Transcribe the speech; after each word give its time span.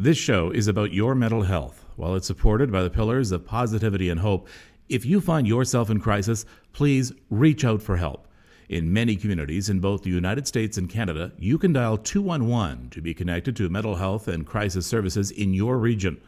This 0.00 0.16
show 0.16 0.52
is 0.52 0.68
about 0.68 0.92
your 0.92 1.16
mental 1.16 1.42
health. 1.42 1.84
While 1.96 2.14
it's 2.14 2.28
supported 2.28 2.70
by 2.70 2.84
the 2.84 2.88
pillars 2.88 3.32
of 3.32 3.44
positivity 3.44 4.10
and 4.10 4.20
hope, 4.20 4.46
if 4.88 5.04
you 5.04 5.20
find 5.20 5.44
yourself 5.44 5.90
in 5.90 5.98
crisis, 5.98 6.44
please 6.72 7.12
reach 7.30 7.64
out 7.64 7.82
for 7.82 7.96
help. 7.96 8.28
In 8.68 8.92
many 8.92 9.16
communities 9.16 9.68
in 9.68 9.80
both 9.80 10.04
the 10.04 10.10
United 10.10 10.46
States 10.46 10.78
and 10.78 10.88
Canada, 10.88 11.32
you 11.36 11.58
can 11.58 11.72
dial 11.72 11.98
211 11.98 12.90
to 12.90 13.00
be 13.00 13.12
connected 13.12 13.56
to 13.56 13.68
mental 13.68 13.96
health 13.96 14.28
and 14.28 14.46
crisis 14.46 14.86
services 14.86 15.32
in 15.32 15.52
your 15.52 15.78
region. 15.78 16.20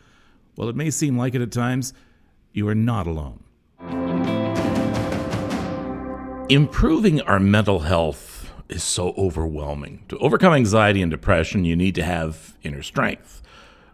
While 0.57 0.69
it 0.69 0.75
may 0.75 0.91
seem 0.91 1.17
like 1.17 1.37
it 1.37 1.41
at 1.41 1.53
times, 1.53 1.95
you 2.53 2.67
are 2.67 2.75
not 2.75 3.07
alone. 3.07 3.45
Improving 6.49 7.21
our 7.21 7.39
mental 7.39 7.79
health 7.79 8.53
is 8.69 8.83
so 8.83 9.15
overwhelming. 9.17 10.03
To 10.09 10.19
overcome 10.19 10.55
anxiety 10.55 11.03
and 11.03 11.11
depression, 11.11 11.65
you 11.65 11.77
need 11.77 11.95
to 11.95 12.03
have 12.03 12.57
inner 12.65 12.83
strength 12.83 13.41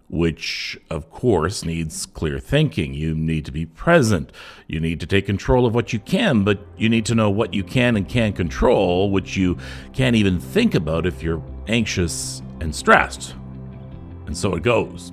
which 0.08 0.78
of 0.90 1.10
course 1.10 1.64
needs 1.64 2.06
clear 2.06 2.38
thinking. 2.38 2.94
You 2.94 3.14
need 3.14 3.44
to 3.46 3.52
be 3.52 3.66
present. 3.66 4.32
You 4.66 4.80
need 4.80 5.00
to 5.00 5.06
take 5.06 5.26
control 5.26 5.66
of 5.66 5.74
what 5.74 5.92
you 5.92 5.98
can, 5.98 6.44
but 6.44 6.60
you 6.76 6.88
need 6.88 7.06
to 7.06 7.14
know 7.14 7.30
what 7.30 7.54
you 7.54 7.64
can 7.64 7.96
and 7.96 8.08
can't 8.08 8.36
control, 8.36 9.10
which 9.10 9.36
you 9.36 9.58
can't 9.92 10.16
even 10.16 10.38
think 10.38 10.74
about 10.74 11.06
if 11.06 11.22
you're 11.22 11.42
anxious 11.68 12.42
and 12.60 12.74
stressed. 12.74 13.34
And 14.26 14.36
so 14.36 14.54
it 14.54 14.62
goes. 14.62 15.12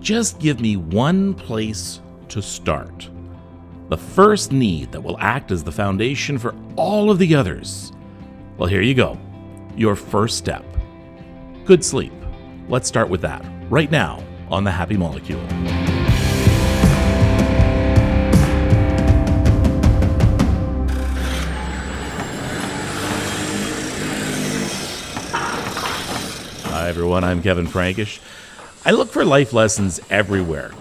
Just 0.00 0.38
give 0.38 0.60
me 0.60 0.76
one 0.76 1.34
place 1.34 2.00
to 2.28 2.42
start. 2.42 3.08
The 3.88 3.98
first 3.98 4.52
need 4.52 4.92
that 4.92 5.00
will 5.00 5.18
act 5.18 5.50
as 5.50 5.62
the 5.62 5.72
foundation 5.72 6.38
for 6.38 6.54
all 6.76 7.10
of 7.10 7.18
the 7.18 7.34
others. 7.34 7.92
Well, 8.56 8.68
here 8.68 8.82
you 8.82 8.94
go. 8.94 9.18
Your 9.76 9.96
first 9.96 10.38
step 10.38 10.64
good 11.64 11.84
sleep. 11.84 12.12
Let's 12.68 12.86
start 12.86 13.08
with 13.08 13.22
that 13.22 13.53
right 13.70 13.90
now 13.90 14.22
on 14.50 14.64
The 14.64 14.70
Happy 14.70 14.96
Molecule. 14.96 15.40
Hi, 26.70 26.88
everyone. 26.88 27.24
I'm 27.24 27.42
Kevin 27.42 27.66
Frankish. 27.66 28.20
I 28.84 28.90
look 28.90 29.10
for 29.10 29.24
life 29.24 29.52
lessons 29.52 30.00
everywhere 30.10 30.72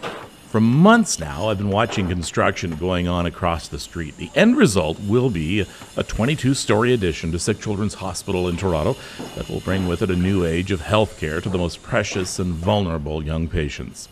for 0.54 0.62
months 0.62 1.18
now, 1.18 1.50
I've 1.50 1.58
been 1.58 1.72
watching 1.72 2.08
construction 2.08 2.76
going 2.76 3.08
on 3.08 3.26
across 3.26 3.68
the 3.68 3.80
street. 3.80 4.18
The 4.18 4.30
end 4.36 4.56
result 4.56 5.00
will 5.00 5.32
be 5.32 5.66
a 5.98 6.04
22 6.04 6.54
story 6.54 6.94
addition 6.94 7.32
to 7.32 7.40
Sick 7.40 7.60
Children's 7.60 7.96
Hospital 7.96 8.48
in 8.48 8.56
Toronto 8.56 8.96
that 9.34 9.50
will 9.50 9.62
bring 9.62 9.88
with 9.88 10.04
it 10.04 10.12
a 10.12 10.16
new 10.16 10.46
age 10.46 10.70
of 10.70 10.82
healthcare 10.82 11.42
to 11.42 11.50
the 11.50 11.58
most 11.58 11.82
precious 11.82 12.38
and 12.38 12.54
vulnerable 12.54 13.24
young 13.24 13.48
patients. 13.48 14.10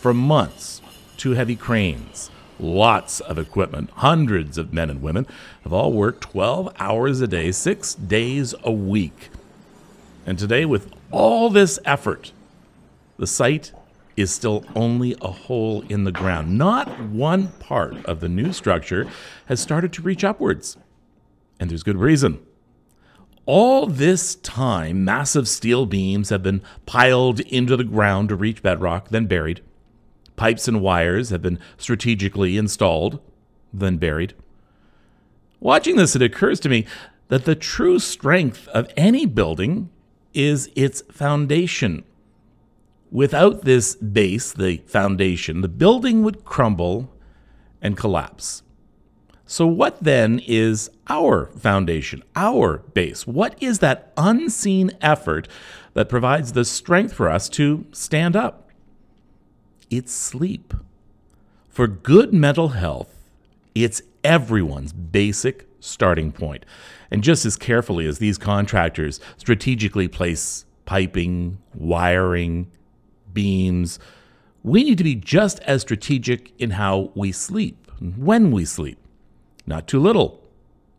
For 0.00 0.12
months, 0.12 0.82
two 1.16 1.34
heavy 1.34 1.54
cranes, 1.54 2.28
lots 2.58 3.20
of 3.20 3.38
equipment, 3.38 3.90
hundreds 3.90 4.58
of 4.58 4.72
men 4.72 4.90
and 4.90 5.00
women 5.00 5.28
have 5.62 5.72
all 5.72 5.92
worked 5.92 6.22
12 6.22 6.74
hours 6.80 7.20
a 7.20 7.28
day, 7.28 7.52
six 7.52 7.94
days 7.94 8.52
a 8.64 8.72
week. 8.72 9.28
And 10.26 10.40
today, 10.40 10.64
with 10.64 10.92
all 11.12 11.50
this 11.50 11.78
effort, 11.84 12.32
the 13.16 13.28
site 13.28 13.70
is 14.18 14.32
still 14.32 14.64
only 14.74 15.14
a 15.20 15.30
hole 15.30 15.82
in 15.88 16.02
the 16.02 16.12
ground. 16.12 16.58
Not 16.58 17.00
one 17.04 17.48
part 17.60 18.04
of 18.04 18.18
the 18.18 18.28
new 18.28 18.52
structure 18.52 19.06
has 19.46 19.60
started 19.60 19.92
to 19.92 20.02
reach 20.02 20.24
upwards. 20.24 20.76
And 21.60 21.70
there's 21.70 21.84
good 21.84 21.96
reason. 21.96 22.44
All 23.46 23.86
this 23.86 24.34
time, 24.34 25.04
massive 25.04 25.48
steel 25.48 25.86
beams 25.86 26.30
have 26.30 26.42
been 26.42 26.62
piled 26.84 27.40
into 27.40 27.76
the 27.76 27.84
ground 27.84 28.28
to 28.28 28.36
reach 28.36 28.62
bedrock, 28.62 29.08
then 29.08 29.26
buried. 29.26 29.62
Pipes 30.36 30.68
and 30.68 30.82
wires 30.82 31.30
have 31.30 31.40
been 31.40 31.58
strategically 31.76 32.58
installed, 32.58 33.20
then 33.72 33.96
buried. 33.96 34.34
Watching 35.60 35.96
this, 35.96 36.14
it 36.16 36.22
occurs 36.22 36.60
to 36.60 36.68
me 36.68 36.86
that 37.28 37.44
the 37.44 37.54
true 37.54 37.98
strength 37.98 38.66
of 38.68 38.92
any 38.96 39.26
building 39.26 39.90
is 40.34 40.70
its 40.74 41.02
foundation. 41.10 42.04
Without 43.10 43.62
this 43.64 43.96
base, 43.96 44.52
the 44.52 44.78
foundation, 44.86 45.62
the 45.62 45.68
building 45.68 46.22
would 46.22 46.44
crumble 46.44 47.10
and 47.80 47.96
collapse. 47.96 48.62
So, 49.46 49.66
what 49.66 50.02
then 50.04 50.42
is 50.46 50.90
our 51.08 51.46
foundation, 51.46 52.22
our 52.36 52.78
base? 52.92 53.26
What 53.26 53.60
is 53.62 53.78
that 53.78 54.12
unseen 54.18 54.90
effort 55.00 55.48
that 55.94 56.10
provides 56.10 56.52
the 56.52 56.66
strength 56.66 57.14
for 57.14 57.30
us 57.30 57.48
to 57.50 57.86
stand 57.90 58.36
up? 58.36 58.68
It's 59.88 60.12
sleep. 60.12 60.74
For 61.70 61.86
good 61.86 62.34
mental 62.34 62.68
health, 62.68 63.14
it's 63.74 64.02
everyone's 64.22 64.92
basic 64.92 65.66
starting 65.80 66.30
point. 66.30 66.66
And 67.10 67.22
just 67.22 67.46
as 67.46 67.56
carefully 67.56 68.06
as 68.06 68.18
these 68.18 68.36
contractors 68.36 69.18
strategically 69.38 70.08
place 70.08 70.66
piping, 70.84 71.56
wiring, 71.74 72.70
beams. 73.38 74.00
We 74.64 74.82
need 74.82 74.98
to 74.98 75.04
be 75.04 75.14
just 75.14 75.60
as 75.60 75.82
strategic 75.82 76.52
in 76.58 76.70
how 76.70 77.12
we 77.14 77.30
sleep, 77.30 77.88
when 78.00 78.50
we 78.50 78.64
sleep. 78.64 78.98
Not 79.64 79.86
too 79.86 80.00
little, 80.00 80.42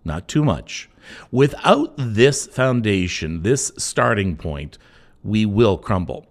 not 0.06 0.30
too 0.30 0.46
much. 0.46 0.90
Without 1.32 1.94
this 1.98 2.48
foundation, 2.48 3.44
this 3.44 3.74
starting 3.78 4.38
point, 4.38 4.78
we 5.22 5.46
will 5.46 5.78
crumble. 5.78 6.28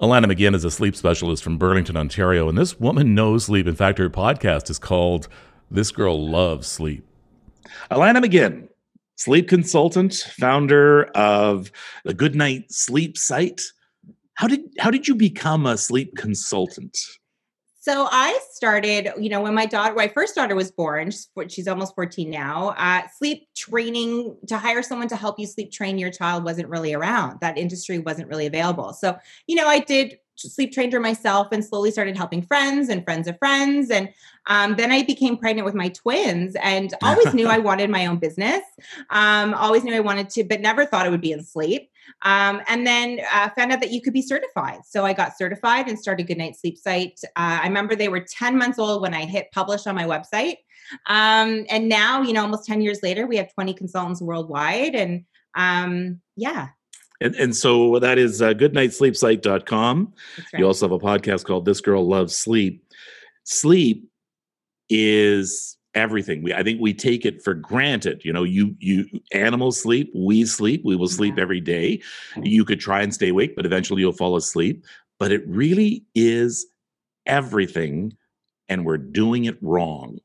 Alanna 0.00 0.26
McGinn 0.26 0.54
is 0.54 0.64
a 0.64 0.70
sleep 0.70 0.94
specialist 0.94 1.42
from 1.42 1.58
Burlington, 1.58 1.96
Ontario, 1.96 2.48
and 2.48 2.56
this 2.56 2.78
woman 2.78 3.12
knows 3.12 3.46
sleep. 3.46 3.66
In 3.66 3.74
fact, 3.74 3.98
her 3.98 4.08
podcast 4.08 4.70
is 4.70 4.78
called 4.78 5.26
This 5.72 5.90
Girl 5.90 6.24
Loves 6.24 6.68
Sleep. 6.68 7.04
Alanna 7.90 8.24
McGinn, 8.24 8.68
sleep 9.16 9.48
consultant, 9.48 10.14
founder 10.38 11.06
of 11.16 11.72
the 12.04 12.14
Goodnight 12.14 12.70
Sleep 12.70 13.18
site, 13.18 13.60
how 14.40 14.46
did 14.46 14.62
how 14.78 14.90
did 14.90 15.06
you 15.06 15.14
become 15.14 15.66
a 15.66 15.76
sleep 15.76 16.16
consultant? 16.16 16.96
So 17.78 18.08
I 18.10 18.38
started, 18.52 19.10
you 19.18 19.28
know, 19.28 19.42
when 19.42 19.54
my 19.54 19.66
daughter, 19.66 19.94
my 19.94 20.08
first 20.08 20.34
daughter 20.34 20.54
was 20.54 20.70
born, 20.70 21.10
she's 21.48 21.68
almost 21.68 21.94
14 21.94 22.30
now. 22.30 22.74
Uh, 22.78 23.02
sleep 23.18 23.48
training 23.54 24.36
to 24.48 24.56
hire 24.56 24.82
someone 24.82 25.08
to 25.08 25.16
help 25.16 25.38
you 25.38 25.46
sleep 25.46 25.72
train 25.72 25.98
your 25.98 26.10
child 26.10 26.44
wasn't 26.44 26.68
really 26.68 26.94
around. 26.94 27.40
That 27.40 27.58
industry 27.58 27.98
wasn't 27.98 28.28
really 28.28 28.46
available. 28.46 28.94
So, 28.94 29.18
you 29.46 29.56
know, 29.56 29.66
I 29.66 29.78
did 29.78 30.18
sleep 30.36 30.72
trained 30.72 30.92
her 30.94 31.00
myself 31.00 31.48
and 31.52 31.64
slowly 31.64 31.90
started 31.90 32.16
helping 32.16 32.42
friends 32.42 32.88
and 32.88 33.04
friends 33.04 33.28
of 33.28 33.38
friends. 33.38 33.90
And 33.90 34.10
um, 34.46 34.76
then 34.76 34.90
I 34.90 35.02
became 35.02 35.36
pregnant 35.36 35.66
with 35.66 35.74
my 35.74 35.88
twins 35.88 36.56
and 36.62 36.94
always 37.02 37.34
knew 37.34 37.46
I 37.46 37.58
wanted 37.58 37.90
my 37.90 38.06
own 38.06 38.16
business. 38.16 38.62
Um, 39.10 39.52
always 39.54 39.84
knew 39.84 39.94
I 39.94 40.00
wanted 40.00 40.30
to, 40.30 40.44
but 40.44 40.60
never 40.60 40.86
thought 40.86 41.06
it 41.06 41.10
would 41.10 41.20
be 41.20 41.32
in 41.32 41.44
sleep. 41.44 41.90
Um, 42.22 42.60
and 42.68 42.86
then 42.86 43.20
uh, 43.32 43.50
found 43.50 43.72
out 43.72 43.80
that 43.80 43.90
you 43.90 44.00
could 44.00 44.12
be 44.12 44.22
certified. 44.22 44.80
So 44.86 45.04
I 45.04 45.12
got 45.12 45.36
certified 45.36 45.88
and 45.88 45.98
started 45.98 46.24
Good 46.24 46.34
Goodnight 46.34 46.56
Sleep 46.56 46.78
Site. 46.78 47.18
Uh, 47.24 47.60
I 47.62 47.66
remember 47.66 47.94
they 47.94 48.08
were 48.08 48.20
10 48.20 48.56
months 48.56 48.78
old 48.78 49.02
when 49.02 49.14
I 49.14 49.24
hit 49.24 49.50
publish 49.52 49.86
on 49.86 49.94
my 49.94 50.04
website. 50.04 50.56
Um, 51.06 51.66
and 51.70 51.88
now, 51.88 52.22
you 52.22 52.32
know, 52.32 52.42
almost 52.42 52.66
10 52.66 52.80
years 52.80 53.00
later, 53.02 53.26
we 53.26 53.36
have 53.36 53.52
20 53.54 53.74
consultants 53.74 54.22
worldwide. 54.22 54.94
And 54.94 55.24
um, 55.54 56.20
yeah, 56.36 56.68
and, 57.20 57.34
and 57.34 57.54
so 57.54 57.98
that 57.98 58.18
is 58.18 58.40
uh, 58.40 58.54
goodnightsleepsite.com. 58.54 60.14
Right. 60.38 60.58
You 60.58 60.66
also 60.66 60.88
have 60.88 60.92
a 60.92 60.98
podcast 60.98 61.44
called 61.44 61.64
This 61.66 61.80
Girl 61.80 62.06
Loves 62.06 62.34
Sleep. 62.34 62.82
Sleep 63.44 64.08
is 64.88 65.76
everything. 65.94 66.42
We 66.42 66.54
I 66.54 66.62
think 66.62 66.80
we 66.80 66.94
take 66.94 67.24
it 67.24 67.42
for 67.42 67.54
granted. 67.54 68.22
You 68.24 68.32
know, 68.32 68.44
you 68.44 68.74
you 68.78 69.06
animals 69.32 69.80
sleep, 69.80 70.10
we 70.14 70.44
sleep, 70.44 70.82
we 70.84 70.96
will 70.96 71.08
sleep 71.08 71.38
every 71.38 71.60
day. 71.60 72.00
You 72.42 72.64
could 72.64 72.80
try 72.80 73.02
and 73.02 73.12
stay 73.14 73.28
awake, 73.28 73.56
but 73.56 73.66
eventually 73.66 74.02
you'll 74.02 74.12
fall 74.12 74.36
asleep. 74.36 74.84
But 75.18 75.32
it 75.32 75.46
really 75.46 76.04
is 76.14 76.66
everything, 77.26 78.16
and 78.68 78.84
we're 78.84 78.98
doing 78.98 79.44
it 79.44 79.58
wrong. 79.60 80.18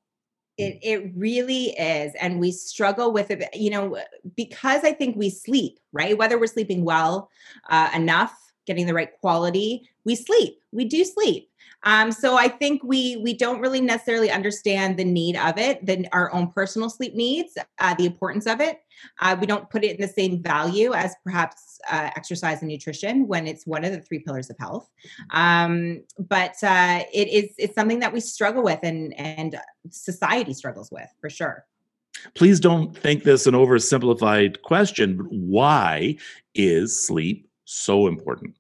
It 0.58 0.80
it 0.82 1.12
really 1.16 1.72
is, 1.72 2.14
and 2.22 2.40
we 2.40 2.52
struggle 2.52 3.12
with 3.12 3.30
it. 3.32 3.44
You 3.54 3.72
know, 3.72 3.98
because 4.36 4.84
I 4.84 4.94
think 4.94 5.18
we 5.18 5.30
sleep 5.30 5.80
right, 5.92 6.18
whether 6.18 6.40
we're 6.40 6.48
sleeping 6.48 6.86
well 6.86 7.30
uh, 7.70 7.90
enough, 7.94 8.34
getting 8.66 8.86
the 8.86 8.94
right 8.94 9.12
quality, 9.20 9.90
we 10.06 10.16
sleep. 10.16 10.60
We 10.72 10.86
do 10.86 11.04
sleep. 11.04 11.50
Um, 11.84 12.12
so 12.12 12.36
I 12.36 12.48
think 12.48 12.84
we 12.84 13.18
we 13.18 13.34
don't 13.34 13.60
really 13.60 13.82
necessarily 13.82 14.32
understand 14.32 14.98
the 14.98 15.06
need 15.06 15.38
of 15.38 15.58
it, 15.58 15.86
then 15.86 16.08
our 16.12 16.34
own 16.34 16.52
personal 16.52 16.90
sleep 16.90 17.14
needs, 17.14 17.58
uh, 17.80 17.94
the 17.96 18.06
importance 18.06 18.48
of 18.48 18.60
it. 18.60 18.80
Uh, 19.20 19.36
we 19.40 19.46
don't 19.46 19.70
put 19.70 19.84
it 19.84 20.00
in 20.00 20.02
the 20.02 20.12
same 20.12 20.42
value 20.42 20.94
as 20.94 21.14
perhaps 21.24 21.80
uh, 21.92 22.10
exercise 22.16 22.62
and 22.62 22.70
nutrition 22.70 23.28
when 23.28 23.46
it's 23.46 23.68
one 23.68 23.86
of 23.86 23.92
the 23.92 24.02
three 24.02 24.20
pillars 24.20 24.50
of 24.50 24.58
health. 24.58 24.90
Um, 25.32 26.04
but 26.18 26.56
uh, 26.64 27.04
it 27.14 27.28
is 27.28 27.54
it's 27.58 27.76
something 27.76 28.00
that 28.00 28.14
we 28.14 28.20
struggle 28.20 28.64
with 28.64 28.80
and 28.82 29.14
and 29.20 29.56
society 29.92 30.54
struggles 30.54 30.90
with 30.92 31.10
for 31.22 31.30
sure. 31.30 31.66
Please 32.34 32.60
don't 32.60 32.98
think 32.98 33.24
this 33.24 33.46
an 33.46 33.54
oversimplified 33.54 34.62
question, 34.64 35.18
but 35.18 35.28
why 35.30 36.18
is 36.56 37.06
sleep 37.06 37.48
so 37.66 38.08
important? 38.08 38.56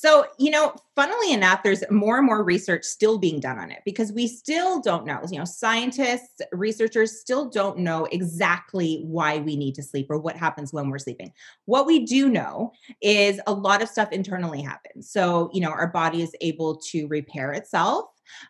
So, 0.00 0.26
you 0.38 0.52
know, 0.52 0.76
funnily 0.94 1.32
enough, 1.32 1.64
there's 1.64 1.82
more 1.90 2.18
and 2.18 2.26
more 2.26 2.44
research 2.44 2.84
still 2.84 3.18
being 3.18 3.40
done 3.40 3.58
on 3.58 3.72
it 3.72 3.80
because 3.84 4.12
we 4.12 4.28
still 4.28 4.80
don't 4.80 5.04
know. 5.04 5.20
You 5.28 5.40
know, 5.40 5.44
scientists, 5.44 6.40
researchers 6.52 7.18
still 7.18 7.50
don't 7.50 7.80
know 7.80 8.04
exactly 8.12 9.02
why 9.04 9.38
we 9.38 9.56
need 9.56 9.74
to 9.74 9.82
sleep 9.82 10.06
or 10.08 10.20
what 10.20 10.36
happens 10.36 10.72
when 10.72 10.88
we're 10.88 11.00
sleeping. 11.00 11.32
What 11.64 11.84
we 11.84 12.06
do 12.06 12.28
know 12.28 12.70
is 13.02 13.40
a 13.48 13.52
lot 13.52 13.82
of 13.82 13.88
stuff 13.88 14.12
internally 14.12 14.62
happens. 14.62 15.10
So, 15.10 15.50
you 15.52 15.60
know, 15.60 15.70
our 15.70 15.88
body 15.88 16.22
is 16.22 16.32
able 16.40 16.76
to 16.76 17.08
repair 17.08 17.50
itself. 17.50 18.04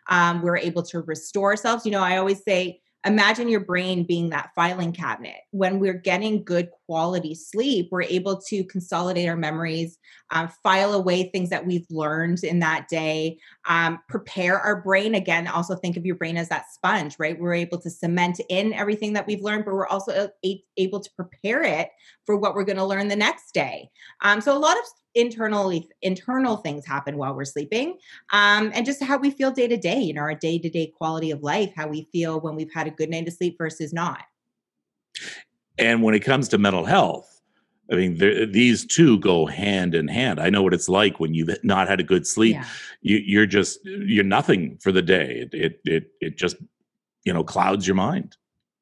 Um, 0.07 0.43
we're 0.43 0.57
able 0.57 0.83
to 0.83 1.01
restore 1.01 1.49
ourselves. 1.49 1.83
You 1.83 1.93
know, 1.93 2.03
I 2.03 2.17
always 2.17 2.43
say, 2.43 2.79
imagine 3.05 3.47
your 3.47 3.61
brain 3.61 4.03
being 4.03 4.29
that 4.29 4.49
filing 4.55 4.91
cabinet. 4.91 5.37
When 5.51 5.79
we're 5.79 5.93
getting 5.93 6.43
good 6.43 6.69
quality 6.85 7.33
sleep, 7.33 7.87
we're 7.91 8.03
able 8.03 8.41
to 8.49 8.63
consolidate 8.65 9.29
our 9.29 9.37
memories, 9.37 9.97
um, 10.31 10.49
file 10.63 10.93
away 10.93 11.29
things 11.29 11.49
that 11.49 11.65
we've 11.65 11.85
learned 11.89 12.43
in 12.43 12.59
that 12.59 12.87
day, 12.89 13.39
um, 13.67 13.99
prepare 14.09 14.59
our 14.59 14.81
brain. 14.81 15.15
Again, 15.15 15.47
also 15.47 15.75
think 15.75 15.95
of 15.95 16.05
your 16.05 16.17
brain 16.17 16.35
as 16.35 16.49
that 16.49 16.65
sponge, 16.73 17.15
right? 17.19 17.39
We're 17.39 17.53
able 17.53 17.79
to 17.79 17.89
cement 17.89 18.41
in 18.49 18.73
everything 18.73 19.13
that 19.13 19.25
we've 19.25 19.41
learned, 19.41 19.65
but 19.65 19.73
we're 19.73 19.87
also 19.87 20.29
able 20.77 20.99
to 20.99 21.09
prepare 21.15 21.63
it 21.63 21.89
for 22.25 22.35
what 22.35 22.53
we're 22.53 22.65
going 22.65 22.77
to 22.77 22.85
learn 22.85 23.07
the 23.07 23.15
next 23.15 23.53
day. 23.53 23.89
Um, 24.21 24.41
so 24.41 24.55
a 24.55 24.59
lot 24.59 24.77
of 24.77 24.83
internally 25.15 25.89
internal 26.01 26.57
things 26.57 26.85
happen 26.85 27.17
while 27.17 27.33
we're 27.33 27.45
sleeping 27.45 27.97
um, 28.31 28.71
and 28.73 28.85
just 28.85 29.01
how 29.01 29.17
we 29.17 29.31
feel 29.31 29.51
day 29.51 29.67
to 29.67 29.77
day 29.77 29.99
you 29.99 30.13
know 30.13 30.21
our 30.21 30.35
day 30.35 30.59
to 30.59 30.69
day 30.69 30.87
quality 30.87 31.31
of 31.31 31.41
life 31.41 31.71
how 31.75 31.87
we 31.87 32.07
feel 32.11 32.39
when 32.39 32.55
we've 32.55 32.71
had 32.73 32.87
a 32.87 32.91
good 32.91 33.09
night 33.09 33.27
of 33.27 33.33
sleep 33.33 33.57
versus 33.57 33.91
not. 33.93 34.23
And 35.77 36.03
when 36.03 36.13
it 36.13 36.19
comes 36.19 36.47
to 36.49 36.57
mental 36.57 36.85
health 36.85 37.39
i 37.91 37.95
mean 37.95 38.51
these 38.51 38.85
two 38.85 39.17
go 39.19 39.45
hand 39.45 39.95
in 39.95 40.07
hand. 40.07 40.39
I 40.39 40.49
know 40.49 40.61
what 40.61 40.73
it's 40.73 40.89
like 40.89 41.19
when 41.19 41.33
you've 41.33 41.49
not 41.63 41.87
had 41.87 41.99
a 41.99 42.03
good 42.03 42.27
sleep. 42.27 42.55
Yeah. 42.55 42.65
you, 43.01 43.17
you're 43.17 43.45
just 43.45 43.79
you're 43.83 44.23
nothing 44.23 44.77
for 44.77 44.91
the 44.91 45.01
day. 45.01 45.47
It, 45.51 45.53
it 45.53 45.81
it 45.85 46.11
it 46.21 46.37
just 46.37 46.57
you 47.23 47.33
know 47.33 47.43
clouds 47.43 47.87
your 47.87 47.95
mind 47.95 48.37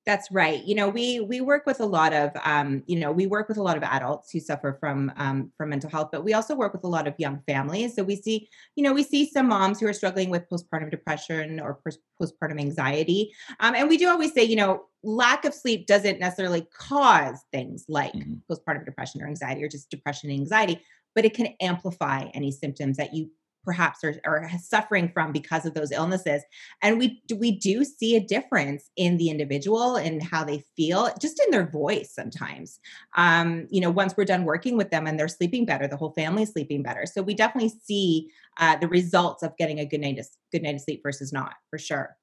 that's 0.07 0.31
right. 0.31 0.63
You 0.63 0.73
know, 0.73 0.87
we 0.87 1.19
we 1.19 1.41
work 1.41 1.65
with 1.65 1.81
a 1.81 1.85
lot 1.85 2.13
of 2.13 2.31
um, 2.45 2.81
you 2.87 2.97
know, 2.97 3.11
we 3.11 3.27
work 3.27 3.49
with 3.49 3.57
a 3.57 3.61
lot 3.61 3.75
of 3.75 3.83
adults 3.83 4.31
who 4.31 4.39
suffer 4.39 4.77
from 4.79 5.11
um, 5.17 5.51
from 5.57 5.69
mental 5.69 5.89
health, 5.89 6.09
but 6.13 6.23
we 6.23 6.33
also 6.33 6.55
work 6.55 6.71
with 6.71 6.85
a 6.85 6.87
lot 6.87 7.07
of 7.07 7.13
young 7.17 7.41
families. 7.45 7.93
So 7.93 8.03
we 8.03 8.15
see, 8.15 8.47
you 8.77 8.83
know, 8.83 8.93
we 8.93 9.03
see 9.03 9.29
some 9.29 9.49
moms 9.49 9.81
who 9.81 9.87
are 9.87 9.91
struggling 9.93 10.29
with 10.29 10.49
postpartum 10.49 10.89
depression 10.89 11.59
or 11.59 11.81
postpartum 12.21 12.57
anxiety, 12.57 13.33
um, 13.59 13.75
and 13.75 13.89
we 13.89 13.97
do 13.97 14.07
always 14.07 14.33
say, 14.33 14.45
you 14.45 14.55
know, 14.55 14.85
lack 15.03 15.43
of 15.43 15.53
sleep 15.53 15.87
doesn't 15.87 16.21
necessarily 16.21 16.65
cause 16.73 17.41
things 17.51 17.83
like 17.89 18.13
mm-hmm. 18.13 18.35
postpartum 18.49 18.85
depression 18.85 19.21
or 19.21 19.27
anxiety 19.27 19.61
or 19.61 19.67
just 19.67 19.89
depression 19.89 20.29
and 20.29 20.39
anxiety, 20.39 20.81
but 21.15 21.25
it 21.25 21.33
can 21.33 21.49
amplify 21.59 22.29
any 22.33 22.51
symptoms 22.51 22.95
that 22.95 23.13
you 23.13 23.29
perhaps 23.67 24.01
are, 24.05 24.15
are 24.25 24.49
suffering 24.63 25.11
from 25.13 25.33
because 25.33 25.65
of 25.65 25.73
those 25.73 25.91
illnesses. 25.91 26.41
And 26.81 26.97
we 26.97 27.21
we 27.35 27.51
do 27.51 27.83
see 27.83 28.15
a 28.15 28.21
difference 28.21 28.89
in 28.95 29.17
the 29.17 29.29
individual 29.29 29.97
and 29.97 30.23
how 30.23 30.45
they 30.45 30.63
feel 30.77 31.09
just 31.21 31.41
in 31.45 31.51
their 31.51 31.69
voice 31.69 32.13
sometimes. 32.15 32.79
Um, 33.17 33.67
you 33.69 33.81
know 33.81 33.91
once 33.91 34.15
we're 34.15 34.23
done 34.23 34.45
working 34.45 34.77
with 34.77 34.89
them 34.89 35.05
and 35.05 35.19
they're 35.19 35.27
sleeping 35.27 35.65
better 35.65 35.85
the 35.87 35.97
whole 35.97 36.13
family 36.13 36.43
is 36.43 36.51
sleeping 36.51 36.81
better. 36.81 37.05
So 37.05 37.21
we 37.21 37.33
definitely 37.33 37.73
see 37.83 38.29
uh, 38.57 38.77
the 38.77 38.87
results 38.87 39.43
of 39.43 39.57
getting 39.57 39.79
a 39.79 39.85
good 39.85 39.99
night 39.99 40.19
good 40.53 40.63
night 40.63 40.75
of 40.75 40.81
sleep 40.81 41.01
versus 41.03 41.33
not 41.33 41.55
for 41.69 41.77
sure 41.77 42.15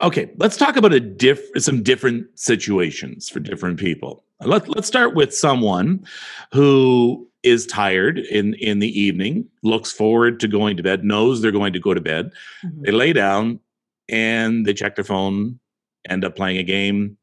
Okay, 0.00 0.30
let's 0.38 0.56
talk 0.56 0.76
about 0.76 0.92
a 0.92 1.00
diff- 1.00 1.50
some 1.58 1.82
different 1.82 2.26
situations 2.38 3.28
for 3.28 3.40
different 3.40 3.78
people. 3.78 4.24
Let, 4.40 4.68
let's 4.68 4.88
start 4.88 5.14
with 5.14 5.34
someone 5.34 6.04
who 6.52 7.28
is 7.42 7.66
tired 7.66 8.18
in 8.18 8.54
in 8.54 8.78
the 8.78 9.00
evening, 9.00 9.48
looks 9.62 9.92
forward 9.92 10.40
to 10.40 10.48
going 10.48 10.76
to 10.76 10.82
bed, 10.82 11.04
knows 11.04 11.40
they're 11.40 11.52
going 11.52 11.72
to 11.72 11.80
go 11.80 11.94
to 11.94 12.00
bed. 12.00 12.32
Mm-hmm. 12.64 12.82
They 12.82 12.90
lay 12.92 13.12
down 13.12 13.60
and 14.08 14.66
they 14.66 14.74
check 14.74 14.96
their 14.96 15.04
phone, 15.04 15.58
end 16.08 16.24
up 16.24 16.36
playing 16.36 16.58
a 16.58 16.62
game. 16.62 17.16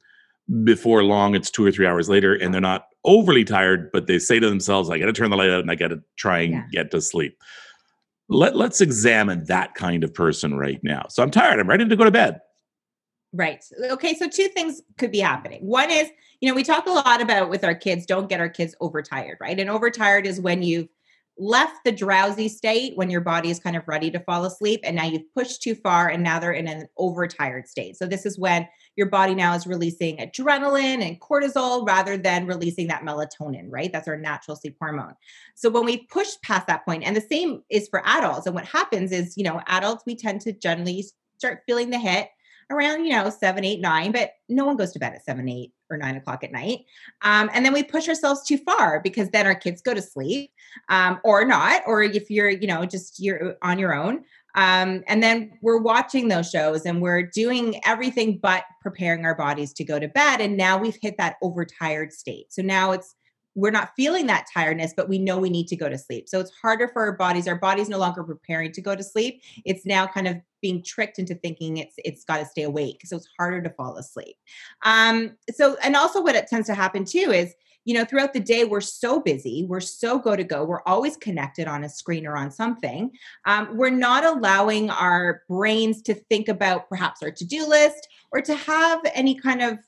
Before 0.63 1.03
long, 1.03 1.35
it's 1.35 1.51
two 1.51 1.63
or 1.63 1.71
three 1.71 1.85
hours 1.85 2.09
later, 2.09 2.33
and 2.33 2.51
they're 2.51 2.59
not 2.59 2.87
overly 3.05 3.43
tired, 3.43 3.91
but 3.91 4.07
they 4.07 4.17
say 4.17 4.39
to 4.39 4.49
themselves, 4.49 4.89
"I 4.89 4.97
got 4.97 5.05
to 5.05 5.13
turn 5.13 5.29
the 5.29 5.37
light 5.37 5.51
out 5.51 5.59
and 5.59 5.69
I 5.69 5.75
got 5.75 5.89
to 5.89 6.01
try 6.17 6.39
and 6.39 6.53
yeah. 6.53 6.63
get 6.71 6.91
to 6.91 7.01
sleep." 7.01 7.37
Let 8.29 8.55
Let's 8.55 8.79
examine 8.79 9.45
that 9.45 9.75
kind 9.75 10.03
of 10.03 10.13
person 10.13 10.55
right 10.55 10.79
now. 10.83 11.05
So 11.09 11.23
I'm 11.23 11.31
tired. 11.31 11.59
I'm 11.59 11.67
ready 11.67 11.87
to 11.87 11.95
go 11.95 12.05
to 12.05 12.11
bed. 12.11 12.39
Right. 13.33 13.63
Okay. 13.91 14.15
So 14.15 14.27
two 14.27 14.47
things 14.47 14.81
could 14.97 15.11
be 15.11 15.19
happening. 15.19 15.65
One 15.65 15.91
is, 15.91 16.09
you 16.41 16.49
know, 16.49 16.55
we 16.55 16.63
talk 16.63 16.87
a 16.87 16.91
lot 16.91 17.21
about 17.21 17.49
with 17.49 17.63
our 17.63 17.75
kids, 17.75 18.05
don't 18.05 18.29
get 18.29 18.39
our 18.39 18.49
kids 18.49 18.75
overtired, 18.81 19.37
right? 19.39 19.59
And 19.59 19.69
overtired 19.69 20.25
is 20.25 20.41
when 20.41 20.63
you've 20.63 20.87
left 21.37 21.83
the 21.85 21.91
drowsy 21.91 22.49
state, 22.49 22.97
when 22.97 23.09
your 23.09 23.21
body 23.21 23.49
is 23.49 23.59
kind 23.59 23.75
of 23.75 23.87
ready 23.87 24.11
to 24.11 24.19
fall 24.19 24.45
asleep, 24.45 24.81
and 24.83 24.95
now 24.95 25.05
you've 25.05 25.33
pushed 25.33 25.61
too 25.61 25.75
far, 25.75 26.09
and 26.09 26.23
now 26.23 26.39
they're 26.39 26.51
in 26.51 26.67
an 26.67 26.87
overtired 26.97 27.67
state. 27.67 27.97
So 27.97 28.05
this 28.05 28.25
is 28.25 28.37
when 28.37 28.67
your 28.99 29.09
body 29.09 29.33
now 29.33 29.53
is 29.55 29.65
releasing 29.65 30.17
adrenaline 30.17 31.01
and 31.01 31.21
cortisol 31.21 31.87
rather 31.87 32.17
than 32.17 32.45
releasing 32.45 32.87
that 32.87 33.01
melatonin, 33.01 33.67
right? 33.69 33.93
That's 33.93 34.09
our 34.09 34.17
natural 34.17 34.57
sleep 34.57 34.75
hormone. 34.77 35.13
So 35.55 35.69
when 35.69 35.85
we 35.85 36.05
push 36.07 36.27
past 36.43 36.67
that 36.67 36.83
point, 36.83 37.05
and 37.05 37.15
the 37.15 37.21
same 37.21 37.63
is 37.69 37.87
for 37.87 38.05
adults, 38.05 38.45
and 38.45 38.53
what 38.53 38.65
happens 38.65 39.13
is, 39.13 39.37
you 39.37 39.45
know, 39.45 39.61
adults, 39.67 40.03
we 40.05 40.17
tend 40.17 40.41
to 40.41 40.51
generally 40.51 41.05
start 41.37 41.61
feeling 41.65 41.91
the 41.91 41.97
hit 41.97 42.27
around, 42.69 43.05
you 43.05 43.11
know, 43.13 43.29
seven, 43.29 43.63
eight, 43.63 43.79
nine, 43.79 44.11
but 44.11 44.31
no 44.49 44.65
one 44.65 44.75
goes 44.75 44.91
to 44.91 44.99
bed 44.99 45.13
at 45.13 45.23
seven, 45.23 45.47
eight, 45.47 45.71
or 45.89 45.95
nine 45.95 46.17
o'clock 46.17 46.43
at 46.43 46.51
night. 46.51 46.79
Um, 47.21 47.49
and 47.53 47.65
then 47.65 47.71
we 47.71 47.83
push 47.83 48.09
ourselves 48.09 48.45
too 48.45 48.57
far 48.57 48.99
because 48.99 49.29
then 49.29 49.47
our 49.47 49.55
kids 49.55 49.81
go 49.81 49.93
to 49.93 50.01
sleep 50.01 50.51
um, 50.89 51.21
or 51.23 51.45
not, 51.45 51.83
or 51.87 52.03
if 52.03 52.29
you're, 52.29 52.49
you 52.49 52.67
know, 52.67 52.85
just 52.85 53.19
you're 53.19 53.55
on 53.61 53.79
your 53.79 53.95
own. 53.95 54.25
Um, 54.55 55.03
and 55.07 55.21
then 55.21 55.51
we're 55.61 55.81
watching 55.81 56.27
those 56.27 56.49
shows 56.49 56.85
and 56.85 57.01
we're 57.01 57.23
doing 57.23 57.79
everything 57.85 58.39
but 58.41 58.63
preparing 58.81 59.25
our 59.25 59.35
bodies 59.35 59.73
to 59.73 59.83
go 59.83 59.99
to 59.99 60.07
bed. 60.07 60.41
And 60.41 60.57
now 60.57 60.77
we've 60.77 60.97
hit 61.01 61.17
that 61.17 61.35
overtired 61.41 62.11
state. 62.11 62.51
So 62.51 62.61
now 62.61 62.91
it's 62.91 63.15
we're 63.55 63.71
not 63.71 63.91
feeling 63.95 64.27
that 64.27 64.47
tiredness, 64.53 64.93
but 64.95 65.09
we 65.09 65.19
know 65.19 65.37
we 65.37 65.49
need 65.49 65.67
to 65.67 65.75
go 65.75 65.89
to 65.89 65.97
sleep. 65.97 66.29
So 66.29 66.39
it's 66.39 66.51
harder 66.61 66.87
for 66.87 67.03
our 67.03 67.13
bodies. 67.13 67.47
Our 67.47 67.57
body's 67.57 67.89
no 67.89 67.97
longer 67.97 68.23
preparing 68.23 68.71
to 68.71 68.81
go 68.81 68.95
to 68.95 69.03
sleep. 69.03 69.41
It's 69.65 69.85
now 69.85 70.07
kind 70.07 70.27
of 70.27 70.37
being 70.61 70.83
tricked 70.83 71.19
into 71.19 71.35
thinking 71.35 71.77
it's 71.77 71.95
it's 71.97 72.23
got 72.23 72.37
to 72.37 72.45
stay 72.45 72.63
awake. 72.63 73.01
So 73.05 73.17
it's 73.17 73.27
harder 73.37 73.61
to 73.61 73.69
fall 73.71 73.97
asleep. 73.97 74.35
Um, 74.83 75.35
so 75.53 75.77
and 75.83 75.95
also 75.95 76.21
what 76.21 76.35
it 76.35 76.47
tends 76.47 76.67
to 76.67 76.75
happen 76.75 77.05
too 77.05 77.31
is 77.31 77.53
you 77.89 77.95
know 77.95 78.05
throughout 78.05 78.33
the 78.33 78.39
day 78.39 78.65
we're 78.65 78.79
so 78.79 79.19
busy 79.19 79.65
we're 79.67 79.79
so 79.79 80.19
go 80.19 80.35
to 80.35 80.43
go 80.43 80.63
we're 80.63 80.83
always 80.83 81.17
connected 81.17 81.67
on 81.67 81.83
a 81.83 81.89
screen 81.89 82.27
or 82.27 82.37
on 82.37 82.51
something. 82.51 83.09
Um, 83.45 83.75
we're 83.75 83.89
not 83.89 84.23
allowing 84.23 84.91
our 84.91 85.41
brains 85.49 86.03
to 86.03 86.13
think 86.13 86.49
about 86.49 86.87
perhaps 86.87 87.23
our 87.23 87.31
to-do 87.31 87.67
list 87.67 88.07
or 88.31 88.41
to 88.41 88.53
have 88.53 88.99
any 89.15 89.33
kind 89.33 89.63
of 89.63 89.79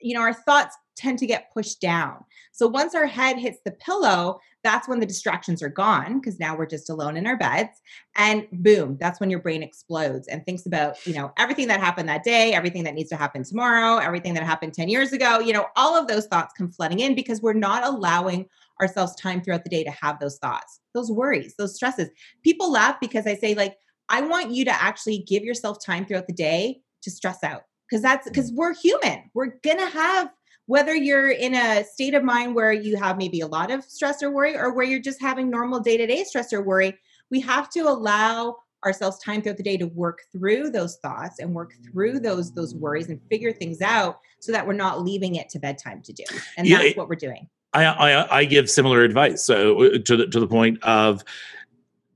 you 0.00 0.14
know 0.14 0.22
our 0.22 0.32
thoughts 0.32 0.74
tend 0.96 1.18
to 1.18 1.26
get 1.26 1.52
pushed 1.52 1.80
down. 1.80 2.24
So 2.52 2.66
once 2.66 2.94
our 2.94 3.06
head 3.06 3.38
hits 3.38 3.58
the 3.64 3.72
pillow, 3.72 4.40
that's 4.64 4.88
when 4.88 4.98
the 4.98 5.06
distractions 5.06 5.62
are 5.62 5.68
gone 5.68 6.18
because 6.18 6.40
now 6.40 6.56
we're 6.56 6.66
just 6.66 6.90
alone 6.90 7.16
in 7.16 7.26
our 7.26 7.36
beds. 7.36 7.80
And 8.16 8.46
boom, 8.50 8.96
that's 8.98 9.20
when 9.20 9.30
your 9.30 9.40
brain 9.40 9.62
explodes 9.62 10.26
and 10.26 10.44
thinks 10.44 10.66
about, 10.66 11.06
you 11.06 11.14
know, 11.14 11.32
everything 11.38 11.68
that 11.68 11.80
happened 11.80 12.08
that 12.08 12.24
day, 12.24 12.52
everything 12.52 12.82
that 12.84 12.94
needs 12.94 13.10
to 13.10 13.16
happen 13.16 13.44
tomorrow, 13.44 13.98
everything 13.98 14.34
that 14.34 14.42
happened 14.42 14.74
10 14.74 14.88
years 14.88 15.12
ago. 15.12 15.38
You 15.38 15.52
know, 15.52 15.66
all 15.76 15.96
of 15.96 16.08
those 16.08 16.26
thoughts 16.26 16.54
come 16.56 16.70
flooding 16.70 17.00
in 17.00 17.14
because 17.14 17.42
we're 17.42 17.52
not 17.52 17.84
allowing 17.84 18.46
ourselves 18.80 19.14
time 19.16 19.40
throughout 19.40 19.64
the 19.64 19.70
day 19.70 19.84
to 19.84 19.90
have 19.90 20.18
those 20.18 20.38
thoughts, 20.38 20.80
those 20.94 21.10
worries, 21.12 21.54
those 21.56 21.74
stresses. 21.74 22.08
People 22.42 22.72
laugh 22.72 22.96
because 23.00 23.26
I 23.26 23.36
say, 23.36 23.54
like, 23.54 23.76
I 24.08 24.22
want 24.22 24.50
you 24.50 24.64
to 24.64 24.72
actually 24.72 25.18
give 25.18 25.44
yourself 25.44 25.84
time 25.84 26.06
throughout 26.06 26.26
the 26.26 26.32
day 26.32 26.80
to 27.02 27.10
stress 27.10 27.42
out 27.44 27.62
because 27.88 28.02
that's 28.02 28.28
because 28.28 28.52
we're 28.52 28.74
human. 28.74 29.30
We're 29.34 29.58
going 29.62 29.78
to 29.78 29.86
have 29.86 30.30
whether 30.66 30.94
you're 30.94 31.30
in 31.30 31.54
a 31.54 31.84
state 31.84 32.14
of 32.14 32.22
mind 32.22 32.54
where 32.54 32.72
you 32.72 32.96
have 32.96 33.16
maybe 33.16 33.40
a 33.40 33.46
lot 33.46 33.70
of 33.70 33.84
stress 33.84 34.22
or 34.22 34.30
worry 34.30 34.56
or 34.56 34.72
where 34.72 34.84
you're 34.84 35.00
just 35.00 35.20
having 35.20 35.48
normal 35.48 35.80
day-to-day 35.80 36.24
stress 36.24 36.52
or 36.52 36.62
worry 36.62 36.98
we 37.30 37.40
have 37.40 37.70
to 37.70 37.80
allow 37.80 38.56
ourselves 38.84 39.18
time 39.18 39.42
throughout 39.42 39.56
the 39.56 39.62
day 39.62 39.76
to 39.76 39.86
work 39.86 40.22
through 40.32 40.70
those 40.70 40.96
thoughts 40.98 41.38
and 41.38 41.54
work 41.54 41.74
through 41.84 42.20
those 42.20 42.52
those 42.52 42.74
worries 42.74 43.08
and 43.08 43.20
figure 43.28 43.52
things 43.52 43.80
out 43.80 44.20
so 44.40 44.52
that 44.52 44.66
we're 44.66 44.72
not 44.72 45.02
leaving 45.02 45.34
it 45.34 45.48
to 45.48 45.58
bedtime 45.58 46.02
to 46.02 46.12
do. 46.12 46.24
And 46.56 46.66
yeah, 46.66 46.78
that's 46.78 46.96
what 46.96 47.08
we're 47.08 47.16
doing. 47.16 47.48
I, 47.72 47.84
I, 47.84 48.38
I 48.38 48.44
give 48.44 48.70
similar 48.70 49.02
advice. 49.02 49.44
So 49.44 49.82
uh, 49.82 49.98
to 50.04 50.16
the 50.16 50.26
to 50.28 50.40
the 50.40 50.46
point 50.46 50.82
of 50.82 51.24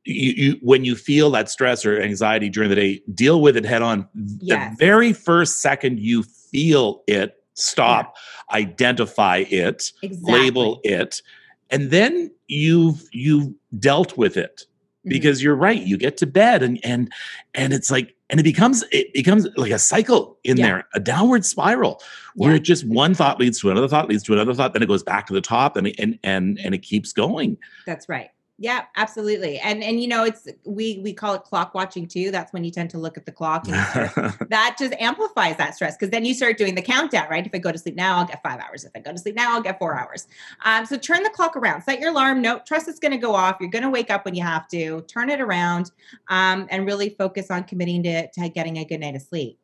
you, 0.05 0.33
you, 0.33 0.59
when 0.63 0.85
you 0.85 0.97
feel 0.97 1.31
that 1.33 1.51
stress 1.51 1.85
or 1.85 2.01
anxiety 2.01 2.49
during 2.49 2.71
the 2.71 2.77
day 2.77 3.03
deal 3.13 3.41
with 3.41 3.57
it 3.57 3.65
head 3.65 3.83
on. 3.83 4.09
Yes. 4.15 4.71
the 4.71 4.77
very 4.77 5.13
first 5.13 5.61
second 5.61 5.99
you 5.99 6.23
feel 6.23 7.03
it 7.07 7.40
stop, 7.55 8.17
yeah. 8.51 8.59
identify 8.59 9.39
it, 9.49 9.93
exactly. 10.03 10.33
label 10.33 10.81
it, 10.85 11.23
and 11.71 11.91
then 11.91 12.31
you've 12.49 13.09
you've 13.13 13.53
dealt 13.79 14.17
with 14.17 14.37
it. 14.37 14.67
Mm-hmm. 15.01 15.11
Because 15.11 15.43
you're 15.43 15.57
right, 15.57 15.81
you 15.81 15.97
get 15.97 16.17
to 16.19 16.27
bed 16.27 16.63
and 16.63 16.79
and 16.85 17.11
and 17.55 17.73
it's 17.73 17.91
like 17.91 18.15
and 18.29 18.39
it 18.39 18.43
becomes 18.43 18.85
it 18.93 19.13
becomes 19.15 19.49
like 19.57 19.73
a 19.73 19.79
cycle 19.79 20.39
in 20.45 20.59
yeah. 20.59 20.67
there, 20.67 20.89
a 20.95 21.01
downward 21.01 21.45
spiral 21.47 22.03
where 22.35 22.51
yeah. 22.51 22.57
it 22.57 22.61
just 22.61 22.87
one 22.87 23.15
thought 23.15 23.41
leads 23.41 23.59
to 23.61 23.71
another 23.71 23.89
thought 23.89 24.09
leads 24.09 24.23
to 24.25 24.35
another 24.35 24.53
thought, 24.53 24.75
then 24.75 24.83
it 24.83 24.89
goes 24.89 25.03
back 25.03 25.27
to 25.27 25.33
the 25.33 25.41
top 25.41 25.77
and 25.77 25.95
and 25.99 26.19
and 26.23 26.59
and 26.63 26.75
it 26.75 26.83
keeps 26.83 27.13
going. 27.15 27.57
That's 27.87 28.09
right 28.09 28.31
Yeah, 28.63 28.85
absolutely. 28.97 29.59
And 29.61 29.83
and 29.83 30.03
you 30.03 30.07
know, 30.07 30.23
it's 30.23 30.47
we 30.67 31.01
we 31.03 31.15
call 31.15 31.33
it 31.33 31.45
clock 31.45 31.75
watching 31.75 32.07
too. 32.07 32.31
That's 32.31 32.53
when 32.53 32.63
you 32.63 32.71
tend 32.71 32.91
to 32.91 32.99
look 32.99 33.17
at 33.17 33.25
the 33.25 33.33
clock 33.33 33.67
and 33.67 33.75
start, 33.87 34.35
that 34.51 34.77
just 34.79 34.93
amplifies 35.01 35.57
that 35.57 35.75
stress 35.75 35.97
because 35.97 36.11
then 36.11 36.27
you 36.27 36.35
start 36.35 36.59
doing 36.59 36.75
the 36.75 36.83
countdown, 36.83 37.27
right? 37.31 37.47
If 37.47 37.55
I 37.55 37.59
go 37.59 37.73
to 37.73 37.79
sleep 37.79 37.95
now, 37.95 38.19
I'll 38.19 38.27
get 38.27 38.43
five 38.43 38.61
hours. 38.61 38.85
If 38.85 38.93
I 38.95 39.01
go 39.01 39.13
to 39.13 39.19
sleep 39.19 39.35
now, 39.35 39.55
I'll 39.55 39.63
get 39.63 39.79
four 39.79 39.99
hours. 39.99 40.29
Um, 40.67 40.85
so 40.85 40.99
turn 40.99 41.23
the 41.23 41.31
clock 41.31 41.57
around. 41.57 41.81
Set 41.85 42.01
your 42.01 42.11
alarm. 42.11 42.43
No, 42.43 42.61
trust 42.67 42.87
it's 42.87 42.99
going 42.99 43.13
to 43.13 43.19
go 43.19 43.35
off. 43.35 43.57
You're 43.61 43.71
going 43.71 43.83
to 43.83 43.89
wake 43.89 44.11
up 44.11 44.27
when 44.27 44.35
you 44.35 44.43
have 44.43 44.69
to. 44.69 45.01
Turn 45.09 45.31
it 45.31 45.41
around, 45.41 45.91
um, 46.29 46.67
and 46.71 46.85
really 46.85 47.09
focus 47.09 47.51
on 47.51 47.65
committing 47.65 48.03
to 48.03 48.31
to 48.33 48.51
getting 48.51 48.77
a 48.77 48.85
good 48.85 49.01
night 49.01 49.17
of 49.17 49.23
sleep. 49.23 49.59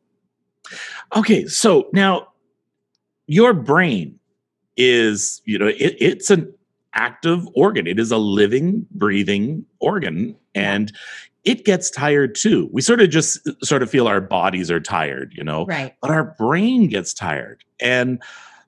Okay, 1.15 1.45
so 1.45 1.87
now 1.93 2.29
your 3.27 3.53
brain 3.53 4.19
is 4.75 5.39
you 5.45 5.59
know 5.59 5.67
it, 5.67 5.95
it's 5.99 6.31
an 6.31 6.51
active 6.93 7.47
organ. 7.55 7.87
It 7.87 7.99
is 7.99 8.11
a 8.11 8.17
living, 8.17 8.85
breathing 8.91 9.65
organ. 9.79 10.35
And 10.55 10.91
it 11.43 11.63
gets 11.63 11.89
tired 11.89 12.35
too. 12.35 12.69
We 12.73 12.81
sort 12.81 13.01
of 13.01 13.09
just 13.09 13.39
sort 13.63 13.81
of 13.81 13.89
feel 13.89 14.07
our 14.07 14.19
bodies 14.19 14.69
are 14.69 14.81
tired, 14.81 15.33
you 15.35 15.43
know, 15.43 15.65
right. 15.65 15.95
but 16.01 16.11
our 16.11 16.35
brain 16.37 16.87
gets 16.87 17.13
tired 17.13 17.63
and 17.79 18.21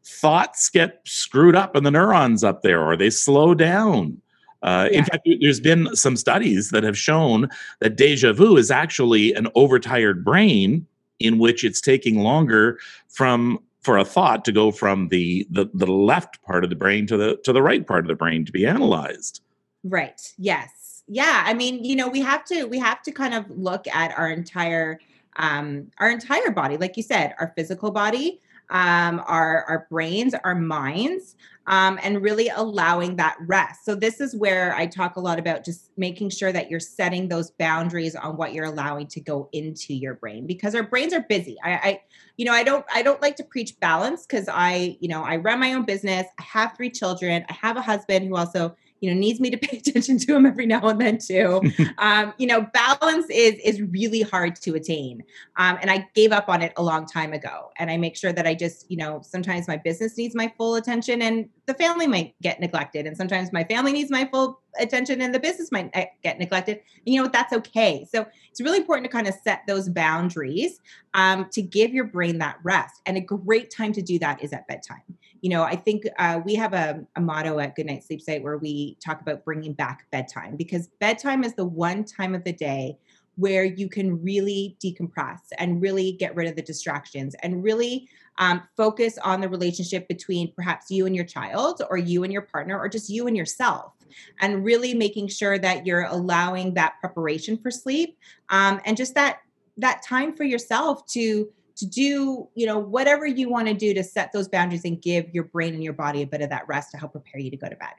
thoughts 0.06 0.70
get 0.70 1.02
screwed 1.06 1.56
up 1.56 1.76
in 1.76 1.84
the 1.84 1.92
neurons 1.92 2.44
up 2.44 2.62
there 2.62 2.82
or 2.82 2.96
they 2.96 3.10
slow 3.10 3.54
down. 3.54 4.22
Uh, 4.62 4.88
yeah. 4.92 5.00
In 5.00 5.06
fact, 5.06 5.28
there's 5.42 5.60
been 5.60 5.94
some 5.96 6.16
studies 6.16 6.70
that 6.70 6.84
have 6.84 6.98
shown 6.98 7.50
that 7.80 7.96
deja 7.96 8.34
vu 8.34 8.58
is 8.58 8.72
actually 8.72 9.34
an 9.34 9.48
overtired 9.56 10.24
brain 10.24 10.86
in 11.20 11.38
which 11.38 11.64
it's 11.64 11.82
taking 11.82 12.20
longer 12.20 12.80
from 13.10 13.60
for 13.82 13.98
a 13.98 14.06
thought 14.06 14.44
to 14.46 14.52
go 14.52 14.72
from 14.72 15.08
the, 15.08 15.48
the 15.50 15.70
the 15.74 15.88
left 15.88 16.42
part 16.44 16.64
of 16.64 16.70
the 16.70 16.76
brain 16.76 17.08
to 17.08 17.18
the 17.18 17.38
to 17.44 17.54
the 17.54 17.62
right 17.62 17.86
part 17.88 18.04
of 18.04 18.08
the 18.08 18.16
brain 18.16 18.46
to 18.46 18.52
be 18.52 18.66
analyzed. 18.66 19.42
Right. 19.84 20.34
Yes. 20.38 21.04
Yeah. 21.08 21.44
I 21.46 21.54
mean 21.54 21.84
you 21.84 21.96
know 21.96 22.08
we 22.08 22.22
have 22.22 22.44
to 22.46 22.66
we 22.66 22.80
have 22.80 23.02
to 23.04 23.12
kind 23.12 23.34
of 23.34 23.50
look 23.50 23.88
at 23.88 24.18
our 24.18 24.30
entire 24.30 25.00
um 25.38 25.92
our 26.00 26.10
entire 26.10 26.52
body. 26.52 26.78
Like 26.78 26.98
you 26.98 27.04
said 27.04 27.34
our 27.40 27.54
physical 27.56 27.92
body 27.92 28.42
um, 28.70 29.22
our 29.26 29.64
our 29.64 29.88
brains, 29.90 30.34
our 30.44 30.56
minds, 30.56 31.36
um, 31.70 32.00
and 32.02 32.22
really 32.22 32.50
allowing 32.50 33.16
that 33.18 33.38
rest. 33.42 33.86
So 33.86 33.94
this 33.94 34.20
is 34.20 34.36
where 34.36 34.76
I 34.76 34.88
talk 34.88 35.16
a 35.16 35.20
lot 35.20 35.38
about 35.38 35.64
just 35.64 35.92
making 35.98 36.32
sure 36.32 36.52
that 36.52 36.70
you're 36.70 36.80
setting 36.80 37.28
those 37.28 37.52
boundaries 37.52 38.16
on 38.16 38.38
what 38.38 38.54
you're 38.54 38.66
allowing 38.66 39.06
to 39.08 39.22
go 39.22 39.50
into 39.54 39.94
your 39.94 40.16
brain 40.16 40.48
because 40.48 40.74
our 40.74 40.82
brains 40.82 41.14
are 41.14 41.22
busy. 41.30 41.58
I, 41.64 41.72
I 41.72 42.02
you 42.38 42.46
know, 42.46 42.54
I 42.54 42.64
don't 42.64 42.84
I 42.94 43.04
don't 43.04 43.22
like 43.22 43.36
to 43.36 43.44
preach 43.44 43.80
balance 43.80 44.26
because 44.26 44.50
I, 44.52 44.98
you 45.00 45.08
know, 45.08 45.24
I 45.24 45.38
run 45.38 45.60
my 45.60 45.74
own 45.74 45.86
business. 45.86 46.26
I 46.40 46.44
have 46.44 46.76
three 46.76 46.90
children. 46.90 47.46
I 47.48 47.54
have 47.54 47.78
a 47.78 47.82
husband 47.82 48.28
who 48.28 48.36
also 48.36 48.76
you 49.00 49.12
know 49.12 49.20
needs 49.20 49.40
me 49.40 49.50
to 49.50 49.58
pay 49.68 49.78
attention 49.78 50.18
to 50.20 50.36
him 50.36 50.46
every 50.46 50.66
now 50.66 50.88
and 50.88 51.00
then 51.00 51.18
too. 51.18 51.62
Um, 51.98 52.34
you 52.38 52.48
know 52.48 52.62
balance 52.74 53.26
is 53.30 53.56
is 53.64 53.82
really 53.82 54.22
hard 54.22 54.56
to 54.58 54.76
attain. 54.76 55.24
Um, 55.58 55.78
and 55.82 55.92
i 55.92 56.08
gave 56.14 56.32
up 56.32 56.48
on 56.48 56.62
it 56.62 56.72
a 56.78 56.84
long 56.84 57.06
time 57.06 57.34
ago. 57.34 57.72
And 57.78 57.90
i 57.92 57.98
make 57.98 58.16
sure 58.16 58.32
that 58.32 58.48
i 58.48 58.54
just 58.54 58.90
you 58.90 58.98
know 58.98 59.22
sometimes 59.24 59.68
my 59.68 59.78
business 59.78 60.18
needs 60.18 60.36
my 60.36 60.54
full 60.58 60.76
attention 60.76 61.22
and 61.22 61.50
the 61.70 61.76
family 61.76 62.08
might 62.08 62.34
get 62.42 62.60
neglected. 62.60 63.06
And 63.06 63.16
sometimes 63.16 63.54
my 63.54 63.64
family 63.64 63.94
needs 63.94 64.10
my 64.10 64.26
full 64.26 64.60
attention 64.80 65.22
and 65.22 65.34
the 65.34 65.40
business 65.40 65.72
might 65.72 65.92
eh, 65.94 66.08
get 66.24 66.40
neglected. 66.40 66.78
And 67.06 67.14
you 67.14 67.18
know 67.18 67.24
what? 67.24 67.32
That's 67.32 67.54
okay. 67.54 68.08
So 68.12 68.26
it's 68.50 68.60
really 68.60 68.80
important 68.80 69.06
to 69.06 69.12
kind 69.12 69.28
of 69.28 69.36
set 69.44 69.62
those 69.68 69.88
boundaries 69.88 70.82
um, 71.14 71.48
to 71.52 71.62
give 71.62 71.94
your 71.94 72.06
brain 72.06 72.40
that 72.40 72.58
rest. 72.64 73.02
And 73.06 73.18
a 73.18 73.22
great 73.22 73.70
time 73.70 73.94
to 73.94 74.02
do 74.02 74.18
that 74.18 74.44
is 74.44 74.52
at 74.52 74.68
bedtime 74.68 75.04
you 75.42 75.50
know, 75.50 75.64
I 75.64 75.76
think 75.76 76.04
uh, 76.18 76.42
we 76.44 76.56
have 76.56 76.74
a, 76.74 77.06
a 77.16 77.22
motto 77.22 77.60
at 77.60 77.76
Goodnight 77.76 78.04
Sleep 78.04 78.22
Site 78.22 78.44
where 78.44 78.58
we 78.58 78.98
talk 79.04 79.22
about 79.22 79.46
bringing 79.46 79.74
back 79.74 80.06
bedtime 80.12 80.56
because 80.56 80.88
bedtime 81.00 81.44
is 81.44 81.54
the 81.56 81.66
one 81.66 82.04
time 82.04 82.36
of 82.36 82.44
the 82.44 82.54
day 82.54 82.98
where 83.36 83.64
you 83.64 83.88
can 83.88 84.22
really 84.22 84.76
decompress 84.84 85.40
and 85.58 85.82
really 85.82 86.12
get 86.12 86.36
rid 86.36 86.50
of 86.50 86.58
the 86.58 86.62
distractions 86.62 87.36
and 87.42 87.64
really 87.64 88.10
um, 88.38 88.62
focus 88.76 89.18
on 89.24 89.40
the 89.40 89.48
relationship 89.48 90.08
between 90.10 90.52
perhaps 90.54 90.92
you 90.92 91.06
and 91.06 91.16
your 91.16 91.24
child 91.24 91.82
or 91.90 91.98
you 91.98 92.24
and 92.24 92.34
your 92.34 92.42
partner 92.42 92.78
or 92.78 92.90
just 92.90 93.10
you 93.10 93.28
and 93.28 93.38
yourself 93.38 93.94
and 94.42 94.66
really 94.66 94.94
making 94.94 95.28
sure 95.28 95.58
that 95.58 95.86
you're 95.86 96.04
allowing 96.04 96.74
that 96.74 96.96
preparation 97.00 97.58
for 97.58 97.72
sleep 97.72 98.18
um, 98.50 98.82
and 98.86 98.98
just 98.98 99.16
that 99.16 99.40
that 99.78 100.04
time 100.04 100.36
for 100.36 100.44
yourself 100.44 101.06
to 101.08 101.50
to 101.80 101.88
do, 101.88 102.48
you 102.56 102.66
know, 102.66 102.78
whatever 102.78 103.26
you 103.26 103.50
want 103.50 103.68
to 103.68 103.74
do 103.74 103.94
to 103.94 104.04
set 104.04 104.32
those 104.32 104.48
boundaries 104.48 104.86
and 104.86 105.02
give 105.02 105.34
your 105.34 105.46
brain 105.46 105.74
and 105.74 105.84
your 105.84 105.94
body 105.94 106.22
a 106.22 106.28
bit 106.28 106.42
of 106.42 106.50
that 106.50 106.68
rest 106.68 106.92
to 106.92 106.98
help 106.98 107.14
prepare 107.14 107.42
you 107.42 107.50
to 107.52 107.58
go 107.58 107.68
to 107.68 107.76
bed. 107.76 107.94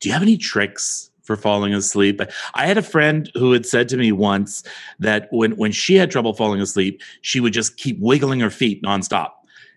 Do 0.00 0.08
you 0.08 0.12
have 0.12 0.22
any 0.22 0.36
tricks 0.36 1.10
for 1.22 1.36
falling 1.36 1.72
asleep. 1.72 2.20
I 2.54 2.66
had 2.66 2.76
a 2.76 2.82
friend 2.82 3.30
who 3.34 3.52
had 3.52 3.64
said 3.64 3.88
to 3.90 3.96
me 3.96 4.12
once 4.12 4.64
that 4.98 5.28
when 5.30 5.52
when 5.52 5.72
she 5.72 5.94
had 5.94 6.10
trouble 6.10 6.34
falling 6.34 6.60
asleep, 6.60 7.00
she 7.20 7.40
would 7.40 7.52
just 7.52 7.76
keep 7.76 7.98
wiggling 8.00 8.40
her 8.40 8.50
feet 8.50 8.82
nonstop. 8.82 9.30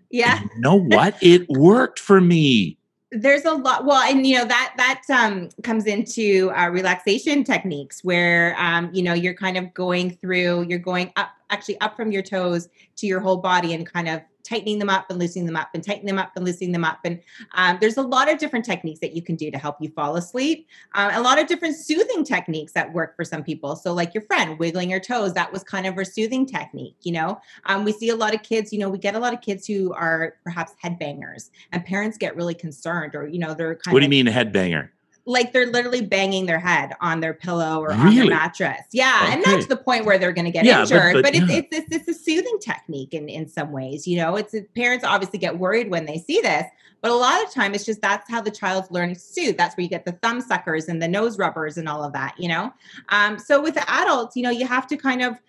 Yeah. 0.09 0.41
And 0.41 0.49
you 0.55 0.61
know 0.61 0.75
what? 0.75 1.17
it 1.21 1.47
worked 1.49 1.99
for 1.99 2.19
me 2.19 2.77
there's 3.11 3.45
a 3.45 3.51
lot 3.51 3.85
well 3.85 4.01
and 4.01 4.25
you 4.27 4.37
know 4.37 4.45
that 4.45 4.73
that 4.77 5.01
um, 5.09 5.47
comes 5.63 5.85
into 5.85 6.51
uh, 6.57 6.67
relaxation 6.67 7.43
techniques 7.43 8.03
where 8.03 8.55
um, 8.59 8.89
you 8.93 9.01
know 9.01 9.13
you're 9.13 9.33
kind 9.33 9.57
of 9.57 9.73
going 9.73 10.11
through 10.11 10.63
you're 10.63 10.79
going 10.79 11.11
up 11.15 11.29
actually 11.49 11.79
up 11.81 11.95
from 11.95 12.11
your 12.11 12.21
toes 12.21 12.69
to 12.97 13.07
your 13.07 13.19
whole 13.19 13.37
body 13.37 13.73
and 13.73 13.91
kind 13.91 14.07
of 14.07 14.21
tightening 14.45 14.77
them 14.77 14.89
up 14.89 15.09
and 15.09 15.19
loosening 15.19 15.45
them 15.45 15.55
up 15.55 15.69
and 15.73 15.83
tightening 15.83 16.05
them 16.05 16.19
up 16.19 16.31
and 16.35 16.45
loosening 16.45 16.71
them 16.71 16.85
up. 16.85 16.99
And 17.03 17.19
um, 17.55 17.77
there's 17.81 17.97
a 17.97 18.01
lot 18.01 18.31
of 18.31 18.37
different 18.37 18.63
techniques 18.63 18.99
that 18.99 19.15
you 19.15 19.21
can 19.21 19.35
do 19.35 19.49
to 19.49 19.57
help 19.57 19.77
you 19.81 19.89
fall 19.89 20.15
asleep. 20.15 20.67
Um, 20.93 21.11
a 21.13 21.21
lot 21.21 21.39
of 21.39 21.47
different 21.47 21.75
soothing 21.75 22.23
techniques 22.23 22.71
that 22.73 22.93
work 22.93 23.15
for 23.15 23.25
some 23.25 23.43
people. 23.43 23.75
So, 23.75 23.93
like 23.93 24.13
your 24.13 24.23
friend 24.23 24.57
wiggling 24.59 24.89
your 24.89 24.99
toes, 24.99 25.33
that 25.33 25.51
was 25.51 25.63
kind 25.63 25.87
of 25.87 25.97
a 25.97 26.05
soothing 26.05 26.45
technique. 26.45 26.95
You 27.01 27.13
know, 27.13 27.41
um, 27.65 27.83
we 27.83 27.91
see 27.91 28.09
a 28.09 28.15
lot 28.15 28.33
of 28.33 28.43
kids. 28.43 28.71
You 28.71 28.79
know, 28.79 28.89
we 28.89 28.99
get 28.99 29.15
a 29.15 29.19
lot 29.19 29.33
of 29.33 29.41
kids 29.41 29.65
who 29.65 29.93
are 29.93 30.35
perhaps 30.43 30.73
headbangers, 30.83 31.49
and 31.71 31.83
parents 31.83 32.17
get 32.17 32.35
really 32.35 32.53
concerned, 32.53 33.15
or 33.15 33.27
you 33.27 33.39
know, 33.39 33.53
they're 33.53 33.75
kind. 33.75 33.87
Of 33.87 33.93
What 33.93 33.99
do 33.99 34.05
you 34.05 34.09
mean 34.09 34.27
headbanger? 34.27 34.89
Like 35.25 35.53
they're 35.53 35.67
literally 35.67 36.01
banging 36.01 36.45
their 36.45 36.59
head 36.59 36.93
on 37.01 37.19
their 37.19 37.33
pillow 37.33 37.79
or 37.79 37.89
really? 37.89 38.01
on 38.01 38.15
their 38.15 38.25
mattress. 38.27 38.81
Yeah, 38.91 39.21
okay. 39.23 39.33
and 39.33 39.43
not 39.45 39.61
to 39.61 39.67
the 39.67 39.77
point 39.77 40.05
where 40.05 40.17
they're 40.17 40.31
going 40.31 40.45
to 40.45 40.51
get 40.51 40.65
yeah, 40.65 40.81
injured, 40.81 41.13
but, 41.13 41.23
but, 41.23 41.33
but 41.33 41.35
yeah. 41.35 41.57
it's, 41.57 41.67
it's, 41.71 41.89
it's 41.91 42.07
it's 42.07 42.19
a 42.19 42.23
soothing 42.23 42.57
technique 42.59 43.13
in 43.13 43.27
in 43.27 43.47
some 43.47 43.71
ways. 43.71 44.07
You 44.07 44.17
know, 44.17 44.35
it's 44.35 44.55
parents 44.75 45.03
obviously 45.03 45.39
get 45.39 45.57
worried 45.57 45.89
when 45.89 46.05
they 46.05 46.17
see 46.17 46.41
this, 46.41 46.65
but 47.01 47.11
a 47.11 47.15
lot 47.15 47.43
of 47.43 47.51
time 47.51 47.73
it's 47.73 47.85
just 47.85 48.01
that's 48.01 48.29
how 48.29 48.41
the 48.41 48.51
child's 48.51 48.91
learning 48.91 49.15
to 49.15 49.21
soothe. 49.21 49.57
That's 49.57 49.75
where 49.75 49.83
you 49.83 49.89
get 49.89 50.05
the 50.05 50.13
thumb 50.13 50.41
suckers 50.41 50.87
and 50.87 51.01
the 51.01 51.07
nose 51.07 51.37
rubbers 51.37 51.77
and 51.77 51.89
all 51.89 52.03
of 52.03 52.13
that. 52.13 52.35
You 52.37 52.49
know, 52.49 52.73
um, 53.09 53.39
so 53.39 53.61
with 53.61 53.73
the 53.73 53.89
adults, 53.89 54.35
you 54.35 54.43
know, 54.43 54.51
you 54.51 54.67
have 54.67 54.87
to 54.87 54.97
kind 54.97 55.21
of 55.21 55.39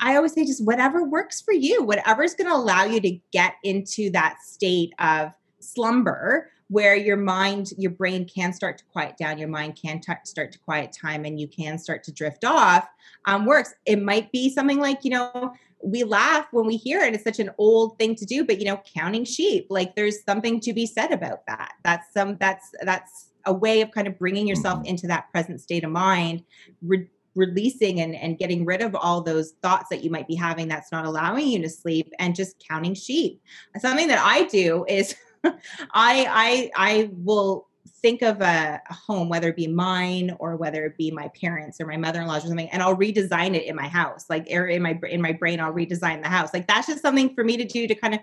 I 0.00 0.16
always 0.16 0.34
say 0.34 0.44
just 0.44 0.64
whatever 0.64 1.04
works 1.04 1.40
for 1.40 1.52
you, 1.52 1.82
whatever's 1.82 2.34
going 2.34 2.48
to 2.48 2.56
allow 2.56 2.84
you 2.84 3.00
to 3.00 3.18
get 3.32 3.54
into 3.62 4.10
that 4.10 4.38
state 4.42 4.92
of 4.98 5.32
slumber 5.60 6.50
where 6.74 6.96
your 6.96 7.16
mind, 7.16 7.70
your 7.78 7.92
brain 7.92 8.26
can 8.26 8.52
start 8.52 8.76
to 8.78 8.84
quiet 8.86 9.16
down, 9.16 9.38
your 9.38 9.46
mind 9.46 9.78
can 9.80 10.00
t- 10.00 10.12
start 10.24 10.50
to 10.50 10.58
quiet 10.58 10.90
time, 10.92 11.24
and 11.24 11.38
you 11.38 11.46
can 11.46 11.78
start 11.78 12.02
to 12.02 12.10
drift 12.10 12.44
off. 12.44 12.88
Um, 13.26 13.46
works. 13.46 13.72
It 13.86 14.02
might 14.02 14.32
be 14.32 14.52
something 14.52 14.80
like, 14.80 15.04
you 15.04 15.10
know, 15.10 15.54
we 15.84 16.02
laugh 16.02 16.48
when 16.50 16.66
we 16.66 16.76
hear 16.76 16.98
it. 16.98 17.14
It's 17.14 17.22
such 17.22 17.38
an 17.38 17.50
old 17.58 17.96
thing 17.96 18.16
to 18.16 18.24
do, 18.24 18.44
but 18.44 18.58
you 18.58 18.64
know, 18.64 18.82
counting 18.92 19.24
sheep, 19.24 19.68
like 19.70 19.94
there's 19.94 20.24
something 20.24 20.58
to 20.62 20.72
be 20.72 20.84
said 20.84 21.12
about 21.12 21.46
that. 21.46 21.74
That's 21.84 22.12
some, 22.12 22.38
that's, 22.40 22.72
that's 22.82 23.30
a 23.46 23.52
way 23.52 23.80
of 23.80 23.92
kind 23.92 24.08
of 24.08 24.18
bringing 24.18 24.48
yourself 24.48 24.80
mm-hmm. 24.80 24.88
into 24.88 25.06
that 25.06 25.30
present 25.30 25.60
state 25.60 25.84
of 25.84 25.92
mind, 25.92 26.42
re- 26.82 27.08
releasing 27.36 28.00
and, 28.00 28.16
and 28.16 28.36
getting 28.36 28.64
rid 28.64 28.82
of 28.82 28.96
all 28.96 29.20
those 29.20 29.52
thoughts 29.62 29.86
that 29.90 30.02
you 30.02 30.10
might 30.10 30.26
be 30.26 30.34
having 30.34 30.66
that's 30.66 30.90
not 30.90 31.04
allowing 31.04 31.46
you 31.46 31.62
to 31.62 31.70
sleep 31.70 32.12
and 32.18 32.34
just 32.34 32.60
counting 32.68 32.94
sheep. 32.94 33.40
Something 33.78 34.08
that 34.08 34.18
I 34.20 34.42
do 34.48 34.84
is 34.88 35.14
I 35.92 36.26
I 36.30 36.70
I 36.76 37.10
will 37.12 37.68
think 38.04 38.20
of 38.20 38.42
a, 38.42 38.80
a, 38.90 38.94
home, 38.94 39.30
whether 39.30 39.48
it 39.48 39.56
be 39.56 39.66
mine 39.66 40.36
or 40.38 40.56
whether 40.56 40.84
it 40.84 40.94
be 40.98 41.10
my 41.10 41.26
parents 41.40 41.80
or 41.80 41.86
my 41.86 41.96
mother-in-law's 41.96 42.44
or 42.44 42.48
something, 42.48 42.68
and 42.68 42.82
I'll 42.82 42.96
redesign 42.96 43.54
it 43.54 43.64
in 43.64 43.74
my 43.74 43.88
house. 43.88 44.26
Like 44.28 44.46
er, 44.52 44.66
in 44.66 44.82
my 44.82 44.98
in 45.08 45.22
my 45.22 45.32
brain, 45.32 45.58
I'll 45.60 45.72
redesign 45.72 46.22
the 46.22 46.28
house. 46.28 46.52
Like 46.52 46.66
that's 46.66 46.86
just 46.86 47.00
something 47.00 47.34
for 47.34 47.44
me 47.44 47.56
to 47.56 47.64
do 47.64 47.86
to 47.86 47.94
kind 47.94 48.14
of 48.14 48.20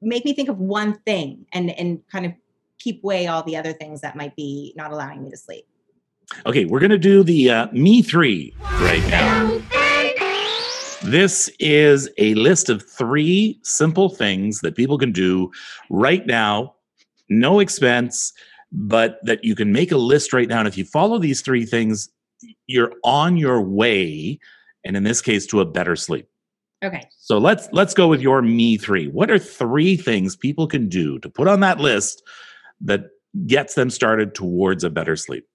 make 0.00 0.24
me 0.24 0.32
think 0.32 0.48
of 0.48 0.58
one 0.58 0.94
thing 1.00 1.46
and 1.52 1.70
and 1.70 2.00
kind 2.10 2.26
of 2.26 2.32
keep 2.78 3.04
away 3.04 3.26
all 3.26 3.42
the 3.42 3.56
other 3.56 3.72
things 3.74 4.00
that 4.00 4.16
might 4.16 4.34
be 4.36 4.72
not 4.76 4.90
allowing 4.90 5.22
me 5.22 5.30
to 5.30 5.36
sleep. 5.36 5.66
Okay, 6.46 6.64
we're 6.64 6.80
gonna 6.80 6.98
do 6.98 7.22
the 7.22 7.50
uh, 7.50 7.66
me 7.72 8.02
three 8.02 8.54
right 8.80 9.06
now. 9.08 9.60
This 11.02 11.50
is 11.58 12.10
a 12.18 12.34
list 12.34 12.68
of 12.68 12.86
three 12.86 13.58
simple 13.62 14.10
things 14.10 14.60
that 14.60 14.76
people 14.76 14.98
can 14.98 15.12
do 15.12 15.50
right 15.88 16.26
now, 16.26 16.74
no 17.30 17.58
expense, 17.58 18.32
but 18.70 19.18
that 19.22 19.42
you 19.42 19.54
can 19.54 19.72
make 19.72 19.92
a 19.92 19.96
list 19.96 20.32
right 20.32 20.48
now. 20.48 20.58
And 20.58 20.68
if 20.68 20.76
you 20.76 20.84
follow 20.84 21.18
these 21.18 21.40
three 21.40 21.64
things, 21.64 22.10
you're 22.66 22.92
on 23.02 23.36
your 23.36 23.62
way, 23.62 24.38
and 24.84 24.96
in 24.96 25.02
this 25.02 25.22
case, 25.22 25.46
to 25.46 25.60
a 25.60 25.64
better 25.64 25.96
sleep. 25.96 26.28
Okay. 26.82 27.02
So 27.18 27.38
let's 27.38 27.68
let's 27.72 27.94
go 27.94 28.08
with 28.08 28.20
your 28.20 28.42
me 28.42 28.76
three. 28.76 29.08
What 29.08 29.30
are 29.30 29.38
three 29.38 29.96
things 29.96 30.36
people 30.36 30.66
can 30.66 30.88
do 30.88 31.18
to 31.20 31.28
put 31.28 31.48
on 31.48 31.60
that 31.60 31.78
list 31.78 32.22
that 32.82 33.04
gets 33.46 33.74
them 33.74 33.90
started 33.90 34.34
towards 34.34 34.84
a 34.84 34.90
better 34.90 35.16
sleep? 35.16 35.46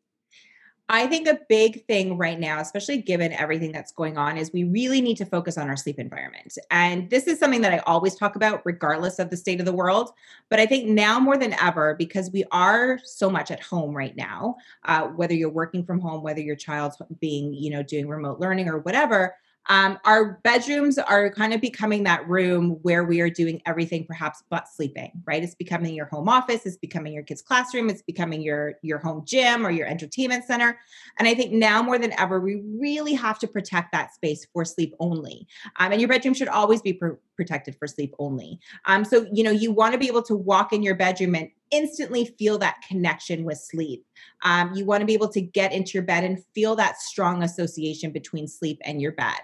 I 0.88 1.08
think 1.08 1.27
a 1.27 1.39
big 1.50 1.84
thing 1.88 2.15
right 2.15 2.39
now, 2.39 2.60
especially 2.60 3.01
given 3.01 3.34
everything 3.34 3.72
that's 3.72 3.92
going 3.92 4.20
on, 4.20 4.38
is 4.38 4.54
we 4.54 4.65
really 4.65 5.01
need 5.01 5.18
to 5.18 5.25
focus 5.25 5.58
on 5.58 5.68
our 5.68 5.75
sleep 5.75 5.98
environment. 5.98 6.58
And 6.70 7.10
this 7.10 7.25
is 7.25 7.39
something 7.39 7.62
that 7.62 7.74
I 7.74 7.80
always 7.80 8.13
talk 8.15 8.36
about, 8.36 8.62
regardless 8.65 9.18
of 9.18 9.32
the 9.32 9.38
state 9.38 9.60
of 9.60 9.65
the 9.65 9.74
world. 9.74 10.12
But 10.48 10.60
I 10.60 10.68
think 10.68 10.88
now 10.88 11.20
more 11.20 11.38
than 11.38 11.54
ever, 11.54 11.96
because 11.96 12.30
we 12.32 12.44
are 12.51 13.00
so 13.04 13.32
much 13.32 13.50
at 13.50 13.63
home 13.63 13.96
right 13.96 14.15
now, 14.15 14.58
uh, 14.84 15.08
whether 15.08 15.34
you're 15.34 15.50
working 15.50 15.84
from 15.84 16.00
home, 16.00 16.22
whether 16.22 16.42
your 16.42 16.56
child's 16.56 16.98
being, 17.20 17.56
you 17.56 17.72
know, 17.72 17.82
doing 17.82 18.08
remote 18.08 18.39
learning 18.39 18.68
or 18.68 18.77
whatever, 18.77 19.36
um, 19.67 19.98
our 20.05 20.39
bedrooms 20.43 20.98
are 20.98 21.29
kind 21.31 21.53
of 21.53 21.62
becoming 21.62 22.03
that 22.03 22.27
room 22.27 22.72
where 22.81 23.03
we 23.03 23.22
are 23.22 23.29
doing 23.29 23.62
everything 23.65 24.05
perhaps 24.05 24.43
but 24.50 24.67
sleeping 24.67 25.12
right? 25.25 25.43
It's 25.43 25.55
becoming 25.55 25.93
your 25.93 26.05
home 26.07 26.29
office 26.29 26.65
it's 26.65 26.77
becoming 26.77 27.13
your 27.13 27.24
kids 27.24 27.41
classroom 27.41 27.89
it's 27.89 28.01
becoming 28.01 28.41
your 28.41 28.75
your 28.81 29.00
home 29.00 29.24
gym 29.25 29.65
or 29.65 29.72
your 29.72 29.88
entertainment 29.88 30.45
center. 30.45 30.77
And 31.19 31.27
i 31.27 31.34
think 31.34 31.51
now 31.51 31.81
more 31.81 31.98
than 31.98 32.17
ever 32.19 32.39
we 32.39 32.62
really 32.79 33.13
have 33.13 33.39
to 33.39 33.48
protect 33.48 33.91
that 33.91 34.13
space 34.13 34.45
for 34.53 34.65
sleep 34.65 34.93
only. 35.00 35.48
Um, 35.77 35.91
and 35.91 36.01
your 36.01 36.07
bedroom 36.07 36.34
should 36.34 36.48
always 36.48 36.81
be 36.81 36.93
pr- 36.93 37.19
protected 37.36 37.75
for 37.77 37.88
sleep 37.88 38.13
only. 38.19 38.60
Um, 38.86 39.05
so 39.05 39.27
you 39.31 39.43
know 39.43 39.51
you 39.51 39.72
want 39.72 39.93
to 39.93 40.00
be 40.00 40.07
able 40.07 40.24
to 40.24 40.36
walk 40.36 40.74
in 40.74 40.84
your 40.84 40.95
bedroom 40.95 41.36
and 41.36 41.50
instantly 41.75 42.25
feel 42.38 42.58
that 42.60 42.82
connection 42.88 43.44
with 43.44 43.58
sleep. 43.58 44.05
Um, 44.44 44.74
you 44.74 44.86
want 44.86 45.01
to 45.01 45.05
be 45.05 45.13
able 45.13 45.27
to 45.29 45.41
get 45.41 45.74
into 45.74 45.91
your 45.94 46.03
bed 46.03 46.24
and 46.24 46.41
feel 46.53 46.75
that 46.75 47.01
strong 47.01 47.44
association 47.44 48.12
between 48.12 48.48
sleep 48.48 48.79
and 48.86 49.01
your 49.01 49.12
bed. 49.12 49.38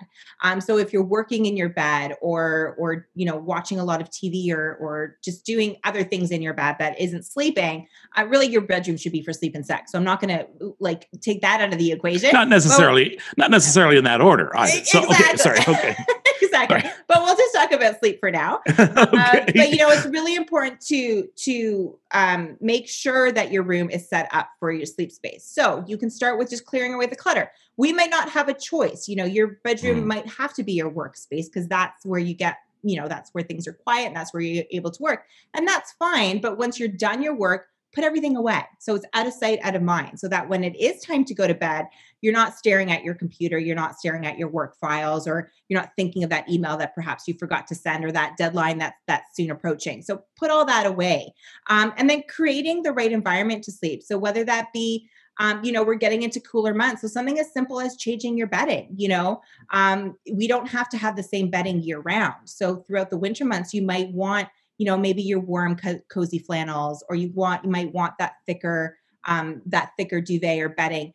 Um, 0.43 0.61
so 0.61 0.77
if 0.77 0.93
you're 0.93 1.03
working 1.03 1.45
in 1.45 1.57
your 1.57 1.69
bed 1.69 2.15
or 2.21 2.75
or 2.77 3.07
you 3.15 3.25
know 3.25 3.35
watching 3.35 3.79
a 3.79 3.83
lot 3.83 4.01
of 4.01 4.09
TV 4.09 4.51
or 4.51 4.75
or 4.75 5.17
just 5.23 5.45
doing 5.45 5.75
other 5.83 6.03
things 6.03 6.31
in 6.31 6.41
your 6.41 6.53
bed 6.53 6.77
that 6.79 6.99
isn't 6.99 7.25
sleeping, 7.25 7.87
uh, 8.17 8.25
really 8.25 8.47
your 8.47 8.61
bedroom 8.61 8.97
should 8.97 9.11
be 9.11 9.21
for 9.21 9.33
sleep 9.33 9.55
and 9.55 9.65
sex. 9.65 9.91
So 9.91 9.97
I'm 9.97 10.05
not 10.05 10.21
going 10.21 10.37
to 10.37 10.75
like 10.79 11.07
take 11.19 11.41
that 11.41 11.61
out 11.61 11.73
of 11.73 11.79
the 11.79 11.91
equation. 11.91 12.29
Not 12.31 12.47
necessarily, 12.47 13.19
but, 13.29 13.37
not 13.37 13.51
necessarily 13.51 13.97
in 13.97 14.05
that 14.05 14.21
order 14.21 14.55
either. 14.55 14.85
So 14.85 15.03
exactly. 15.03 15.25
okay, 15.25 15.37
sorry, 15.37 15.59
okay. 15.67 15.95
exactly. 16.51 16.77
Right. 16.77 16.93
But 17.07 17.21
we'll 17.21 17.35
just 17.35 17.53
talk 17.53 17.71
about 17.71 17.99
sleep 17.99 18.19
for 18.19 18.31
now. 18.31 18.61
okay. 18.69 18.83
uh, 18.93 19.45
but 19.45 19.69
you 19.69 19.77
know, 19.77 19.89
it's 19.89 20.05
really 20.05 20.35
important 20.35 20.81
to 20.87 21.27
to 21.43 21.97
um, 22.11 22.57
make 22.59 22.87
sure 22.87 23.31
that 23.31 23.51
your 23.51 23.63
room 23.63 23.89
is 23.89 24.07
set 24.07 24.29
up 24.33 24.49
for 24.59 24.71
your 24.71 24.85
sleep 24.85 25.11
space. 25.11 25.45
So 25.45 25.83
you 25.87 25.97
can 25.97 26.09
start 26.09 26.37
with 26.37 26.49
just 26.49 26.65
clearing 26.65 26.93
away 26.93 27.07
the 27.07 27.15
clutter. 27.15 27.51
We 27.77 27.93
might 27.93 28.09
not 28.09 28.29
have 28.29 28.49
a 28.49 28.53
choice. 28.53 29.07
You 29.07 29.15
know, 29.15 29.25
your 29.25 29.59
bedroom 29.63 30.01
mm. 30.01 30.05
might 30.05 30.27
have 30.27 30.53
to 30.55 30.63
be 30.63 30.73
your 30.73 30.91
workspace 30.91 31.45
because 31.45 31.67
that's 31.67 32.05
where 32.05 32.19
you 32.19 32.33
get 32.33 32.57
you 32.83 32.99
know 32.99 33.07
that's 33.07 33.29
where 33.31 33.43
things 33.43 33.67
are 33.67 33.73
quiet 33.73 34.07
and 34.07 34.15
that's 34.15 34.33
where 34.33 34.41
you're 34.41 34.65
able 34.71 34.89
to 34.89 35.03
work 35.03 35.25
and 35.53 35.67
that's 35.67 35.91
fine 35.93 36.41
but 36.41 36.57
once 36.57 36.79
you're 36.79 36.89
done 36.89 37.21
your 37.21 37.35
work 37.35 37.67
put 37.93 38.03
everything 38.03 38.37
away. 38.37 38.63
So 38.79 38.95
it's 38.95 39.05
out 39.13 39.27
of 39.27 39.33
sight, 39.33 39.59
out 39.63 39.75
of 39.75 39.81
mind. 39.81 40.19
So 40.19 40.27
that 40.29 40.47
when 40.47 40.63
it 40.63 40.75
is 40.79 41.01
time 41.01 41.25
to 41.25 41.33
go 41.33 41.47
to 41.47 41.53
bed, 41.53 41.87
you're 42.21 42.33
not 42.33 42.57
staring 42.57 42.91
at 42.91 43.03
your 43.03 43.15
computer, 43.15 43.57
you're 43.57 43.75
not 43.75 43.97
staring 43.97 44.25
at 44.25 44.37
your 44.37 44.47
work 44.47 44.77
files, 44.77 45.27
or 45.27 45.51
you're 45.67 45.79
not 45.79 45.91
thinking 45.95 46.23
of 46.23 46.29
that 46.29 46.49
email 46.49 46.77
that 46.77 46.95
perhaps 46.95 47.27
you 47.27 47.33
forgot 47.33 47.67
to 47.67 47.75
send 47.75 48.05
or 48.05 48.11
that 48.11 48.37
deadline 48.37 48.77
that's 48.77 48.97
that's 49.07 49.35
soon 49.35 49.51
approaching. 49.51 50.01
So 50.01 50.23
put 50.37 50.51
all 50.51 50.65
that 50.65 50.85
away. 50.85 51.33
Um, 51.69 51.93
and 51.97 52.09
then 52.09 52.23
creating 52.29 52.83
the 52.83 52.93
right 52.93 53.11
environment 53.11 53.63
to 53.65 53.71
sleep. 53.71 54.03
So 54.03 54.17
whether 54.17 54.43
that 54.45 54.71
be 54.73 55.09
um, 55.39 55.63
you 55.63 55.71
know, 55.71 55.81
we're 55.81 55.95
getting 55.95 56.21
into 56.21 56.39
cooler 56.39 56.73
months. 56.73 57.01
So 57.01 57.07
something 57.07 57.39
as 57.39 57.51
simple 57.51 57.79
as 57.79 57.95
changing 57.95 58.37
your 58.37 58.47
bedding, 58.47 58.89
you 58.95 59.07
know, 59.07 59.41
um, 59.71 60.15
we 60.31 60.47
don't 60.47 60.67
have 60.67 60.89
to 60.89 60.97
have 60.97 61.15
the 61.15 61.23
same 61.23 61.49
bedding 61.49 61.81
year 61.81 61.99
round. 61.99 62.47
So 62.47 62.83
throughout 62.85 63.09
the 63.09 63.17
winter 63.17 63.45
months, 63.45 63.73
you 63.73 63.81
might 63.81 64.11
want 64.11 64.49
you 64.81 64.87
know 64.87 64.97
maybe 64.97 65.21
your 65.21 65.39
warm 65.39 65.75
co- 65.75 66.01
cozy 66.09 66.39
flannels 66.39 67.03
or 67.07 67.15
you 67.15 67.31
want 67.35 67.63
you 67.63 67.69
might 67.69 67.93
want 67.93 68.17
that 68.17 68.33
thicker 68.47 68.97
um, 69.25 69.61
that 69.67 69.91
thicker 69.95 70.19
duvet 70.19 70.59
or 70.59 70.69
bedding. 70.69 71.13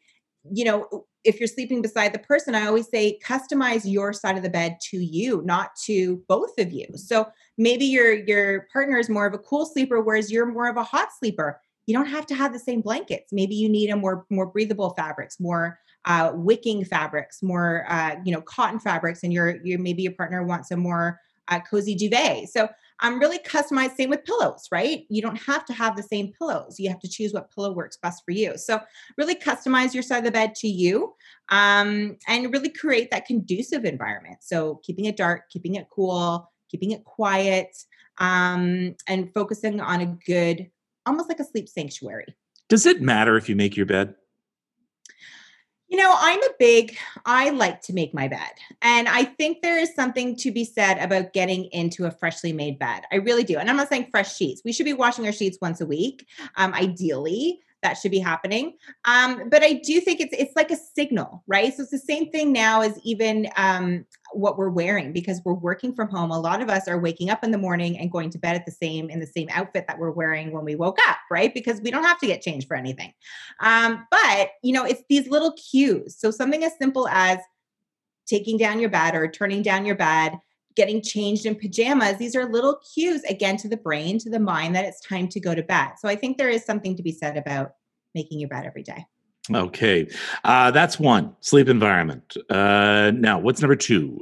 You 0.53 0.65
know 0.67 1.05
if 1.25 1.41
you're 1.41 1.49
sleeping 1.49 1.83
beside 1.83 2.13
the 2.15 2.21
person 2.21 2.55
i 2.55 2.65
always 2.69 2.89
say 2.89 3.19
customize 3.25 3.83
your 3.85 4.13
side 4.13 4.37
of 4.37 4.45
the 4.45 4.49
bed 4.49 4.77
to 4.81 4.99
you 4.99 5.43
not 5.45 5.71
to 5.85 6.23
both 6.29 6.57
of 6.61 6.71
you. 6.73 6.87
So 6.95 7.27
maybe 7.59 7.85
your 7.85 8.13
your 8.13 8.69
partner 8.73 8.99
is 8.99 9.09
more 9.11 9.27
of 9.27 9.35
a 9.35 9.39
cool 9.39 9.67
sleeper 9.67 10.01
whereas 10.01 10.31
you're 10.31 10.47
more 10.47 10.69
of 10.69 10.77
a 10.77 10.85
hot 10.85 11.09
sleeper. 11.19 11.61
You 11.87 11.95
don't 11.95 12.07
have 12.07 12.27
to 12.27 12.37
have 12.37 12.53
the 12.53 12.61
same 12.61 12.83
blankets. 12.83 13.33
Maybe 13.33 13.57
you 13.57 13.69
need 13.69 13.91
a 13.91 13.97
more 13.97 14.27
more 14.31 14.47
breathable 14.47 14.91
fabrics 14.91 15.41
more 15.41 15.81
uh, 16.05 16.31
wicking 16.35 16.85
fabrics 16.85 17.43
more 17.43 17.85
uh, 17.89 18.15
you 18.25 18.31
know 18.31 18.43
cotton 18.43 18.79
fabrics 18.79 19.25
and 19.25 19.33
your 19.33 19.57
your 19.65 19.81
maybe 19.81 20.03
your 20.03 20.13
partner 20.13 20.45
wants 20.45 20.71
a 20.71 20.77
more 20.77 21.19
uh, 21.49 21.61
cozy 21.69 21.97
duvet. 21.97 22.49
So 22.49 22.69
I'm 23.01 23.19
really 23.19 23.39
customized. 23.39 23.97
Same 23.97 24.11
with 24.11 24.25
pillows, 24.25 24.69
right? 24.73 25.05
You 25.09 25.21
don't 25.23 25.37
have 25.37 25.65
to 25.67 25.73
have 25.73 25.97
the 25.97 26.03
same 26.03 26.33
pillows. 26.39 26.77
You 26.79 26.89
have 26.89 27.01
to 27.01 27.09
choose 27.09 27.33
what 27.33 27.55
pillow 27.55 27.73
works 27.73 27.99
best 28.03 28.23
for 28.25 28.31
you. 28.31 28.57
So 28.57 28.81
really 29.19 29.35
customize 29.35 29.93
your 29.93 30.03
side 30.03 30.19
of 30.19 30.25
the 30.25 30.31
bed 30.31 30.55
to 30.57 30.69
you, 30.69 31.15
um, 31.51 32.17
and 32.27 32.53
really 32.53 32.71
create 32.71 33.11
that 33.11 33.27
conducive 33.27 33.85
environment. 33.85 34.39
So 34.41 34.81
keeping 34.83 35.05
it 35.05 35.17
dark, 35.17 35.51
keeping 35.51 35.75
it 35.75 35.89
cool, 35.91 36.51
keeping 36.71 36.93
it 36.93 37.05
quiet, 37.05 37.77
um, 38.19 38.95
and 39.07 39.33
focusing 39.35 39.81
on 39.81 40.01
a 40.01 40.07
good, 40.27 40.71
almost 41.05 41.29
like 41.29 41.41
a 41.41 41.45
sleep 41.45 41.69
sanctuary. 41.69 42.35
Does 42.69 42.87
it 42.87 43.01
matter 43.03 43.37
if 43.37 43.49
you 43.49 43.57
make 43.57 43.77
your 43.77 43.87
bed? 43.87 44.15
You 45.89 45.99
know, 45.99 46.15
I'm 46.19 46.43
a 46.43 46.51
big, 46.59 46.97
I 47.25 47.51
like 47.51 47.81
to 47.83 47.93
make 47.93 48.13
my 48.13 48.27
bed. 48.27 48.51
And 48.83 49.09
I 49.09 49.23
think 49.23 49.63
there 49.63 49.79
is 49.79 49.95
something 49.95 50.35
to 50.37 50.51
be 50.51 50.65
said 50.65 50.99
about 50.99 51.33
getting 51.33 51.67
into 51.67 52.07
a 52.07 52.11
freshly 52.11 52.53
made 52.53 52.79
bed. 52.79 53.05
I 53.13 53.17
really 53.17 53.45
do. 53.45 53.57
And 53.59 53.71
I'm 53.71 53.77
not 53.77 53.89
saying 53.89 54.09
fresh 54.11 54.35
sheets. 54.35 54.63
We 54.65 54.73
should 54.73 54.85
be 54.85 54.95
washing 54.95 55.27
our 55.27 55.33
sheets 55.33 55.59
once 55.63 55.81
a 55.81 55.87
week, 55.87 56.27
um, 56.57 56.75
ideally 56.75 57.61
that 57.87 57.95
should 57.95 58.11
be 58.11 58.19
happening. 58.19 58.73
Um, 59.05 59.49
but 59.49 59.63
I 59.63 59.75
do 59.75 60.01
think 60.01 60.21
it's 60.21 60.35
it's 60.37 60.57
like 60.57 60.73
a 60.73 60.77
signal, 60.77 61.45
right? 61.47 61.73
So 61.73 61.83
it's 61.83 61.93
the 61.93 61.99
same 61.99 62.31
thing 62.31 62.53
now 62.53 62.81
as 62.81 62.99
even 63.05 63.49
um, 63.57 64.05
what 64.33 64.59
we're 64.59 64.71
wearing 64.71 65.13
because 65.13 65.41
we're 65.45 65.55
working 65.55 65.95
from 65.95 66.09
home. 66.09 66.33
A 66.33 66.41
lot 66.41 66.61
of 66.61 66.69
us 66.69 66.89
are 66.89 66.99
waking 66.99 67.31
up 67.31 67.45
in 67.45 67.53
the 67.53 67.59
morning 67.59 67.97
and 67.99 68.11
going 68.11 68.31
to 68.31 68.39
bed 68.39 68.57
at 68.57 68.67
the 68.67 68.73
same 68.73 69.09
in 69.09 69.21
the 69.21 69.27
same 69.27 69.49
outfit 69.53 69.85
that 69.87 69.99
we're 69.99 70.11
wearing 70.11 70.51
when 70.51 70.65
we 70.65 70.75
woke 70.75 70.99
up, 71.09 71.19
right? 71.31 71.55
Because 71.55 71.81
we 71.81 71.93
don't 71.93 72.03
have 72.03 72.19
to 72.19 72.27
get 72.27 72.43
changed 72.43 72.67
for 72.67 72.77
anything. 72.77 73.13
Um, 73.61 74.05
but 74.11 74.51
you 74.65 74.73
know, 74.73 74.85
it's 74.85 75.05
these 75.09 75.29
little 75.29 75.53
cues. 75.53 76.19
So 76.19 76.33
something 76.33 76.65
as 76.65 76.77
simple 76.79 77.07
as 77.09 77.39
taking 78.27 78.59
down 78.59 78.81
your 78.81 78.91
bed 78.91 79.15
or 79.15 79.29
turning 79.29 79.63
down 79.63 79.87
your 79.87 79.95
bed 79.95 80.39
getting 80.77 81.03
changed 81.03 81.47
in 81.47 81.55
pajamas, 81.55 82.19
these 82.19 82.37
are 82.37 82.45
little 82.45 82.81
cues 82.95 83.23
again 83.25 83.57
to 83.59 83.69
the 83.69 83.77
brain, 83.77 84.19
to 84.19 84.31
the 84.31 84.39
mind 84.39 84.75
that 84.77 84.85
it's 84.85 85.01
time 85.01 85.27
to 85.29 85.41
go 85.41 85.55
to 85.55 85.63
bed. 85.63 85.93
So 85.99 86.09
I 86.09 86.15
think 86.15 86.39
there 86.39 86.51
is 86.51 86.65
something 86.65 86.97
to 86.97 87.03
be 87.03 87.13
said 87.13 87.37
about 87.37 87.73
making 88.15 88.39
your 88.39 88.49
bed 88.49 88.65
every 88.67 88.83
day. 88.83 89.05
Okay. 89.53 90.09
Uh, 90.45 90.71
that's 90.71 90.99
one 90.99 91.35
sleep 91.41 91.69
environment. 91.69 92.37
Uh, 92.51 93.13
now, 93.15 93.39
what's 93.39 93.61
number 93.61 93.77
two? 93.77 94.21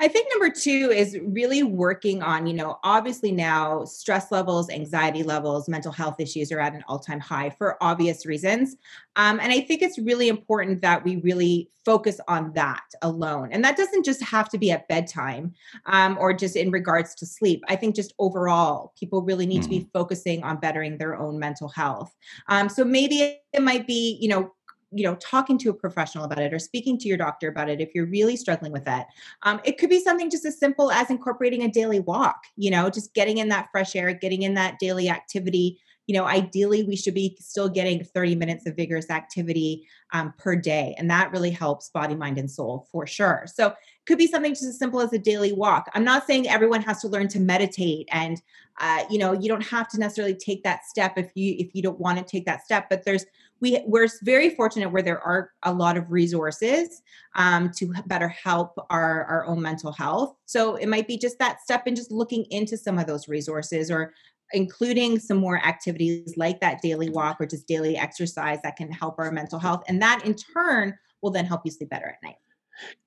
I 0.00 0.08
think 0.08 0.28
number 0.30 0.54
two 0.54 0.90
is 0.94 1.18
really 1.22 1.62
working 1.62 2.22
on, 2.22 2.46
you 2.46 2.54
know, 2.54 2.78
obviously 2.84 3.32
now 3.32 3.84
stress 3.84 4.30
levels, 4.30 4.68
anxiety 4.70 5.22
levels, 5.22 5.68
mental 5.68 5.92
health 5.92 6.20
issues 6.20 6.52
are 6.52 6.60
at 6.60 6.74
an 6.74 6.84
all 6.88 6.98
time 6.98 7.20
high 7.20 7.50
for 7.50 7.82
obvious 7.82 8.26
reasons. 8.26 8.76
Um, 9.16 9.40
and 9.40 9.52
I 9.52 9.60
think 9.60 9.82
it's 9.82 9.98
really 9.98 10.28
important 10.28 10.82
that 10.82 11.04
we 11.04 11.16
really 11.16 11.70
focus 11.86 12.20
on 12.26 12.52
that 12.54 12.82
alone. 13.02 13.50
And 13.52 13.64
that 13.64 13.76
doesn't 13.76 14.04
just 14.04 14.20
have 14.24 14.48
to 14.48 14.58
be 14.58 14.72
at 14.72 14.88
bedtime 14.88 15.54
um, 15.86 16.18
or 16.20 16.32
just 16.34 16.56
in 16.56 16.72
regards 16.72 17.14
to 17.14 17.26
sleep. 17.26 17.62
I 17.68 17.76
think 17.76 17.94
just 17.94 18.12
overall, 18.18 18.92
people 18.98 19.22
really 19.22 19.46
need 19.46 19.60
mm. 19.60 19.64
to 19.64 19.68
be 19.70 19.78
mm-hmm. 19.78 19.88
focusing 19.92 20.42
on 20.42 20.58
bettering 20.58 20.98
their 20.98 21.14
own 21.14 21.38
mental 21.38 21.68
health. 21.68 22.12
Um, 22.48 22.68
so 22.68 22.84
maybe 22.84 23.38
it 23.52 23.62
might 23.62 23.86
be, 23.86 24.18
you 24.20 24.28
know, 24.28 24.52
you 24.96 25.04
know 25.04 25.14
talking 25.16 25.58
to 25.58 25.70
a 25.70 25.74
professional 25.74 26.24
about 26.24 26.38
it 26.38 26.52
or 26.52 26.58
speaking 26.58 26.98
to 26.98 27.08
your 27.08 27.16
doctor 27.16 27.48
about 27.48 27.68
it 27.68 27.80
if 27.80 27.94
you're 27.94 28.06
really 28.06 28.36
struggling 28.36 28.72
with 28.72 28.84
that. 28.84 29.06
Um, 29.42 29.60
it 29.64 29.78
could 29.78 29.90
be 29.90 30.00
something 30.00 30.30
just 30.30 30.44
as 30.44 30.58
simple 30.58 30.90
as 30.90 31.10
incorporating 31.10 31.62
a 31.62 31.68
daily 31.68 32.00
walk 32.00 32.44
you 32.56 32.70
know 32.70 32.90
just 32.90 33.14
getting 33.14 33.38
in 33.38 33.48
that 33.48 33.68
fresh 33.70 33.94
air 33.96 34.12
getting 34.12 34.42
in 34.42 34.54
that 34.54 34.78
daily 34.78 35.08
activity. 35.08 35.78
You 36.06 36.14
know 36.14 36.24
ideally 36.24 36.84
we 36.84 36.96
should 36.96 37.14
be 37.14 37.36
still 37.40 37.68
getting 37.68 38.04
30 38.04 38.36
minutes 38.36 38.66
of 38.66 38.76
vigorous 38.76 39.10
activity 39.10 39.86
um, 40.12 40.32
per 40.38 40.54
day 40.56 40.94
and 40.98 41.10
that 41.10 41.32
really 41.32 41.50
helps 41.50 41.88
body 41.90 42.14
mind 42.14 42.38
and 42.38 42.50
soul 42.50 42.86
for 42.92 43.06
sure. 43.06 43.44
So 43.46 43.68
it 43.68 43.76
could 44.06 44.18
be 44.18 44.28
something 44.28 44.52
just 44.52 44.64
as 44.64 44.78
simple 44.78 45.00
as 45.00 45.12
a 45.12 45.18
daily 45.18 45.52
walk. 45.52 45.90
I'm 45.94 46.04
not 46.04 46.26
saying 46.26 46.48
everyone 46.48 46.82
has 46.82 47.00
to 47.00 47.08
learn 47.08 47.26
to 47.28 47.40
meditate 47.40 48.08
and 48.12 48.40
uh, 48.78 49.04
you 49.10 49.18
know 49.18 49.32
you 49.32 49.48
don't 49.48 49.64
have 49.66 49.88
to 49.88 49.98
necessarily 49.98 50.34
take 50.34 50.62
that 50.62 50.84
step 50.84 51.14
if 51.16 51.30
you 51.34 51.56
if 51.58 51.74
you 51.74 51.82
don't 51.82 51.98
want 51.98 52.18
to 52.18 52.24
take 52.24 52.44
that 52.46 52.64
step 52.64 52.88
but 52.90 53.04
there's 53.04 53.24
we 53.60 53.80
we're 53.86 54.08
very 54.22 54.50
fortunate 54.50 54.90
where 54.90 55.02
there 55.02 55.20
are 55.20 55.50
a 55.62 55.72
lot 55.72 55.96
of 55.96 56.10
resources 56.10 57.02
um, 57.34 57.70
to 57.76 57.92
better 58.06 58.28
help 58.28 58.74
our 58.90 59.24
our 59.24 59.46
own 59.46 59.62
mental 59.62 59.92
health. 59.92 60.36
So 60.46 60.76
it 60.76 60.88
might 60.88 61.08
be 61.08 61.16
just 61.16 61.38
that 61.38 61.60
step 61.62 61.84
and 61.86 61.96
just 61.96 62.10
looking 62.10 62.44
into 62.50 62.76
some 62.76 62.98
of 62.98 63.06
those 63.06 63.28
resources 63.28 63.90
or 63.90 64.12
including 64.52 65.18
some 65.18 65.38
more 65.38 65.58
activities 65.66 66.36
like 66.36 66.60
that 66.60 66.80
daily 66.80 67.10
walk 67.10 67.38
or 67.40 67.46
just 67.46 67.66
daily 67.66 67.96
exercise 67.96 68.58
that 68.62 68.76
can 68.76 68.90
help 68.92 69.18
our 69.18 69.32
mental 69.32 69.58
health. 69.58 69.82
And 69.88 70.00
that 70.02 70.24
in 70.24 70.34
turn 70.34 70.96
will 71.20 71.30
then 71.30 71.46
help 71.46 71.62
you 71.64 71.70
sleep 71.70 71.90
better 71.90 72.06
at 72.06 72.22
night 72.22 72.36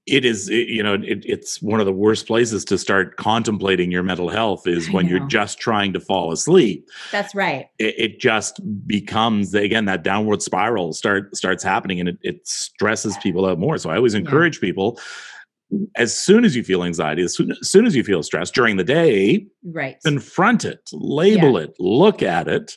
it 0.09 0.25
is 0.25 0.49
it, 0.49 0.67
you 0.67 0.81
know 0.81 0.95
it, 0.95 1.23
it's 1.25 1.61
one 1.61 1.79
of 1.79 1.85
the 1.85 1.93
worst 1.93 2.27
places 2.27 2.65
to 2.65 2.77
start 2.77 3.17
contemplating 3.17 3.91
your 3.91 4.03
mental 4.03 4.29
health 4.29 4.67
is 4.67 4.91
when 4.91 5.07
you're 5.07 5.27
just 5.27 5.59
trying 5.59 5.93
to 5.93 5.99
fall 5.99 6.31
asleep. 6.31 6.87
That's 7.11 7.35
right. 7.35 7.67
It, 7.77 7.95
it 7.97 8.19
just 8.19 8.59
becomes 8.87 9.53
again 9.53 9.85
that 9.85 10.03
downward 10.03 10.41
spiral 10.41 10.93
start 10.93 11.35
starts 11.35 11.63
happening 11.63 11.99
and 11.99 12.09
it, 12.09 12.17
it 12.21 12.47
stresses 12.47 13.17
people 13.17 13.45
out 13.45 13.59
more. 13.59 13.77
So 13.77 13.89
i 13.89 13.95
always 13.95 14.15
encourage 14.15 14.57
yeah. 14.57 14.61
people 14.61 14.99
as 15.95 16.17
soon 16.17 16.45
as 16.45 16.55
you 16.55 16.63
feel 16.63 16.83
anxiety 16.83 17.21
as 17.21 17.35
soon, 17.35 17.51
as 17.51 17.69
soon, 17.69 17.85
as 17.85 17.95
you 17.95 18.03
feel 18.03 18.23
stress 18.23 18.49
during 18.49 18.77
the 18.77 18.83
day 18.83 19.45
right. 19.63 19.97
confront 20.03 20.65
it 20.65 20.89
label 20.91 21.59
yeah. 21.59 21.65
it 21.65 21.75
look 21.79 22.23
at 22.23 22.47
it 22.47 22.75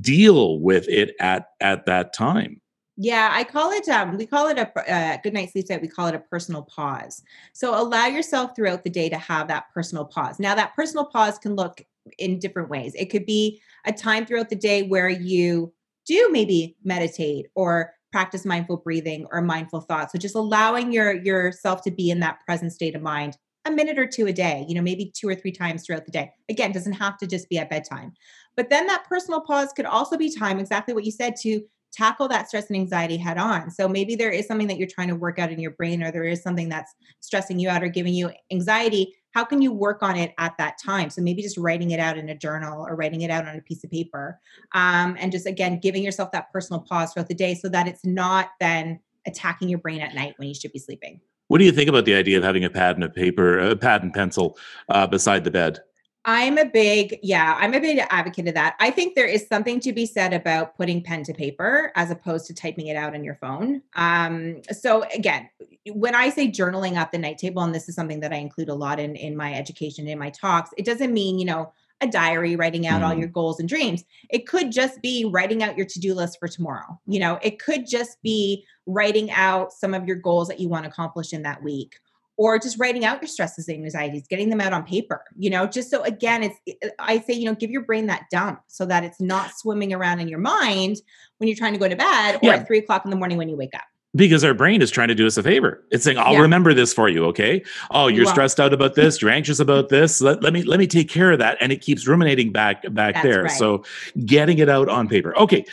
deal 0.00 0.60
with 0.60 0.88
it 0.88 1.16
at 1.18 1.46
at 1.60 1.84
that 1.86 2.14
time 2.14 2.61
yeah, 3.02 3.30
I 3.32 3.42
call 3.42 3.72
it, 3.72 3.88
um, 3.88 4.16
we 4.16 4.26
call 4.26 4.46
it 4.46 4.58
a 4.58 4.92
uh, 4.92 5.16
good 5.24 5.34
night 5.34 5.50
sleep 5.50 5.66
site. 5.66 5.82
We 5.82 5.88
call 5.88 6.06
it 6.06 6.14
a 6.14 6.20
personal 6.20 6.62
pause. 6.62 7.22
So 7.52 7.76
allow 7.76 8.06
yourself 8.06 8.54
throughout 8.54 8.84
the 8.84 8.90
day 8.90 9.08
to 9.08 9.18
have 9.18 9.48
that 9.48 9.64
personal 9.74 10.04
pause. 10.04 10.38
Now, 10.38 10.54
that 10.54 10.76
personal 10.76 11.06
pause 11.06 11.36
can 11.36 11.56
look 11.56 11.82
in 12.18 12.38
different 12.38 12.68
ways. 12.68 12.94
It 12.94 13.06
could 13.06 13.26
be 13.26 13.60
a 13.86 13.92
time 13.92 14.24
throughout 14.24 14.50
the 14.50 14.56
day 14.56 14.84
where 14.84 15.08
you 15.08 15.72
do 16.06 16.28
maybe 16.30 16.76
meditate 16.84 17.46
or 17.56 17.92
practice 18.12 18.44
mindful 18.44 18.76
breathing 18.76 19.26
or 19.32 19.42
mindful 19.42 19.80
thoughts. 19.80 20.12
So 20.12 20.18
just 20.18 20.36
allowing 20.36 20.92
your 20.92 21.12
yourself 21.12 21.82
to 21.82 21.90
be 21.90 22.08
in 22.10 22.20
that 22.20 22.38
present 22.46 22.72
state 22.72 22.94
of 22.94 23.02
mind 23.02 23.36
a 23.64 23.70
minute 23.70 23.98
or 23.98 24.06
two 24.06 24.26
a 24.26 24.32
day, 24.32 24.64
you 24.68 24.74
know, 24.74 24.82
maybe 24.82 25.12
two 25.14 25.28
or 25.28 25.34
three 25.34 25.52
times 25.52 25.84
throughout 25.84 26.04
the 26.04 26.12
day. 26.12 26.30
Again, 26.48 26.72
doesn't 26.72 26.92
have 26.92 27.16
to 27.18 27.26
just 27.26 27.48
be 27.48 27.58
at 27.58 27.70
bedtime. 27.70 28.12
But 28.56 28.70
then 28.70 28.86
that 28.86 29.04
personal 29.08 29.40
pause 29.40 29.72
could 29.72 29.86
also 29.86 30.16
be 30.16 30.34
time, 30.34 30.58
exactly 30.58 30.94
what 30.94 31.04
you 31.04 31.12
said, 31.12 31.36
to 31.42 31.62
tackle 31.92 32.28
that 32.28 32.48
stress 32.48 32.68
and 32.68 32.76
anxiety 32.76 33.16
head 33.16 33.38
on. 33.38 33.70
So 33.70 33.88
maybe 33.88 34.14
there 34.16 34.30
is 34.30 34.46
something 34.46 34.66
that 34.68 34.78
you're 34.78 34.88
trying 34.88 35.08
to 35.08 35.14
work 35.14 35.38
out 35.38 35.52
in 35.52 35.60
your 35.60 35.72
brain, 35.72 36.02
or 36.02 36.10
there 36.10 36.24
is 36.24 36.42
something 36.42 36.68
that's 36.68 36.94
stressing 37.20 37.58
you 37.58 37.68
out 37.68 37.82
or 37.82 37.88
giving 37.88 38.14
you 38.14 38.30
anxiety. 38.50 39.14
How 39.32 39.44
can 39.44 39.62
you 39.62 39.72
work 39.72 40.02
on 40.02 40.16
it 40.16 40.34
at 40.38 40.56
that 40.58 40.78
time? 40.82 41.10
So 41.10 41.22
maybe 41.22 41.42
just 41.42 41.56
writing 41.56 41.90
it 41.90 42.00
out 42.00 42.18
in 42.18 42.28
a 42.28 42.36
journal 42.36 42.86
or 42.86 42.96
writing 42.96 43.22
it 43.22 43.30
out 43.30 43.46
on 43.46 43.56
a 43.56 43.62
piece 43.62 43.82
of 43.84 43.90
paper. 43.90 44.38
Um, 44.74 45.16
and 45.18 45.32
just 45.32 45.46
again, 45.46 45.80
giving 45.80 46.02
yourself 46.02 46.32
that 46.32 46.52
personal 46.52 46.80
pause 46.80 47.12
throughout 47.12 47.28
the 47.28 47.34
day 47.34 47.54
so 47.54 47.68
that 47.68 47.86
it's 47.86 48.04
not 48.04 48.50
then 48.60 49.00
attacking 49.26 49.68
your 49.68 49.78
brain 49.78 50.00
at 50.00 50.14
night 50.14 50.34
when 50.36 50.48
you 50.48 50.54
should 50.54 50.72
be 50.72 50.78
sleeping. 50.78 51.20
What 51.48 51.58
do 51.58 51.64
you 51.64 51.72
think 51.72 51.88
about 51.88 52.04
the 52.06 52.14
idea 52.14 52.38
of 52.38 52.44
having 52.44 52.64
a 52.64 52.70
pad 52.70 52.96
and 52.96 53.04
a 53.04 53.08
paper, 53.08 53.58
a 53.58 53.76
pad 53.76 54.02
and 54.02 54.12
pencil 54.12 54.56
uh, 54.88 55.06
beside 55.06 55.44
the 55.44 55.50
bed? 55.50 55.80
I'm 56.24 56.56
a 56.56 56.64
big, 56.64 57.18
yeah, 57.22 57.56
I'm 57.58 57.74
a 57.74 57.80
big 57.80 57.98
advocate 58.10 58.46
of 58.46 58.54
that. 58.54 58.76
I 58.78 58.90
think 58.90 59.14
there 59.14 59.26
is 59.26 59.46
something 59.48 59.80
to 59.80 59.92
be 59.92 60.06
said 60.06 60.32
about 60.32 60.76
putting 60.76 61.02
pen 61.02 61.24
to 61.24 61.34
paper 61.34 61.90
as 61.96 62.10
opposed 62.10 62.46
to 62.46 62.54
typing 62.54 62.86
it 62.86 62.96
out 62.96 63.14
on 63.14 63.24
your 63.24 63.34
phone. 63.34 63.82
Um, 63.96 64.62
so 64.70 65.04
again, 65.14 65.48
when 65.92 66.14
I 66.14 66.30
say 66.30 66.48
journaling 66.48 66.94
at 66.94 67.10
the 67.10 67.18
night 67.18 67.38
table, 67.38 67.62
and 67.62 67.74
this 67.74 67.88
is 67.88 67.96
something 67.96 68.20
that 68.20 68.32
I 68.32 68.36
include 68.36 68.68
a 68.68 68.74
lot 68.74 69.00
in 69.00 69.16
in 69.16 69.36
my 69.36 69.52
education, 69.54 70.06
in 70.06 70.18
my 70.18 70.30
talks, 70.30 70.70
it 70.78 70.84
doesn't 70.84 71.12
mean, 71.12 71.40
you 71.40 71.44
know, 71.44 71.72
a 72.00 72.06
diary 72.06 72.56
writing 72.56 72.86
out 72.86 73.00
mm. 73.00 73.06
all 73.06 73.14
your 73.14 73.28
goals 73.28 73.60
and 73.60 73.68
dreams. 73.68 74.04
It 74.28 74.46
could 74.46 74.72
just 74.72 75.00
be 75.02 75.24
writing 75.24 75.62
out 75.62 75.76
your 75.76 75.86
to-do 75.86 76.14
list 76.14 76.38
for 76.38 76.48
tomorrow. 76.48 77.00
You 77.06 77.20
know, 77.20 77.38
it 77.42 77.60
could 77.60 77.86
just 77.86 78.20
be 78.22 78.64
writing 78.86 79.30
out 79.30 79.72
some 79.72 79.94
of 79.94 80.06
your 80.06 80.16
goals 80.16 80.48
that 80.48 80.60
you 80.60 80.68
want 80.68 80.84
to 80.84 80.90
accomplish 80.90 81.32
in 81.32 81.42
that 81.42 81.62
week 81.62 81.94
or 82.36 82.58
just 82.58 82.78
writing 82.78 83.04
out 83.04 83.20
your 83.20 83.28
stresses 83.28 83.68
and 83.68 83.78
anxieties 83.78 84.26
getting 84.28 84.48
them 84.48 84.60
out 84.60 84.72
on 84.72 84.84
paper 84.84 85.22
you 85.36 85.50
know 85.50 85.66
just 85.66 85.90
so 85.90 86.02
again 86.02 86.42
it's 86.42 86.56
i 86.98 87.18
say 87.20 87.32
you 87.32 87.44
know 87.44 87.54
give 87.54 87.70
your 87.70 87.82
brain 87.82 88.06
that 88.06 88.24
dump 88.30 88.60
so 88.68 88.84
that 88.86 89.04
it's 89.04 89.20
not 89.20 89.50
swimming 89.56 89.92
around 89.92 90.20
in 90.20 90.28
your 90.28 90.38
mind 90.38 90.96
when 91.38 91.48
you're 91.48 91.56
trying 91.56 91.72
to 91.72 91.78
go 91.78 91.88
to 91.88 91.96
bed 91.96 92.36
or 92.36 92.40
yeah. 92.42 92.54
at 92.54 92.66
three 92.66 92.78
o'clock 92.78 93.04
in 93.04 93.10
the 93.10 93.16
morning 93.16 93.38
when 93.38 93.48
you 93.48 93.56
wake 93.56 93.74
up 93.74 93.82
because 94.14 94.44
our 94.44 94.54
brain 94.54 94.82
is 94.82 94.90
trying 94.90 95.08
to 95.08 95.14
do 95.14 95.26
us 95.26 95.36
a 95.36 95.42
favor. 95.42 95.82
It's 95.90 96.04
saying, 96.04 96.18
"I'll 96.18 96.34
yeah. 96.34 96.40
remember 96.40 96.74
this 96.74 96.92
for 96.92 97.08
you." 97.08 97.24
Okay. 97.26 97.62
Oh, 97.90 98.08
you're 98.08 98.26
stressed 98.26 98.60
out 98.60 98.72
about 98.72 98.94
this. 98.94 99.22
You're 99.22 99.30
anxious 99.30 99.58
about 99.58 99.88
this. 99.88 100.20
Let, 100.20 100.42
let 100.42 100.52
me 100.52 100.62
let 100.62 100.78
me 100.78 100.86
take 100.86 101.08
care 101.08 101.32
of 101.32 101.38
that, 101.38 101.56
and 101.60 101.72
it 101.72 101.80
keeps 101.80 102.06
ruminating 102.06 102.52
back 102.52 102.84
back 102.92 103.22
there. 103.22 103.44
Right. 103.44 103.50
So, 103.50 103.84
getting 104.26 104.58
it 104.58 104.68
out 104.68 104.88
on 104.88 105.08
paper. 105.08 105.36
Okay. 105.38 105.64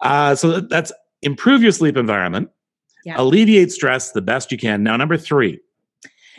Uh, 0.00 0.34
so 0.34 0.60
that's 0.60 0.92
improve 1.22 1.62
your 1.62 1.72
sleep 1.72 1.96
environment. 1.96 2.50
Yeah. 3.04 3.14
Alleviate 3.18 3.72
stress 3.72 4.12
the 4.12 4.22
best 4.22 4.52
you 4.52 4.58
can. 4.58 4.82
Now, 4.82 4.96
number 4.96 5.16
three, 5.16 5.60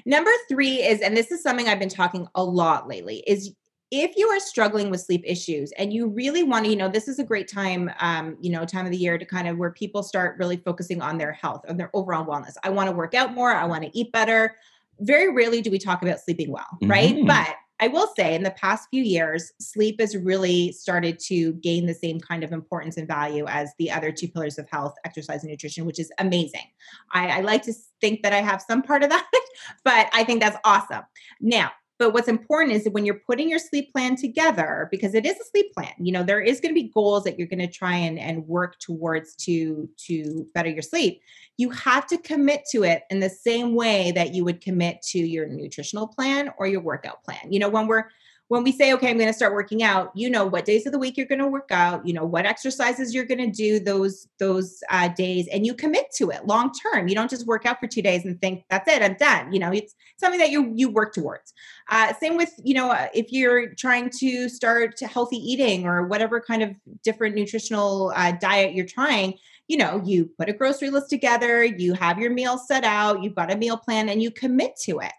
Number 0.06 0.32
three 0.48 0.82
is, 0.82 1.02
and 1.02 1.16
this 1.16 1.32
is 1.32 1.42
something 1.42 1.68
I've 1.68 1.80
been 1.80 1.90
talking 1.90 2.28
a 2.36 2.44
lot 2.44 2.88
lately, 2.88 3.24
is 3.28 3.54
if 3.92 4.16
you 4.16 4.28
are 4.28 4.40
struggling 4.40 4.92
with 4.92 5.02
sleep 5.02 5.24
issues 5.26 5.72
and 5.72 5.92
you 5.92 6.08
really 6.08 6.44
want 6.44 6.66
to, 6.66 6.70
you 6.70 6.78
know, 6.78 6.90
this 6.90 7.08
is 7.08 7.18
a 7.18 7.24
great 7.24 7.48
time, 7.48 7.90
um, 8.00 8.38
you 8.40 8.52
know, 8.52 8.64
time 8.64 8.86
of 8.86 8.92
the 8.92 8.98
year 8.98 9.18
to 9.18 9.26
kind 9.26 9.48
of 9.48 9.58
where 9.58 9.72
people 9.72 10.04
start 10.04 10.38
really 10.38 10.58
focusing 10.58 11.02
on 11.02 11.18
their 11.18 11.32
health, 11.32 11.66
and 11.68 11.80
their 11.80 11.90
overall 11.94 12.26
wellness. 12.26 12.54
I 12.64 12.70
want 12.70 12.88
to 12.90 12.96
work 12.96 13.16
out 13.16 13.34
more. 13.34 13.52
I 13.52 13.66
want 13.66 13.84
to 13.84 13.98
eat 13.98 14.12
better. 14.12 14.56
Very 15.00 15.34
rarely 15.34 15.62
do 15.62 15.72
we 15.72 15.80
talk 15.80 16.04
about 16.04 16.20
sleeping 16.20 16.52
well, 16.52 16.68
right? 16.84 17.16
Mm-hmm. 17.16 17.26
But 17.26 17.56
I 17.80 17.88
will 17.88 18.08
say 18.16 18.36
in 18.36 18.44
the 18.44 18.52
past 18.52 18.90
few 18.90 19.04
years, 19.04 19.52
sleep 19.60 20.00
has 20.00 20.16
really 20.16 20.72
started 20.72 21.20
to 21.28 21.54
gain 21.54 21.86
the 21.86 21.94
same 21.94 22.20
kind 22.20 22.44
of 22.44 22.52
importance 22.52 22.98
and 22.98 23.08
value 23.08 23.46
as 23.48 23.72
the 23.78 23.92
other 23.92 24.12
two 24.12 24.28
pillars 24.28 24.58
of 24.58 24.70
health, 24.70 24.96
exercise 25.06 25.44
and 25.44 25.52
nutrition, 25.52 25.86
which 25.86 26.00
is 26.00 26.12
amazing. 26.20 26.68
I, 27.14 27.40
I 27.40 27.42
like 27.42 27.64
to 27.64 27.74
think 28.02 28.24
that 28.24 28.34
I 28.34 28.42
have 28.42 28.62
some 28.62 28.82
part 28.82 29.04
of 29.04 29.10
that, 29.10 29.30
but 29.84 30.10
I 30.14 30.24
think 30.24 30.42
that's 30.42 30.58
awesome. 30.66 31.04
Now, 31.40 31.72
but 32.00 32.14
what's 32.14 32.30
important 32.30 32.74
is 32.74 32.86
that 32.86 32.94
when 32.94 33.06
you're 33.06 33.22
putting 33.28 33.50
your 33.50 33.60
sleep 33.60 33.92
plan 33.92 34.16
together, 34.16 34.88
because 34.90 35.14
it 35.14 35.26
is 35.26 35.38
a 35.38 35.44
sleep 35.44 35.74
plan, 35.74 35.92
you 36.00 36.14
know, 36.14 36.24
there 36.24 36.40
is 36.40 36.62
going 36.62 36.74
to 36.74 36.82
be 36.82 36.90
goals 36.94 37.26
that 37.26 37.38
you're 37.38 37.48
going 37.48 37.60
to 37.60 37.68
try 37.68 37.94
and, 37.94 38.18
and 38.18 38.48
work 38.48 38.80
towards 38.80 39.36
to, 39.36 39.88
to 39.98 40.48
better 40.56 40.70
your 40.70 40.82
sleep. 40.82 41.22
You 41.58 41.70
have 41.72 42.08
to 42.08 42.18
commit 42.18 42.64
to 42.72 42.84
it 42.84 43.04
in 43.10 43.20
the 43.20 43.30
same 43.30 43.76
way 43.76 44.14
that 44.14 44.34
you 44.34 44.46
would 44.46 44.62
commit 44.62 45.02
to 45.10 45.20
your 45.20 45.48
nutritional 45.48 46.08
plan 46.08 46.52
or 46.58 46.68
your 46.68 46.82
workout 46.82 47.22
plan. 47.26 47.52
You 47.52 47.60
know, 47.60 47.70
when 47.70 47.88
we're 47.88 48.06
when 48.50 48.64
we 48.64 48.72
say, 48.72 48.94
okay, 48.94 49.10
I'm 49.10 49.18
going 49.18 49.30
to 49.30 49.34
start 49.34 49.54
working 49.54 49.84
out, 49.84 50.12
you 50.16 50.28
know 50.28 50.44
what 50.44 50.66
days 50.66 50.88
of 50.88 50.92
the 50.92 50.98
week 50.98 51.18
you're 51.18 51.28
going 51.28 51.40
to 51.40 51.48
work 51.48 51.70
out, 51.72 52.06
you 52.06 52.14
know 52.14 52.26
what 52.26 52.48
exercises 52.48 53.14
you're 53.14 53.26
going 53.26 53.38
to 53.38 53.50
do 53.50 53.80
those 53.80 54.28
those 54.40 54.82
uh, 54.90 55.08
days, 55.10 55.48
and 55.54 55.66
you 55.66 55.74
commit 55.76 56.08
to 56.16 56.32
it 56.32 56.46
long 56.46 56.72
term. 56.74 57.08
You 57.08 57.16
don't 57.16 57.30
just 57.30 57.46
work 57.46 57.66
out 57.66 57.80
for 57.80 57.88
two 57.88 58.02
days 58.02 58.26
and 58.26 58.42
think 58.42 58.66
that's 58.70 58.92
it, 58.92 59.04
I'm 59.04 59.14
done. 59.14 59.54
You 59.54 59.60
know, 59.60 59.72
it's 59.72 59.96
something 60.18 60.40
that 60.40 60.50
you 60.50 60.74
you 60.76 60.90
work 60.90 61.14
towards. 61.14 61.54
Uh, 61.90 62.14
same 62.16 62.38
with 62.38 62.52
you 62.64 62.74
know 62.74 62.96
if 63.14 63.32
you're 63.32 63.74
trying 63.76 64.10
to 64.20 64.50
start 64.50 65.00
healthy 65.00 65.38
eating 65.38 65.86
or 65.86 66.08
whatever 66.08 66.42
kind 66.42 66.64
of 66.64 66.76
different 67.04 67.36
nutritional 67.36 68.12
uh, 68.16 68.34
diet 68.34 68.74
you're 68.74 68.86
trying 68.86 69.36
you 69.68 69.78
know, 69.78 70.02
you 70.04 70.26
put 70.40 70.50
a 70.50 70.54
grocery 70.54 70.90
list 70.90 71.12
together, 71.12 71.64
you 71.64 71.94
have 71.94 72.18
your 72.18 72.32
meals 72.32 72.68
set 72.68 72.84
out, 72.84 73.22
you've 73.22 73.36
got 73.36 73.54
a 73.54 73.56
meal 73.56 73.78
plan, 73.78 74.10
and 74.10 74.20
you 74.20 74.32
commit 74.32 74.76
to 74.76 74.98
it 75.00 75.12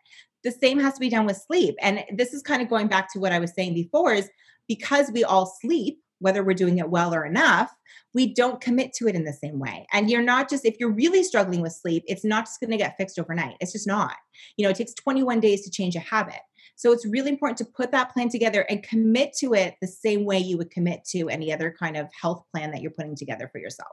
the 0.45 0.53
same 0.53 0.79
has 0.81 0.95
to 0.95 1.01
be 1.01 1.11
done 1.11 1.27
with 1.27 1.37
sleep. 1.37 1.75
And 1.81 2.05
this 2.13 2.33
is 2.33 2.43
kind 2.43 2.63
of 2.63 2.69
going 2.69 2.89
back 2.89 3.13
to 3.13 3.19
what 3.21 3.33
I 3.33 3.39
was 3.39 3.55
saying 3.55 3.75
before 3.75 4.13
is 4.15 4.29
because 4.69 5.11
we 5.13 5.25
all 5.25 5.47
sleep, 5.61 6.01
whether 6.21 6.45
we're 6.45 6.55
doing 6.55 6.79
it 6.79 6.91
well 6.91 7.15
or 7.15 7.25
enough, 7.25 7.75
we 8.15 8.33
don't 8.35 8.61
commit 8.61 8.93
to 8.95 9.09
it 9.09 9.15
in 9.15 9.25
the 9.25 9.33
same 9.33 9.59
way. 9.59 9.87
And 9.93 10.11
you're 10.11 10.23
not 10.23 10.51
just, 10.51 10.65
if 10.65 10.77
you're 10.81 10.93
really 10.93 11.23
struggling 11.23 11.61
with 11.61 11.73
sleep, 11.73 12.05
it's 12.07 12.25
not 12.25 12.47
just 12.47 12.61
going 12.61 12.71
to 12.71 12.77
get 12.77 12.97
fixed 12.97 13.19
overnight. 13.19 13.57
It's 13.61 13.73
just 13.73 13.87
not. 13.87 14.17
You 14.57 14.65
know, 14.65 14.71
it 14.71 14.77
takes 14.77 14.95
21 14.95 15.41
days 15.41 15.63
to 15.65 15.71
change 15.71 15.97
a 15.97 16.01
habit. 16.01 16.41
So 16.77 16.93
it's 16.93 17.07
really 17.07 17.29
important 17.29 17.59
to 17.59 17.65
put 17.65 17.93
that 17.93 18.13
plan 18.13 18.31
together 18.31 18.63
and 18.71 18.83
commit 18.83 19.35
to 19.39 19.55
it 19.55 19.75
the 19.81 19.87
same 19.87 20.25
way 20.25 20.39
you 20.39 20.57
would 20.57 20.71
commit 20.71 21.05
to 21.11 21.29
any 21.29 21.53
other 21.53 21.75
kind 21.79 21.97
of 21.97 22.09
health 22.19 22.45
plan 22.51 22.71
that 22.71 22.81
you're 22.81 22.91
putting 22.91 23.15
together 23.15 23.49
for 23.53 23.59
yourself. 23.59 23.91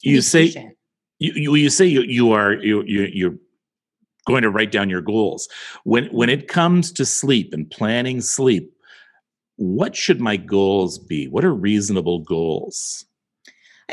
You 0.00 0.20
say 0.20 0.74
you, 1.18 1.32
you, 1.34 1.54
you 1.54 1.70
say 1.70 1.86
you, 1.86 2.02
you 2.02 2.32
are 2.32 2.54
you, 2.54 2.82
you 2.82 3.02
you're 3.12 3.34
going 4.26 4.42
to 4.42 4.50
write 4.50 4.72
down 4.72 4.90
your 4.90 5.00
goals. 5.00 5.48
When 5.84 6.06
when 6.06 6.28
mm-hmm. 6.28 6.40
it 6.40 6.48
comes 6.48 6.92
to 6.92 7.04
sleep 7.04 7.52
and 7.52 7.70
planning 7.70 8.20
sleep, 8.20 8.72
what 9.56 9.94
should 9.94 10.20
my 10.20 10.36
goals 10.36 10.98
be? 10.98 11.28
What 11.28 11.44
are 11.44 11.54
reasonable 11.54 12.20
goals? 12.20 13.06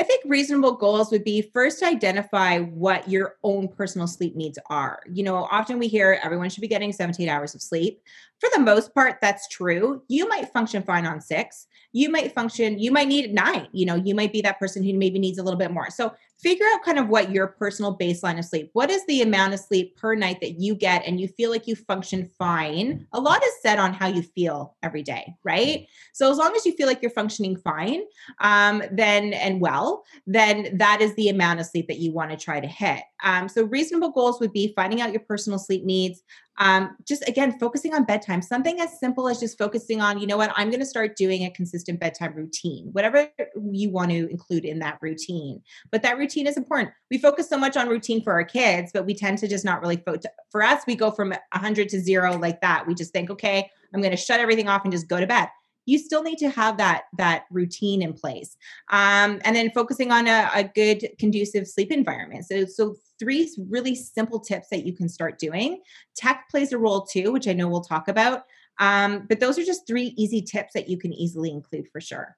I 0.00 0.02
think 0.02 0.22
reasonable 0.24 0.76
goals 0.76 1.10
would 1.10 1.24
be 1.24 1.50
first 1.52 1.82
identify 1.82 2.60
what 2.60 3.06
your 3.08 3.36
own 3.42 3.68
personal 3.68 4.06
sleep 4.06 4.34
needs 4.34 4.58
are. 4.70 5.00
You 5.12 5.22
know, 5.22 5.46
often 5.50 5.78
we 5.78 5.88
hear 5.88 6.18
everyone 6.22 6.48
should 6.48 6.62
be 6.62 6.68
getting 6.68 6.90
17 6.90 7.28
hours 7.28 7.54
of 7.54 7.60
sleep. 7.60 8.00
For 8.38 8.48
the 8.54 8.60
most 8.60 8.94
part, 8.94 9.18
that's 9.20 9.46
true. 9.48 10.02
You 10.08 10.26
might 10.26 10.52
function 10.52 10.82
fine 10.82 11.04
on 11.04 11.20
six. 11.20 11.66
You 11.92 12.10
might 12.10 12.34
function, 12.34 12.78
you 12.78 12.90
might 12.90 13.08
need 13.08 13.34
nine. 13.34 13.68
You 13.72 13.84
know, 13.84 13.96
you 13.96 14.14
might 14.14 14.32
be 14.32 14.40
that 14.40 14.58
person 14.58 14.82
who 14.82 14.94
maybe 14.94 15.18
needs 15.18 15.38
a 15.38 15.42
little 15.42 15.58
bit 15.58 15.70
more. 15.70 15.90
So 15.90 16.14
figure 16.42 16.66
out 16.72 16.82
kind 16.84 16.98
of 16.98 17.08
what 17.08 17.30
your 17.30 17.46
personal 17.46 17.96
baseline 17.96 18.38
of 18.38 18.44
sleep 18.44 18.70
what 18.72 18.90
is 18.90 19.04
the 19.06 19.22
amount 19.22 19.54
of 19.54 19.60
sleep 19.60 19.96
per 19.96 20.14
night 20.14 20.40
that 20.40 20.60
you 20.60 20.74
get 20.74 21.04
and 21.06 21.20
you 21.20 21.28
feel 21.28 21.50
like 21.50 21.66
you 21.66 21.74
function 21.74 22.28
fine 22.38 23.06
a 23.12 23.20
lot 23.20 23.42
is 23.44 23.52
set 23.62 23.78
on 23.78 23.92
how 23.92 24.06
you 24.06 24.22
feel 24.22 24.76
every 24.82 25.02
day 25.02 25.34
right? 25.44 25.86
So 26.12 26.30
as 26.30 26.38
long 26.38 26.54
as 26.54 26.66
you 26.66 26.72
feel 26.72 26.86
like 26.86 27.02
you're 27.02 27.10
functioning 27.10 27.56
fine 27.56 28.02
um, 28.40 28.82
then 28.90 29.32
and 29.32 29.60
well 29.60 30.04
then 30.26 30.76
that 30.78 31.00
is 31.00 31.14
the 31.14 31.28
amount 31.28 31.60
of 31.60 31.66
sleep 31.66 31.88
that 31.88 31.98
you 31.98 32.12
want 32.12 32.30
to 32.30 32.36
try 32.36 32.60
to 32.60 32.66
hit. 32.66 33.02
Um, 33.22 33.48
so 33.48 33.64
reasonable 33.64 34.10
goals 34.10 34.40
would 34.40 34.52
be 34.52 34.72
finding 34.74 35.00
out 35.00 35.12
your 35.12 35.20
personal 35.20 35.58
sleep 35.58 35.84
needs 35.84 36.22
um, 36.58 36.96
just 37.06 37.26
again 37.28 37.58
focusing 37.58 37.94
on 37.94 38.04
bedtime 38.04 38.42
something 38.42 38.80
as 38.80 38.98
simple 38.98 39.28
as 39.28 39.40
just 39.40 39.56
focusing 39.56 40.00
on 40.00 40.18
you 40.18 40.26
know 40.26 40.36
what 40.36 40.52
i'm 40.56 40.68
going 40.68 40.80
to 40.80 40.86
start 40.86 41.16
doing 41.16 41.44
a 41.44 41.50
consistent 41.50 41.98
bedtime 41.98 42.34
routine 42.34 42.88
whatever 42.92 43.28
you 43.72 43.90
want 43.90 44.10
to 44.10 44.28
include 44.30 44.64
in 44.64 44.78
that 44.78 44.98
routine 45.00 45.62
but 45.90 46.02
that 46.02 46.18
routine 46.18 46.46
is 46.46 46.56
important. 46.56 46.90
We 47.10 47.18
focus 47.18 47.48
so 47.48 47.58
much 47.58 47.76
on 47.76 47.88
routine 47.88 48.22
for 48.22 48.32
our 48.32 48.44
kids, 48.44 48.90
but 48.92 49.06
we 49.06 49.14
tend 49.14 49.38
to 49.38 49.48
just 49.48 49.64
not 49.64 49.80
really 49.80 49.96
focus. 49.96 50.26
For 50.50 50.62
us, 50.62 50.82
we 50.86 50.94
go 50.94 51.10
from 51.10 51.30
100 51.30 51.88
to 51.90 52.00
zero 52.00 52.36
like 52.36 52.60
that. 52.60 52.86
We 52.86 52.94
just 52.94 53.12
think, 53.12 53.30
okay, 53.30 53.70
I'm 53.94 54.00
going 54.00 54.12
to 54.12 54.16
shut 54.16 54.40
everything 54.40 54.68
off 54.68 54.82
and 54.84 54.92
just 54.92 55.08
go 55.08 55.18
to 55.18 55.26
bed 55.26 55.48
you 55.86 55.98
still 55.98 56.22
need 56.22 56.38
to 56.38 56.50
have 56.50 56.76
that 56.76 57.04
that 57.16 57.44
routine 57.50 58.02
in 58.02 58.12
place 58.12 58.56
um, 58.90 59.40
and 59.44 59.56
then 59.56 59.70
focusing 59.70 60.12
on 60.12 60.26
a, 60.26 60.50
a, 60.54 60.64
good 60.64 61.08
conducive 61.18 61.66
sleep 61.66 61.90
environment 61.90 62.44
so 62.44 62.64
so 62.64 62.94
three 63.18 63.50
really 63.68 63.94
simple 63.94 64.40
tips 64.40 64.68
that 64.70 64.86
you 64.86 64.94
can 64.94 65.08
start 65.08 65.38
doing 65.38 65.80
tech 66.14 66.44
plays 66.50 66.72
a 66.72 66.78
role 66.78 67.02
too 67.02 67.32
which 67.32 67.48
i 67.48 67.52
know 67.52 67.68
we'll 67.68 67.80
talk 67.80 68.08
about 68.08 68.44
um, 68.78 69.26
but 69.28 69.40
those 69.40 69.58
are 69.58 69.64
just 69.64 69.86
three 69.86 70.14
easy 70.16 70.40
tips 70.40 70.72
that 70.72 70.88
you 70.88 70.96
can 70.96 71.12
easily 71.12 71.50
include 71.50 71.86
for 71.92 72.00
sure 72.00 72.36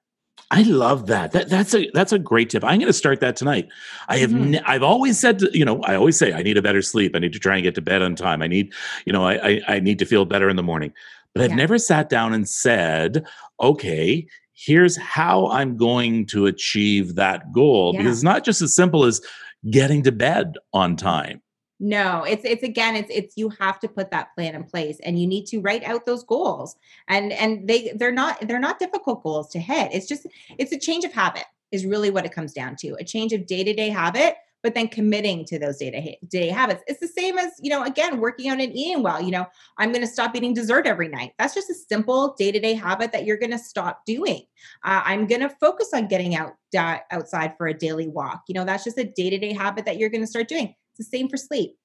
I 0.51 0.61
love 0.63 1.07
that. 1.07 1.31
that. 1.31 1.49
That's 1.49 1.73
a 1.73 1.89
that's 1.93 2.11
a 2.11 2.19
great 2.19 2.49
tip. 2.51 2.63
I'm 2.63 2.79
going 2.79 2.87
to 2.87 2.93
start 2.93 3.21
that 3.21 3.35
tonight. 3.35 3.69
I 4.07 4.17
have 4.17 4.29
mm-hmm. 4.29 4.51
ne- 4.51 4.61
I've 4.61 4.83
always 4.83 5.19
said 5.19 5.39
to, 5.39 5.49
you 5.57 5.65
know 5.65 5.81
I 5.81 5.95
always 5.95 6.17
say 6.17 6.33
I 6.33 6.43
need 6.43 6.57
a 6.57 6.61
better 6.61 6.81
sleep. 6.81 7.15
I 7.15 7.19
need 7.19 7.33
to 7.33 7.39
try 7.39 7.55
and 7.55 7.63
get 7.63 7.75
to 7.75 7.81
bed 7.81 8.01
on 8.01 8.15
time. 8.15 8.41
I 8.41 8.47
need 8.47 8.73
you 9.05 9.13
know 9.13 9.25
I 9.25 9.33
I, 9.33 9.61
I 9.67 9.79
need 9.79 9.99
to 9.99 10.05
feel 10.05 10.25
better 10.25 10.49
in 10.49 10.55
the 10.55 10.63
morning. 10.63 10.93
But 11.33 11.43
I've 11.43 11.49
yeah. 11.51 11.55
never 11.55 11.77
sat 11.77 12.09
down 12.09 12.33
and 12.33 12.47
said, 12.47 13.25
okay, 13.59 14.27
here's 14.53 14.97
how 14.97 15.47
I'm 15.47 15.77
going 15.77 16.27
to 16.27 16.45
achieve 16.45 17.15
that 17.15 17.51
goal. 17.51 17.93
Yeah. 17.93 18.01
Because 18.01 18.17
it's 18.17 18.23
not 18.23 18.43
just 18.43 18.61
as 18.61 18.75
simple 18.75 19.03
as 19.03 19.21
getting 19.69 20.03
to 20.03 20.11
bed 20.11 20.55
on 20.73 20.95
time. 20.95 21.41
No, 21.79 22.23
it's 22.23 22.45
it's 22.45 22.63
again, 22.63 22.95
it's 22.95 23.09
it's 23.11 23.35
you 23.35 23.49
have 23.59 23.79
to 23.81 23.89
put 23.89 24.11
that 24.11 24.33
plan 24.35 24.55
in 24.55 24.63
place 24.63 24.99
and 25.03 25.19
you 25.19 25.27
need 25.27 25.45
to 25.47 25.59
write 25.59 25.83
out 25.83 26.05
those 26.05 26.23
goals. 26.23 26.77
And 27.09 27.33
and 27.33 27.67
they 27.67 27.91
they're 27.95 28.11
not 28.11 28.47
they're 28.47 28.59
not 28.59 28.79
difficult 28.79 29.23
goals 29.23 29.49
to 29.49 29.59
hit. 29.59 29.91
It's 29.91 30.07
just 30.07 30.25
it's 30.57 30.71
a 30.71 30.79
change 30.79 31.03
of 31.03 31.11
habit 31.11 31.43
is 31.71 31.85
really 31.85 32.09
what 32.09 32.25
it 32.25 32.31
comes 32.31 32.53
down 32.53 32.77
to. 32.77 32.95
A 32.99 33.03
change 33.03 33.33
of 33.33 33.45
day-to-day 33.47 33.89
habit 33.89 34.35
but 34.63 34.73
then 34.73 34.87
committing 34.87 35.45
to 35.45 35.59
those 35.59 35.77
day 35.77 35.91
to 35.91 36.27
day 36.27 36.47
habits. 36.47 36.81
It's 36.87 37.01
the 37.01 37.07
same 37.07 37.37
as, 37.37 37.51
you 37.61 37.69
know, 37.69 37.83
again, 37.83 38.19
working 38.19 38.49
out 38.49 38.61
and 38.61 38.73
eating 38.73 39.03
well. 39.03 39.21
You 39.21 39.31
know, 39.31 39.45
I'm 39.77 39.91
going 39.91 40.01
to 40.01 40.11
stop 40.11 40.35
eating 40.35 40.53
dessert 40.53 40.87
every 40.87 41.09
night. 41.09 41.33
That's 41.37 41.53
just 41.53 41.69
a 41.69 41.73
simple 41.73 42.33
day 42.39 42.51
to 42.51 42.59
day 42.59 42.73
habit 42.73 43.11
that 43.11 43.25
you're 43.25 43.37
going 43.37 43.51
to 43.51 43.59
stop 43.59 44.05
doing. 44.05 44.43
Uh, 44.83 45.01
I'm 45.03 45.27
going 45.27 45.41
to 45.41 45.49
focus 45.49 45.89
on 45.93 46.07
getting 46.07 46.35
out 46.35 46.53
uh, 46.75 46.97
outside 47.11 47.55
for 47.57 47.67
a 47.67 47.73
daily 47.73 48.07
walk. 48.07 48.43
You 48.47 48.55
know, 48.55 48.63
that's 48.63 48.85
just 48.85 48.97
a 48.97 49.03
day 49.03 49.29
to 49.29 49.37
day 49.37 49.53
habit 49.53 49.85
that 49.85 49.97
you're 49.97 50.09
going 50.09 50.21
to 50.21 50.27
start 50.27 50.47
doing. 50.47 50.73
It's 50.91 51.09
the 51.09 51.17
same 51.17 51.27
for 51.27 51.37
sleep. 51.37 51.77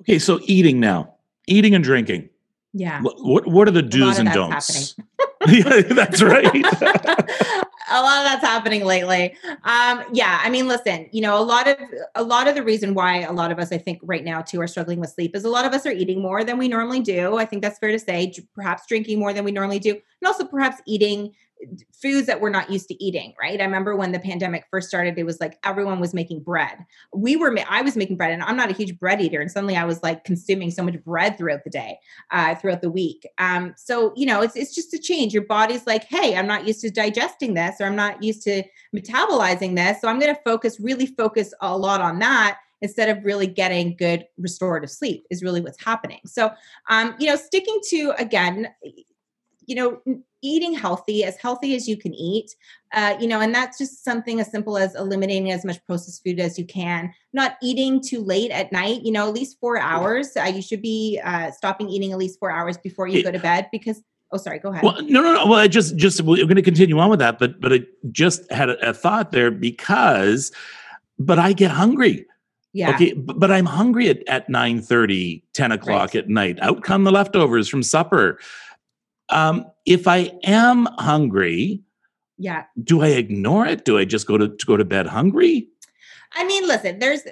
Okay, 0.00 0.18
so 0.18 0.40
eating 0.44 0.80
now, 0.80 1.16
eating 1.46 1.74
and 1.74 1.84
drinking. 1.84 2.30
Yeah. 2.72 3.02
What 3.02 3.46
what 3.46 3.68
are 3.68 3.72
the 3.72 3.82
do's 3.82 4.18
and 4.18 4.30
don'ts? 4.32 4.94
yeah, 5.48 5.82
that's 5.82 6.22
right. 6.22 6.52
a 7.90 8.00
lot 8.02 8.18
of 8.18 8.24
that's 8.24 8.44
happening 8.44 8.84
lately. 8.84 9.34
Um, 9.64 10.04
yeah, 10.12 10.40
I 10.42 10.50
mean, 10.50 10.68
listen, 10.68 11.08
you 11.12 11.20
know, 11.20 11.38
a 11.38 11.42
lot 11.42 11.68
of 11.68 11.76
a 12.14 12.22
lot 12.22 12.48
of 12.48 12.54
the 12.54 12.62
reason 12.62 12.94
why 12.94 13.20
a 13.20 13.32
lot 13.32 13.50
of 13.50 13.58
us, 13.58 13.72
I 13.72 13.78
think, 13.78 14.00
right 14.02 14.24
now 14.24 14.42
too, 14.42 14.60
are 14.60 14.66
struggling 14.66 15.00
with 15.00 15.10
sleep 15.10 15.34
is 15.34 15.44
a 15.44 15.48
lot 15.48 15.64
of 15.64 15.72
us 15.72 15.86
are 15.86 15.92
eating 15.92 16.20
more 16.20 16.44
than 16.44 16.58
we 16.58 16.68
normally 16.68 17.00
do. 17.00 17.36
I 17.36 17.44
think 17.44 17.62
that's 17.62 17.78
fair 17.78 17.92
to 17.92 17.98
say. 17.98 18.32
Perhaps 18.54 18.86
drinking 18.86 19.18
more 19.18 19.32
than 19.32 19.44
we 19.44 19.52
normally 19.52 19.78
do, 19.78 19.90
and 19.90 20.26
also 20.26 20.44
perhaps 20.44 20.80
eating 20.86 21.32
foods 21.92 22.26
that 22.26 22.40
we're 22.40 22.50
not 22.50 22.70
used 22.70 22.88
to 22.88 23.04
eating, 23.04 23.34
right? 23.40 23.60
I 23.60 23.64
remember 23.64 23.96
when 23.96 24.12
the 24.12 24.18
pandemic 24.18 24.64
first 24.70 24.88
started, 24.88 25.18
it 25.18 25.24
was 25.24 25.40
like 25.40 25.58
everyone 25.64 26.00
was 26.00 26.14
making 26.14 26.42
bread. 26.42 26.78
We 27.12 27.36
were, 27.36 27.56
I 27.68 27.82
was 27.82 27.96
making 27.96 28.16
bread, 28.16 28.32
and 28.32 28.42
I'm 28.42 28.56
not 28.56 28.70
a 28.70 28.74
huge 28.74 28.98
bread 28.98 29.20
eater, 29.20 29.40
and 29.40 29.50
suddenly 29.50 29.76
I 29.76 29.84
was 29.84 30.02
like 30.02 30.24
consuming 30.24 30.70
so 30.70 30.82
much 30.82 31.02
bread 31.04 31.36
throughout 31.36 31.64
the 31.64 31.70
day, 31.70 31.98
uh, 32.30 32.54
throughout 32.54 32.82
the 32.82 32.90
week. 32.90 33.26
Um, 33.38 33.74
so 33.76 34.12
you 34.16 34.26
know, 34.26 34.42
it's 34.42 34.56
it's 34.56 34.74
just 34.74 34.94
a 34.94 34.98
change. 34.98 35.34
Your 35.34 35.44
body's 35.44 35.86
like, 35.86 36.04
hey, 36.04 36.36
I'm 36.36 36.46
not 36.46 36.66
used 36.66 36.80
to 36.82 36.90
digesting 36.90 37.54
this, 37.54 37.76
or 37.80 37.86
I'm 37.86 37.96
not 37.96 38.22
used 38.22 38.42
to 38.42 38.62
metabolizing 38.94 39.76
this, 39.76 40.00
so 40.00 40.08
I'm 40.08 40.18
going 40.18 40.34
to 40.34 40.40
focus, 40.44 40.78
really 40.80 41.06
focus 41.06 41.52
a 41.60 41.76
lot 41.76 42.00
on 42.00 42.18
that 42.20 42.58
instead 42.80 43.08
of 43.08 43.24
really 43.24 43.46
getting 43.46 43.96
good 43.96 44.24
restorative 44.38 44.90
sleep 44.90 45.26
is 45.30 45.42
really 45.42 45.60
what's 45.60 45.82
happening 45.82 46.20
so 46.24 46.50
um, 46.88 47.14
you 47.18 47.26
know 47.26 47.36
sticking 47.36 47.78
to 47.82 48.12
again 48.18 48.68
you 49.66 49.74
know 49.74 50.22
eating 50.42 50.74
healthy 50.74 51.24
as 51.24 51.36
healthy 51.38 51.74
as 51.74 51.88
you 51.88 51.96
can 51.96 52.14
eat 52.14 52.54
uh, 52.92 53.16
you 53.20 53.26
know 53.26 53.40
and 53.40 53.54
that's 53.54 53.78
just 53.78 54.04
something 54.04 54.40
as 54.40 54.50
simple 54.50 54.76
as 54.76 54.94
eliminating 54.94 55.50
as 55.50 55.64
much 55.64 55.84
processed 55.86 56.22
food 56.24 56.40
as 56.40 56.58
you 56.58 56.64
can 56.64 57.12
not 57.32 57.56
eating 57.62 58.00
too 58.02 58.20
late 58.20 58.50
at 58.50 58.72
night 58.72 59.02
you 59.02 59.12
know 59.12 59.26
at 59.28 59.34
least 59.34 59.58
four 59.60 59.78
hours 59.78 60.36
uh, 60.36 60.44
you 60.44 60.62
should 60.62 60.82
be 60.82 61.20
uh, 61.24 61.50
stopping 61.50 61.88
eating 61.88 62.12
at 62.12 62.18
least 62.18 62.38
four 62.38 62.50
hours 62.50 62.76
before 62.78 63.06
you 63.06 63.22
go 63.22 63.30
to 63.30 63.38
bed 63.50 63.68
because 63.72 64.02
oh 64.32 64.36
sorry 64.36 64.58
go 64.58 64.70
ahead 64.70 64.82
well 64.82 65.00
no 65.02 65.20
no 65.20 65.32
no 65.34 65.46
well 65.46 65.58
i 65.58 65.68
just 65.68 65.96
just 65.96 66.20
we're 66.22 66.44
going 66.44 66.56
to 66.56 66.62
continue 66.62 66.98
on 66.98 67.10
with 67.10 67.18
that 67.18 67.38
but 67.38 67.60
but 67.60 67.72
i 67.72 67.80
just 68.10 68.50
had 68.52 68.70
a, 68.70 68.90
a 68.90 68.94
thought 68.94 69.32
there 69.32 69.50
because 69.50 70.52
but 71.18 71.38
i 71.38 71.52
get 71.52 71.70
hungry 71.70 72.26
yeah. 72.72 72.94
Okay, 72.94 73.12
but, 73.12 73.50
I'm 73.50 73.66
hungry 73.66 74.08
at, 74.08 74.26
at 74.28 74.48
9 74.48 74.80
30, 74.82 75.42
10 75.54 75.72
o'clock 75.72 76.14
right. 76.14 76.16
at 76.16 76.28
night. 76.28 76.58
Out 76.60 76.82
come 76.82 77.04
the 77.04 77.10
leftovers 77.10 77.68
from 77.68 77.82
supper. 77.82 78.38
Um, 79.30 79.66
if 79.84 80.06
I 80.06 80.32
am 80.44 80.86
hungry, 80.98 81.82
yeah, 82.38 82.64
do 82.82 83.02
I 83.02 83.08
ignore 83.08 83.66
it? 83.66 83.84
Do 83.84 83.98
I 83.98 84.04
just 84.04 84.26
go 84.26 84.38
to, 84.38 84.48
to 84.48 84.66
go 84.66 84.76
to 84.76 84.84
bed 84.84 85.06
hungry? 85.06 85.68
I 86.34 86.44
mean, 86.44 86.66
listen, 86.66 86.98
there's 86.98 87.22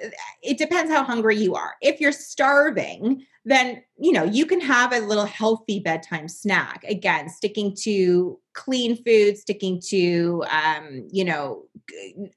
it 0.43 0.57
depends 0.57 0.91
how 0.91 1.03
hungry 1.03 1.37
you 1.37 1.55
are. 1.55 1.75
If 1.81 2.01
you're 2.01 2.11
starving, 2.11 3.25
then 3.47 3.81
you 3.97 4.11
know 4.11 4.23
you 4.23 4.45
can 4.45 4.59
have 4.59 4.93
a 4.93 4.99
little 4.99 5.25
healthy 5.25 5.79
bedtime 5.79 6.27
snack. 6.27 6.83
Again, 6.83 7.29
sticking 7.29 7.75
to 7.83 8.37
clean 8.53 9.01
food, 9.03 9.37
sticking 9.37 9.81
to 9.87 10.43
um, 10.51 11.07
you 11.11 11.23
know 11.23 11.63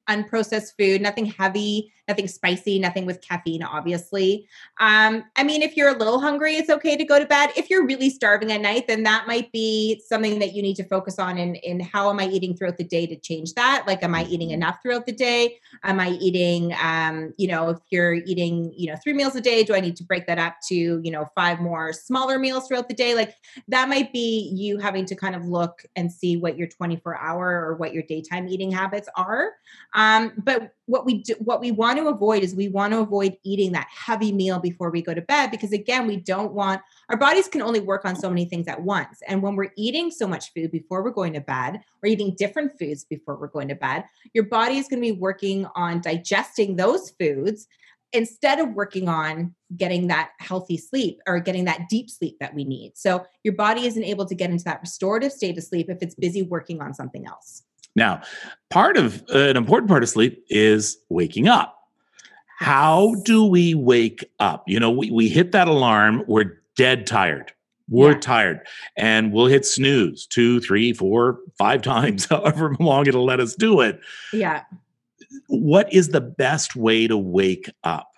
unprocessed 0.08 0.72
food, 0.78 1.00
nothing 1.00 1.26
heavy, 1.26 1.92
nothing 2.06 2.28
spicy, 2.28 2.78
nothing 2.78 3.06
with 3.06 3.20
caffeine, 3.20 3.62
obviously. 3.62 4.48
Um, 4.80 5.24
I 5.36 5.44
mean, 5.44 5.62
if 5.62 5.76
you're 5.76 5.94
a 5.94 5.98
little 5.98 6.20
hungry, 6.20 6.54
it's 6.54 6.70
okay 6.70 6.96
to 6.96 7.04
go 7.04 7.18
to 7.18 7.26
bed. 7.26 7.50
If 7.56 7.70
you're 7.70 7.86
really 7.86 8.10
starving 8.10 8.52
at 8.52 8.60
night, 8.60 8.86
then 8.88 9.02
that 9.04 9.26
might 9.26 9.50
be 9.52 10.02
something 10.06 10.38
that 10.40 10.54
you 10.54 10.62
need 10.62 10.76
to 10.76 10.84
focus 10.84 11.18
on 11.18 11.38
in, 11.38 11.54
in 11.56 11.80
how 11.80 12.10
am 12.10 12.18
I 12.18 12.26
eating 12.26 12.56
throughout 12.56 12.76
the 12.76 12.84
day 12.84 13.06
to 13.06 13.16
change 13.16 13.54
that? 13.54 13.84
Like, 13.86 14.02
am 14.02 14.14
I 14.14 14.24
eating 14.24 14.50
enough 14.50 14.78
throughout 14.82 15.06
the 15.06 15.12
day? 15.12 15.58
Am 15.84 16.00
I 16.00 16.10
eating, 16.10 16.74
um, 16.82 17.32
you 17.36 17.48
know, 17.48 17.70
if 17.70 17.78
you're 17.90 18.14
eating, 18.14 18.72
you 18.76 18.90
know, 18.90 18.98
three 19.02 19.12
meals 19.12 19.36
a 19.36 19.40
day, 19.40 19.62
do 19.62 19.74
I 19.74 19.80
need 19.80 19.96
to 19.96 20.04
break 20.04 20.26
that 20.26 20.38
up 20.38 20.56
to, 20.68 20.99
you 21.04 21.10
know, 21.10 21.26
five 21.34 21.60
more 21.60 21.92
smaller 21.92 22.38
meals 22.38 22.66
throughout 22.66 22.88
the 22.88 22.94
day? 22.94 23.14
Like, 23.14 23.34
that 23.68 23.88
might 23.88 24.12
be 24.12 24.50
you 24.54 24.78
having 24.78 25.04
to 25.06 25.14
kind 25.14 25.34
of 25.34 25.44
look 25.44 25.82
and 25.96 26.10
see 26.10 26.36
what 26.36 26.56
your 26.56 26.68
24 26.68 27.16
hour 27.18 27.64
or 27.66 27.76
what 27.76 27.92
your 27.92 28.02
daytime 28.02 28.48
eating 28.48 28.70
habits 28.70 29.08
are. 29.16 29.52
Um, 29.94 30.32
but 30.38 30.72
what 30.86 31.06
we 31.06 31.22
do, 31.22 31.34
what 31.38 31.60
we 31.60 31.70
want 31.70 31.98
to 31.98 32.08
avoid 32.08 32.42
is 32.42 32.54
we 32.54 32.68
want 32.68 32.92
to 32.92 33.00
avoid 33.00 33.36
eating 33.44 33.72
that 33.72 33.88
heavy 33.90 34.32
meal 34.32 34.58
before 34.58 34.90
we 34.90 35.02
go 35.02 35.14
to 35.14 35.22
bed 35.22 35.50
because 35.50 35.72
again, 35.72 36.06
we 36.06 36.16
don't 36.16 36.52
want 36.52 36.80
our 37.08 37.16
bodies 37.16 37.48
can 37.48 37.62
only 37.62 37.80
work 37.80 38.04
on 38.04 38.16
so 38.16 38.28
many 38.28 38.44
things 38.44 38.68
at 38.68 38.82
once. 38.82 39.20
And 39.26 39.42
when 39.42 39.56
we're 39.56 39.72
eating 39.76 40.10
so 40.10 40.26
much 40.26 40.52
food 40.52 40.70
before 40.70 41.02
we're 41.02 41.10
going 41.10 41.32
to 41.34 41.40
bed, 41.40 41.80
or 42.02 42.08
eating 42.08 42.34
different 42.36 42.78
foods 42.78 43.04
before 43.04 43.36
we're 43.36 43.48
going 43.48 43.68
to 43.68 43.74
bed, 43.74 44.04
your 44.32 44.44
body 44.44 44.78
is 44.78 44.88
going 44.88 45.02
to 45.02 45.12
be 45.12 45.18
working 45.18 45.66
on 45.74 46.00
digesting 46.00 46.76
those 46.76 47.10
foods 47.10 47.66
instead 48.12 48.58
of 48.58 48.70
working 48.74 49.08
on 49.08 49.54
getting 49.76 50.08
that 50.08 50.30
healthy 50.38 50.76
sleep 50.76 51.20
or 51.26 51.38
getting 51.38 51.64
that 51.64 51.88
deep 51.88 52.10
sleep 52.10 52.36
that 52.40 52.54
we 52.54 52.64
need. 52.64 52.96
So 52.96 53.24
your 53.44 53.54
body 53.54 53.86
isn't 53.86 54.04
able 54.04 54.26
to 54.26 54.34
get 54.34 54.50
into 54.50 54.64
that 54.64 54.80
restorative 54.80 55.32
state 55.32 55.56
of 55.56 55.64
sleep 55.64 55.88
if 55.88 55.98
it's 56.02 56.14
busy 56.14 56.42
working 56.42 56.80
on 56.80 56.94
something 56.94 57.26
else. 57.26 57.62
Now, 57.96 58.22
part 58.68 58.96
of 58.96 59.22
uh, 59.32 59.38
an 59.38 59.56
important 59.56 59.88
part 59.88 60.02
of 60.02 60.08
sleep 60.08 60.44
is 60.48 60.98
waking 61.08 61.48
up. 61.48 61.76
How 62.58 63.14
do 63.24 63.44
we 63.44 63.74
wake 63.74 64.24
up? 64.38 64.64
You 64.66 64.80
know, 64.80 64.90
we, 64.90 65.10
we 65.10 65.28
hit 65.28 65.52
that 65.52 65.68
alarm, 65.68 66.24
we're 66.26 66.60
dead 66.76 67.06
tired. 67.06 67.52
We're 67.88 68.12
yeah. 68.12 68.20
tired. 68.20 68.60
And 68.96 69.32
we'll 69.32 69.46
hit 69.46 69.66
snooze 69.66 70.26
two, 70.26 70.60
three, 70.60 70.92
four, 70.92 71.40
five 71.58 71.82
times, 71.82 72.26
however 72.26 72.76
long 72.78 73.06
it'll 73.06 73.24
let 73.24 73.40
us 73.40 73.54
do 73.54 73.80
it. 73.80 74.00
Yeah 74.32 74.62
what 75.48 75.92
is 75.92 76.08
the 76.08 76.20
best 76.20 76.76
way 76.76 77.06
to 77.06 77.16
wake 77.16 77.70
up? 77.84 78.08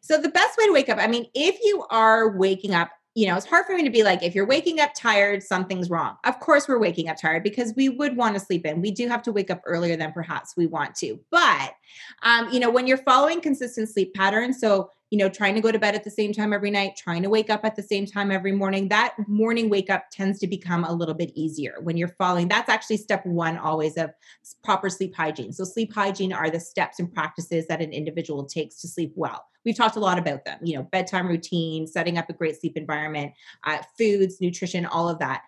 So, 0.00 0.20
the 0.20 0.28
best 0.28 0.56
way 0.56 0.66
to 0.66 0.72
wake 0.72 0.88
up, 0.88 0.98
I 0.98 1.08
mean, 1.08 1.26
if 1.34 1.58
you 1.62 1.84
are 1.90 2.36
waking 2.36 2.74
up, 2.74 2.90
you 3.14 3.26
know, 3.26 3.36
it's 3.36 3.46
hard 3.46 3.66
for 3.66 3.74
me 3.74 3.82
to 3.82 3.90
be 3.90 4.02
like, 4.02 4.22
if 4.22 4.34
you're 4.34 4.46
waking 4.46 4.78
up 4.78 4.90
tired, 4.94 5.42
something's 5.42 5.88
wrong. 5.88 6.16
Of 6.24 6.38
course, 6.38 6.68
we're 6.68 6.78
waking 6.78 7.08
up 7.08 7.16
tired 7.16 7.42
because 7.42 7.74
we 7.74 7.88
would 7.88 8.16
want 8.16 8.34
to 8.34 8.40
sleep 8.40 8.66
in. 8.66 8.82
We 8.82 8.90
do 8.90 9.08
have 9.08 9.22
to 9.22 9.32
wake 9.32 9.50
up 9.50 9.62
earlier 9.64 9.96
than 9.96 10.12
perhaps 10.12 10.54
we 10.56 10.66
want 10.66 10.94
to. 10.96 11.18
But, 11.30 11.72
um, 12.22 12.50
you 12.52 12.60
know, 12.60 12.70
when 12.70 12.86
you're 12.86 12.98
following 12.98 13.40
consistent 13.40 13.88
sleep 13.88 14.12
patterns, 14.14 14.60
so 14.60 14.90
you 15.10 15.18
know, 15.18 15.28
trying 15.28 15.54
to 15.54 15.60
go 15.60 15.70
to 15.70 15.78
bed 15.78 15.94
at 15.94 16.02
the 16.02 16.10
same 16.10 16.32
time 16.32 16.52
every 16.52 16.70
night, 16.70 16.96
trying 16.96 17.22
to 17.22 17.30
wake 17.30 17.48
up 17.48 17.64
at 17.64 17.76
the 17.76 17.82
same 17.82 18.06
time 18.06 18.32
every 18.32 18.52
morning, 18.52 18.88
that 18.88 19.14
morning 19.28 19.68
wake 19.68 19.88
up 19.88 20.06
tends 20.10 20.40
to 20.40 20.46
become 20.46 20.84
a 20.84 20.92
little 20.92 21.14
bit 21.14 21.30
easier 21.34 21.76
when 21.82 21.96
you're 21.96 22.08
following. 22.08 22.48
That's 22.48 22.68
actually 22.68 22.96
step 22.96 23.24
one 23.24 23.56
always 23.56 23.96
of 23.96 24.10
proper 24.64 24.90
sleep 24.90 25.14
hygiene. 25.14 25.52
So, 25.52 25.64
sleep 25.64 25.94
hygiene 25.94 26.32
are 26.32 26.50
the 26.50 26.60
steps 26.60 26.98
and 26.98 27.12
practices 27.12 27.66
that 27.68 27.80
an 27.80 27.92
individual 27.92 28.44
takes 28.44 28.80
to 28.80 28.88
sleep 28.88 29.12
well. 29.14 29.44
We've 29.64 29.76
talked 29.76 29.96
a 29.96 30.00
lot 30.00 30.18
about 30.18 30.44
them, 30.44 30.58
you 30.62 30.76
know, 30.76 30.84
bedtime 30.84 31.28
routine, 31.28 31.86
setting 31.86 32.18
up 32.18 32.28
a 32.28 32.32
great 32.32 32.60
sleep 32.60 32.76
environment, 32.76 33.32
uh, 33.64 33.78
foods, 33.96 34.40
nutrition, 34.40 34.86
all 34.86 35.08
of 35.08 35.18
that 35.20 35.42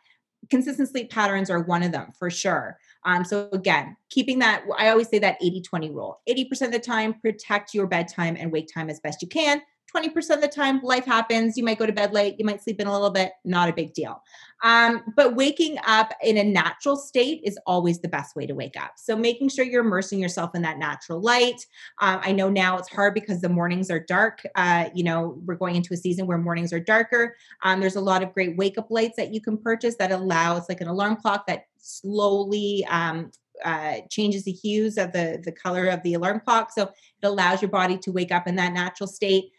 consistent 0.51 0.89
sleep 0.89 1.11
patterns 1.11 1.51
are 1.51 1.61
one 1.61 1.83
of 1.83 1.93
them 1.93 2.13
for 2.19 2.31
sure. 2.31 2.79
Um, 3.09 3.25
so 3.25 3.49
again, 3.55 3.97
keeping 4.11 4.39
that, 4.41 4.65
I 4.77 4.91
always 4.91 5.09
say 5.09 5.19
that 5.21 5.39
80 5.41 5.63
20 5.63 5.91
rule 5.93 6.21
80% 6.29 6.63
of 6.67 6.73
the 6.73 6.79
time, 6.79 7.15
protect 7.15 7.73
your 7.73 7.87
bedtime 7.87 8.37
and 8.39 8.53
wake 8.53 8.69
time 8.73 8.91
as 8.91 9.01
best 9.01 9.23
you 9.23 9.29
can. 9.29 9.63
20% 9.95 10.31
of 10.31 10.41
the 10.41 10.49
time, 10.49 10.81
life 10.83 11.05
happens. 11.05 11.57
You 11.57 11.65
might 11.65 11.79
go 11.79 11.87
to 11.87 11.93
bed 11.93 12.13
late, 12.13 12.37
you 12.39 12.45
might 12.45 12.63
sleep 12.63 12.81
in 12.81 12.87
a 12.87 12.93
little 12.93 13.11
bit, 13.11 13.33
not 13.45 13.69
a 13.69 13.73
big 13.73 13.95
deal. 13.95 14.23
Um, 14.63 15.03
but 15.17 15.37
waking 15.37 15.79
up 15.87 16.13
in 16.23 16.37
a 16.37 16.45
natural 16.45 16.97
state 16.97 17.41
is 17.45 17.59
always 17.67 18.01
the 18.01 18.09
best 18.09 18.35
way 18.35 18.47
to 18.47 18.55
wake 18.55 18.77
up. 18.77 18.93
So 18.97 19.17
making 19.17 19.51
sure 19.51 19.65
you're 19.65 19.85
immersing 19.85 20.19
yourself 20.19 20.55
in 20.55 20.63
that 20.63 20.79
natural 20.79 21.21
light. 21.21 21.65
Um, 22.01 22.21
I 22.23 22.33
know 22.33 22.49
now 22.49 22.77
it's 22.77 22.89
hard 22.89 23.15
because 23.15 23.41
the 23.41 23.49
mornings 23.49 23.91
are 23.91 24.01
dark. 24.01 24.43
Uh, 24.57 24.91
you 24.95 25.05
know, 25.05 25.41
we're 25.47 25.55
going 25.55 25.77
into 25.77 25.95
a 25.95 25.97
season 25.97 26.27
where 26.27 26.39
mornings 26.39 26.73
are 26.73 26.81
darker. 26.81 27.37
Um, 27.63 27.81
there's 27.81 27.97
a 27.97 28.01
lot 28.01 28.23
of 28.23 28.35
great 28.35 28.57
wake 28.57 28.79
up 28.79 28.91
lights 28.91 29.17
that 29.17 29.33
you 29.33 29.41
can 29.41 29.57
purchase 29.57 29.97
that 29.97 30.11
allow, 30.11 30.57
it's 30.57 30.69
like 30.69 30.81
an 30.81 30.89
alarm 30.89 31.17
clock 31.17 31.47
that 31.47 31.67
slowly 31.79 32.85
um, 32.91 33.31
uh, 33.65 33.97
changes 34.11 34.45
the 34.45 34.53
hues 34.53 34.99
of 34.99 35.13
the 35.13 35.41
the 35.45 35.53
color 35.53 35.87
of 35.87 36.03
the 36.03 36.15
alarm 36.15 36.41
clock 36.45 36.71
so 36.73 36.83
it 36.83 37.27
allows 37.27 37.61
your 37.61 37.71
body 37.71 37.99
to 37.99 38.13
wake 38.13 38.31
up 38.31 38.47
in 38.47 38.55
that 38.57 38.73
natural 38.73 39.09
state 39.09 39.51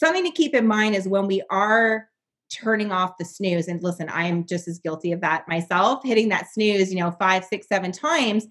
something 0.00 0.24
to 0.24 0.30
keep 0.30 0.54
in 0.54 0.66
mind 0.66 0.94
is 0.94 1.06
when 1.06 1.26
we 1.26 1.42
are 1.50 2.08
turning 2.50 2.90
off 2.90 3.18
the 3.18 3.24
snooze 3.24 3.68
and 3.68 3.82
listen 3.82 4.08
i 4.08 4.26
am 4.26 4.44
just 4.44 4.66
as 4.66 4.80
guilty 4.80 5.12
of 5.12 5.20
that 5.20 5.46
myself 5.46 6.00
hitting 6.02 6.28
that 6.30 6.50
snooze 6.52 6.92
you 6.92 6.98
know 6.98 7.12
five 7.12 7.44
six 7.44 7.68
seven 7.68 7.92
times 7.92 8.46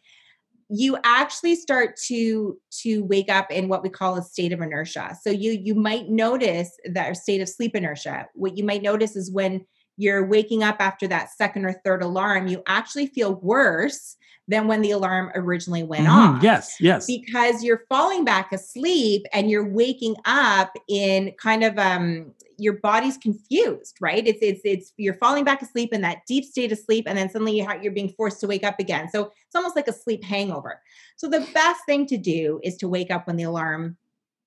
you 0.69 0.97
actually 1.03 1.55
start 1.55 1.97
to 1.97 2.57
to 2.69 3.03
wake 3.03 3.29
up 3.29 3.51
in 3.51 3.67
what 3.67 3.81
we 3.81 3.89
call 3.89 4.15
a 4.15 4.21
state 4.21 4.53
of 4.53 4.61
inertia. 4.61 5.17
So 5.21 5.31
you 5.31 5.51
you 5.51 5.73
might 5.73 6.09
notice 6.09 6.71
that 6.85 7.17
state 7.17 7.41
of 7.41 7.49
sleep 7.49 7.75
inertia. 7.75 8.27
What 8.35 8.55
you 8.55 8.63
might 8.63 8.83
notice 8.83 9.15
is 9.15 9.31
when 9.31 9.65
you're 9.99 10.25
waking 10.25 10.63
up 10.63 10.77
after 10.79 11.07
that 11.07 11.29
second 11.29 11.65
or 11.65 11.73
third 11.83 12.01
alarm 12.01 12.47
you 12.47 12.63
actually 12.67 13.05
feel 13.05 13.35
worse 13.35 14.15
than 14.47 14.67
when 14.67 14.81
the 14.81 14.91
alarm 14.91 15.31
originally 15.35 15.83
went 15.83 16.07
mm-hmm. 16.07 16.35
off. 16.37 16.43
Yes, 16.43 16.75
yes. 16.79 17.05
Because 17.05 17.63
you're 17.63 17.83
falling 17.87 18.25
back 18.25 18.51
asleep 18.51 19.23
and 19.31 19.49
you're 19.49 19.67
waking 19.67 20.15
up 20.25 20.73
in 20.87 21.31
kind 21.37 21.63
of 21.63 21.77
um 21.77 22.33
your 22.57 22.73
body's 22.73 23.15
confused, 23.17 23.97
right? 24.01 24.25
It's 24.25 24.39
it's 24.41 24.61
it's 24.65 24.93
you're 24.97 25.13
falling 25.13 25.43
back 25.45 25.61
asleep 25.61 25.93
in 25.93 26.01
that 26.01 26.25
deep 26.27 26.45
state 26.45 26.71
of 26.71 26.79
sleep 26.79 27.05
and 27.07 27.17
then 27.17 27.29
suddenly 27.29 27.65
you're 27.81 27.93
being 27.93 28.13
forced 28.17 28.39
to 28.41 28.47
wake 28.47 28.63
up 28.63 28.79
again. 28.79 29.07
So 29.09 29.25
it's 29.45 29.55
almost 29.55 29.75
like 29.75 29.87
a 29.87 29.93
sleep 29.93 30.23
hangover. 30.23 30.81
So 31.15 31.29
the 31.29 31.47
best 31.53 31.81
thing 31.85 32.07
to 32.07 32.17
do 32.17 32.59
is 32.63 32.75
to 32.77 32.87
wake 32.87 33.11
up 33.11 33.27
when 33.27 33.35
the 33.35 33.43
alarm 33.43 33.97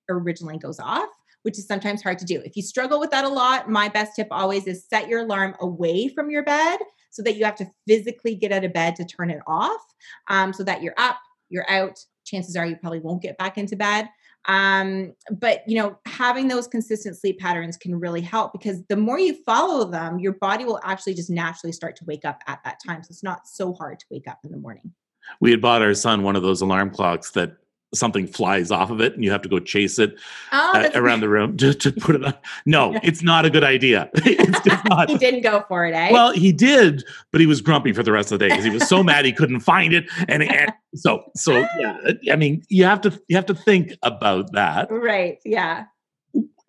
originally 0.09 0.57
goes 0.57 0.81
off 0.81 1.09
which 1.43 1.57
is 1.57 1.67
sometimes 1.67 2.01
hard 2.01 2.19
to 2.19 2.25
do. 2.25 2.41
If 2.43 2.55
you 2.55 2.63
struggle 2.63 2.99
with 2.99 3.11
that 3.11 3.25
a 3.25 3.29
lot, 3.29 3.69
my 3.69 3.87
best 3.87 4.15
tip 4.15 4.27
always 4.31 4.67
is 4.67 4.85
set 4.89 5.07
your 5.07 5.21
alarm 5.21 5.55
away 5.59 6.07
from 6.07 6.29
your 6.29 6.43
bed 6.43 6.79
so 7.11 7.21
that 7.23 7.35
you 7.35 7.45
have 7.45 7.55
to 7.55 7.67
physically 7.87 8.35
get 8.35 8.51
out 8.51 8.63
of 8.63 8.73
bed 8.73 8.95
to 8.95 9.05
turn 9.05 9.29
it 9.29 9.41
off 9.45 9.81
um, 10.29 10.51
so 10.51 10.63
that 10.63 10.81
you're 10.81 10.95
up, 10.97 11.19
you're 11.49 11.69
out. 11.69 11.99
Chances 12.25 12.55
are 12.55 12.65
you 12.65 12.75
probably 12.77 12.99
won't 12.99 13.21
get 13.21 13.37
back 13.37 13.57
into 13.57 13.75
bed. 13.75 14.09
Um, 14.45 15.13
but 15.31 15.61
you 15.67 15.77
know, 15.77 15.97
having 16.05 16.47
those 16.47 16.67
consistent 16.67 17.17
sleep 17.17 17.39
patterns 17.39 17.77
can 17.77 17.97
really 17.97 18.21
help 18.21 18.51
because 18.51 18.83
the 18.89 18.97
more 18.97 19.19
you 19.19 19.35
follow 19.45 19.89
them, 19.89 20.19
your 20.19 20.33
body 20.33 20.65
will 20.65 20.79
actually 20.83 21.13
just 21.13 21.29
naturally 21.29 21.71
start 21.71 21.95
to 21.97 22.05
wake 22.05 22.25
up 22.25 22.41
at 22.47 22.59
that 22.65 22.79
time. 22.85 23.03
So 23.03 23.07
it's 23.11 23.23
not 23.23 23.47
so 23.47 23.73
hard 23.73 23.99
to 23.99 24.05
wake 24.09 24.27
up 24.27 24.39
in 24.43 24.51
the 24.51 24.57
morning. 24.57 24.91
We 25.39 25.51
had 25.51 25.61
bought 25.61 25.81
our 25.81 25.93
son 25.93 26.23
one 26.23 26.35
of 26.35 26.43
those 26.43 26.61
alarm 26.61 26.89
clocks 26.89 27.31
that 27.31 27.57
something 27.93 28.27
flies 28.27 28.71
off 28.71 28.89
of 28.89 29.01
it 29.01 29.13
and 29.13 29.23
you 29.23 29.31
have 29.31 29.41
to 29.41 29.49
go 29.49 29.59
chase 29.59 29.99
it 29.99 30.15
oh, 30.51 30.71
uh, 30.73 30.89
around 30.95 31.19
the 31.19 31.29
room 31.29 31.55
to, 31.57 31.73
to 31.73 31.91
put 31.91 32.15
it 32.15 32.23
on. 32.23 32.33
No, 32.65 32.97
it's 33.03 33.21
not 33.21 33.45
a 33.45 33.49
good 33.49 33.63
idea. 33.63 34.09
it's 34.15 34.59
just 34.61 34.85
not. 34.85 35.09
he 35.09 35.17
didn't 35.17 35.41
go 35.41 35.63
for 35.67 35.85
it, 35.85 35.93
eh? 35.93 36.11
Well, 36.11 36.31
he 36.31 36.51
did, 36.51 37.03
but 37.31 37.41
he 37.41 37.47
was 37.47 37.61
grumpy 37.61 37.93
for 37.93 38.03
the 38.03 38.11
rest 38.11 38.31
of 38.31 38.39
the 38.39 38.47
day 38.47 38.49
because 38.49 38.65
he 38.65 38.71
was 38.71 38.87
so 38.87 39.03
mad 39.03 39.25
he 39.25 39.33
couldn't 39.33 39.61
find 39.61 39.93
it. 39.93 40.05
And, 40.27 40.43
and 40.43 40.71
so, 40.95 41.23
so 41.35 41.65
yeah, 41.79 41.97
I 42.31 42.35
mean, 42.35 42.63
you 42.69 42.85
have 42.85 43.01
to, 43.01 43.19
you 43.27 43.35
have 43.35 43.45
to 43.47 43.55
think 43.55 43.93
about 44.01 44.51
that. 44.53 44.89
Right. 44.91 45.39
Yeah. 45.45 45.85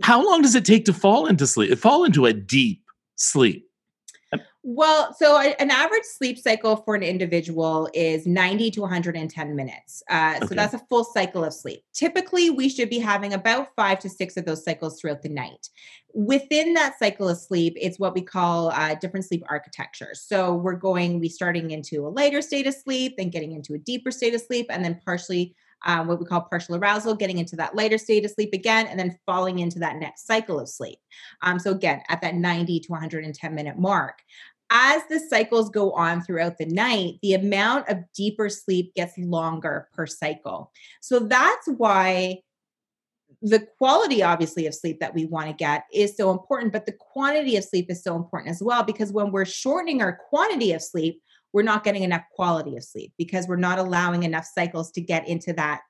How 0.02 0.24
long 0.24 0.42
does 0.42 0.54
it 0.54 0.64
take 0.64 0.84
to 0.86 0.92
fall 0.92 1.26
into 1.26 1.46
sleep? 1.46 1.78
Fall 1.78 2.04
into 2.04 2.26
a 2.26 2.32
deep 2.32 2.82
sleep? 3.16 3.68
Well, 4.66 5.12
so 5.12 5.38
an 5.38 5.70
average 5.70 6.04
sleep 6.04 6.38
cycle 6.38 6.76
for 6.76 6.94
an 6.94 7.02
individual 7.02 7.86
is 7.92 8.26
90 8.26 8.70
to 8.70 8.80
110 8.80 9.54
minutes. 9.54 10.02
Uh, 10.08 10.36
okay. 10.36 10.46
So 10.46 10.54
that's 10.54 10.72
a 10.72 10.78
full 10.88 11.04
cycle 11.04 11.44
of 11.44 11.52
sleep. 11.52 11.82
Typically, 11.92 12.48
we 12.48 12.70
should 12.70 12.88
be 12.88 12.98
having 12.98 13.34
about 13.34 13.68
five 13.76 13.98
to 13.98 14.08
six 14.08 14.38
of 14.38 14.46
those 14.46 14.64
cycles 14.64 14.98
throughout 14.98 15.20
the 15.20 15.28
night. 15.28 15.68
Within 16.14 16.72
that 16.74 16.98
cycle 16.98 17.28
of 17.28 17.36
sleep, 17.36 17.76
it's 17.78 17.98
what 17.98 18.14
we 18.14 18.22
call 18.22 18.70
uh, 18.70 18.94
different 18.94 19.26
sleep 19.26 19.42
architectures. 19.50 20.24
So 20.26 20.54
we're 20.54 20.76
going, 20.76 21.20
we 21.20 21.28
starting 21.28 21.72
into 21.72 22.06
a 22.06 22.08
lighter 22.08 22.40
state 22.40 22.66
of 22.66 22.72
sleep, 22.72 23.18
then 23.18 23.28
getting 23.28 23.52
into 23.52 23.74
a 23.74 23.78
deeper 23.78 24.10
state 24.10 24.32
of 24.32 24.40
sleep, 24.40 24.68
and 24.70 24.82
then 24.82 24.98
partially 25.04 25.54
um, 25.86 26.06
what 26.06 26.18
we 26.18 26.24
call 26.24 26.40
partial 26.40 26.76
arousal, 26.76 27.14
getting 27.14 27.38
into 27.38 27.56
that 27.56 27.74
lighter 27.74 27.98
state 27.98 28.24
of 28.24 28.30
sleep 28.30 28.54
again, 28.54 28.86
and 28.86 28.98
then 28.98 29.18
falling 29.26 29.58
into 29.58 29.78
that 29.80 29.96
next 29.96 30.26
cycle 30.26 30.58
of 30.58 30.68
sleep. 30.68 30.98
Um, 31.42 31.58
so, 31.58 31.72
again, 31.72 32.02
at 32.08 32.22
that 32.22 32.34
90 32.34 32.80
to 32.80 32.92
110 32.92 33.54
minute 33.54 33.78
mark 33.78 34.22
as 34.74 35.04
the 35.08 35.20
cycles 35.20 35.70
go 35.70 35.92
on 35.92 36.20
throughout 36.20 36.58
the 36.58 36.66
night, 36.66 37.14
the 37.22 37.34
amount 37.34 37.88
of 37.88 37.98
deeper 38.12 38.48
sleep 38.48 38.92
gets 38.94 39.16
longer 39.16 39.88
per 39.94 40.04
cycle. 40.04 40.72
So 41.00 41.20
that's 41.20 41.68
why 41.76 42.40
the 43.40 43.68
quality, 43.78 44.22
obviously, 44.22 44.66
of 44.66 44.74
sleep 44.74 44.98
that 44.98 45.14
we 45.14 45.26
want 45.26 45.46
to 45.46 45.54
get 45.54 45.84
is 45.92 46.16
so 46.16 46.32
important, 46.32 46.72
but 46.72 46.86
the 46.86 46.92
quantity 46.98 47.56
of 47.56 47.62
sleep 47.62 47.86
is 47.88 48.02
so 48.02 48.16
important 48.16 48.50
as 48.50 48.60
well 48.60 48.82
because 48.82 49.12
when 49.12 49.30
we're 49.30 49.44
shortening 49.44 50.02
our 50.02 50.18
quantity 50.28 50.72
of 50.72 50.82
sleep, 50.82 51.22
we're 51.52 51.62
not 51.62 51.84
getting 51.84 52.02
enough 52.02 52.24
quality 52.34 52.76
of 52.76 52.82
sleep 52.82 53.12
because 53.16 53.46
we're 53.46 53.54
not 53.54 53.78
allowing 53.78 54.24
enough 54.24 54.44
cycles 54.44 54.90
to 54.90 55.00
get 55.00 55.28
into 55.28 55.52
that 55.52 55.82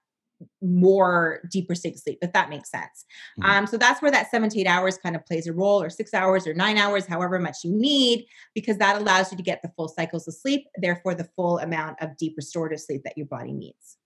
more 0.62 1.40
deeper 1.50 1.74
state 1.74 1.94
of 1.94 2.00
sleep, 2.00 2.18
if 2.22 2.32
that 2.32 2.50
makes 2.50 2.70
sense. 2.70 3.04
Mm-hmm. 3.40 3.50
Um, 3.50 3.66
so 3.66 3.76
that's 3.76 4.02
where 4.02 4.10
that 4.10 4.30
seven 4.30 4.48
to 4.50 4.60
eight 4.60 4.66
hours 4.66 4.98
kind 4.98 5.16
of 5.16 5.24
plays 5.26 5.46
a 5.46 5.52
role, 5.52 5.82
or 5.82 5.90
six 5.90 6.14
hours 6.14 6.46
or 6.46 6.54
nine 6.54 6.78
hours, 6.78 7.06
however 7.06 7.38
much 7.38 7.58
you 7.64 7.72
need, 7.72 8.26
because 8.54 8.78
that 8.78 9.00
allows 9.00 9.30
you 9.30 9.36
to 9.36 9.42
get 9.42 9.62
the 9.62 9.70
full 9.76 9.88
cycles 9.88 10.26
of 10.28 10.34
sleep, 10.34 10.66
therefore 10.76 11.14
the 11.14 11.28
full 11.36 11.58
amount 11.58 12.00
of 12.00 12.16
deep 12.16 12.34
restorative 12.36 12.80
sleep 12.80 13.02
that 13.04 13.16
your 13.16 13.26
body 13.26 13.52
needs. 13.52 13.98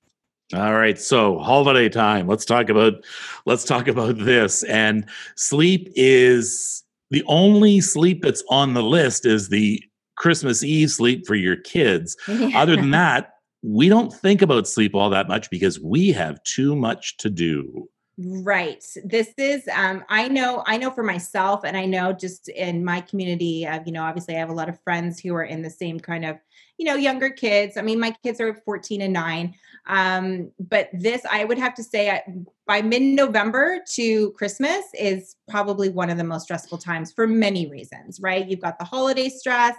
All 0.55 0.73
right, 0.75 0.99
so 0.99 1.39
holiday 1.39 1.91
time. 1.91 2.27
Let's 2.27 2.47
talk 2.47 2.71
about 2.71 3.05
let's 3.45 3.65
talk 3.65 3.87
about 3.87 4.17
this. 4.17 4.63
And 4.65 5.07
sleep 5.37 5.93
is 5.95 6.85
the 7.11 7.23
only 7.27 7.81
sleep 7.81 8.23
that's 8.23 8.43
on 8.49 8.73
the 8.73 8.83
list 8.83 9.27
is 9.27 9.51
the 9.51 9.83
Christmas 10.17 10.63
Eve 10.63 10.91
sleep 10.91 11.27
for 11.27 11.35
your 11.35 11.57
kids. 11.57 12.17
Yeah. 12.29 12.61
Other 12.61 12.77
than 12.77 12.91
that, 12.93 13.35
we 13.63 13.89
don't 13.89 14.13
think 14.13 14.43
about 14.43 14.69
sleep 14.69 14.95
all 14.95 15.11
that 15.11 15.29
much 15.29 15.51
because 15.51 15.81
we 15.81 16.13
have 16.13 16.43
too 16.45 16.77
much 16.77 17.17
to 17.19 17.31
do. 17.31 17.89
Right. 18.21 18.85
This 19.05 19.33
is 19.39 19.69
um 19.73 20.05
I 20.09 20.27
know 20.27 20.65
I 20.67 20.77
know 20.77 20.91
for 20.91 21.05
myself 21.05 21.61
and 21.65 21.77
I 21.77 21.85
know 21.85 22.13
just 22.13 22.49
in 22.49 22.85
my 22.85 23.01
community 23.01 23.65
uh, 23.65 23.81
you 23.87 23.93
know 23.93 24.03
obviously 24.03 24.35
I 24.35 24.41
have 24.41 24.51
a 24.51 24.55
lot 24.55 24.69
of 24.69 24.83
friends 24.83 25.21
who 25.21 25.37
are 25.37 25.45
in 25.45 25.63
the 25.63 25.71
same 25.71 26.01
kind 26.01 26.25
of 26.25 26.37
you 26.79 26.85
know 26.85 26.97
younger 26.97 27.31
kids. 27.31 27.77
I 27.77 27.83
mean 27.83 28.01
my 28.01 28.11
kids 28.25 28.41
are 28.41 28.55
14 28.65 29.03
and 29.03 29.13
9. 29.13 29.55
Um 29.87 30.51
but 30.59 30.89
this 30.93 31.23
I 31.31 31.45
would 31.45 31.59
have 31.59 31.75
to 31.75 31.85
say 31.85 32.11
I, 32.11 32.25
by 32.67 32.83
mid-November 32.83 33.85
to 33.93 34.33
Christmas 34.33 34.85
is 34.99 35.37
probably 35.49 35.89
one 35.89 36.11
of 36.11 36.19
the 36.19 36.25
most 36.25 36.43
stressful 36.43 36.79
times 36.79 37.13
for 37.13 37.29
many 37.29 37.71
reasons, 37.71 38.19
right? 38.21 38.49
You've 38.49 38.61
got 38.61 38.81
the 38.81 38.85
holiday 38.85 39.29
stress. 39.29 39.77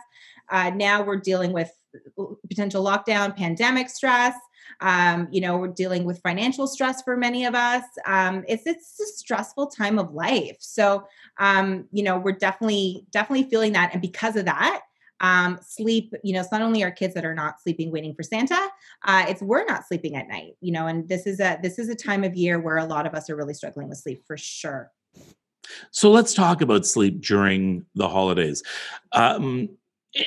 Uh, 0.49 0.71
now 0.71 1.01
we're 1.01 1.19
dealing 1.19 1.53
with 1.53 1.71
potential 2.47 2.83
lockdown, 2.83 3.35
pandemic 3.35 3.89
stress. 3.89 4.35
Um, 4.81 5.27
you 5.31 5.41
know, 5.41 5.57
we're 5.57 5.67
dealing 5.67 6.05
with 6.05 6.21
financial 6.21 6.67
stress 6.67 7.01
for 7.01 7.17
many 7.17 7.45
of 7.45 7.55
us. 7.55 7.83
Um, 8.05 8.43
it's 8.47 8.63
it's 8.65 8.99
a 8.99 9.05
stressful 9.05 9.67
time 9.67 9.97
of 9.99 10.13
life. 10.13 10.57
So, 10.59 11.05
um, 11.39 11.87
you 11.91 12.03
know, 12.03 12.17
we're 12.17 12.33
definitely 12.33 13.05
definitely 13.11 13.49
feeling 13.49 13.73
that, 13.73 13.91
and 13.93 14.01
because 14.01 14.35
of 14.35 14.45
that, 14.45 14.81
um, 15.21 15.59
sleep. 15.61 16.13
You 16.23 16.33
know, 16.33 16.41
it's 16.41 16.51
not 16.51 16.61
only 16.61 16.83
our 16.83 16.91
kids 16.91 17.13
that 17.15 17.25
are 17.25 17.33
not 17.33 17.61
sleeping 17.61 17.91
waiting 17.91 18.13
for 18.13 18.23
Santa. 18.23 18.59
Uh, 19.05 19.25
it's 19.27 19.41
we're 19.41 19.65
not 19.65 19.87
sleeping 19.87 20.15
at 20.15 20.27
night. 20.27 20.53
You 20.61 20.71
know, 20.71 20.87
and 20.87 21.07
this 21.09 21.25
is 21.25 21.39
a 21.39 21.59
this 21.61 21.79
is 21.79 21.89
a 21.89 21.95
time 21.95 22.23
of 22.23 22.35
year 22.35 22.59
where 22.59 22.77
a 22.77 22.85
lot 22.85 23.05
of 23.05 23.13
us 23.13 23.29
are 23.29 23.35
really 23.35 23.53
struggling 23.53 23.89
with 23.89 23.97
sleep 23.97 24.23
for 24.25 24.37
sure. 24.37 24.91
So 25.91 26.11
let's 26.11 26.33
talk 26.33 26.61
about 26.61 26.85
sleep 26.85 27.21
during 27.21 27.85
the 27.95 28.07
holidays. 28.07 28.63
Um, 29.11 29.69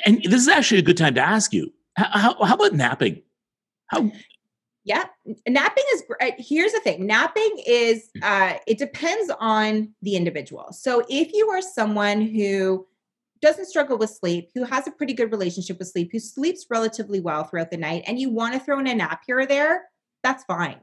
and 0.06 0.22
this 0.24 0.42
is 0.42 0.48
actually 0.48 0.78
a 0.78 0.82
good 0.82 0.96
time 0.96 1.14
to 1.14 1.20
ask 1.20 1.52
you 1.52 1.72
how, 1.96 2.34
how 2.42 2.54
about 2.54 2.72
napping? 2.72 3.22
How 3.88 4.10
yeah 4.84 5.04
napping 5.46 5.84
is 5.94 6.02
great 6.08 6.34
here's 6.38 6.72
the 6.72 6.80
thing 6.80 7.06
napping 7.06 7.56
is 7.64 8.10
uh 8.20 8.54
it 8.66 8.78
depends 8.78 9.30
on 9.38 9.92
the 10.02 10.16
individual. 10.16 10.72
So 10.72 11.04
if 11.08 11.32
you 11.32 11.50
are 11.50 11.62
someone 11.62 12.22
who 12.22 12.86
doesn't 13.40 13.66
struggle 13.66 13.98
with 13.98 14.10
sleep 14.10 14.50
who 14.54 14.64
has 14.64 14.86
a 14.86 14.90
pretty 14.90 15.12
good 15.12 15.30
relationship 15.30 15.78
with 15.78 15.88
sleep 15.88 16.10
who 16.10 16.18
sleeps 16.18 16.66
relatively 16.70 17.20
well 17.20 17.44
throughout 17.44 17.70
the 17.70 17.76
night 17.76 18.04
and 18.06 18.18
you 18.18 18.30
want 18.30 18.54
to 18.54 18.60
throw 18.60 18.78
in 18.78 18.86
a 18.86 18.94
nap 18.94 19.22
here 19.26 19.38
or 19.38 19.46
there 19.46 19.84
that's 20.22 20.44
fine. 20.44 20.80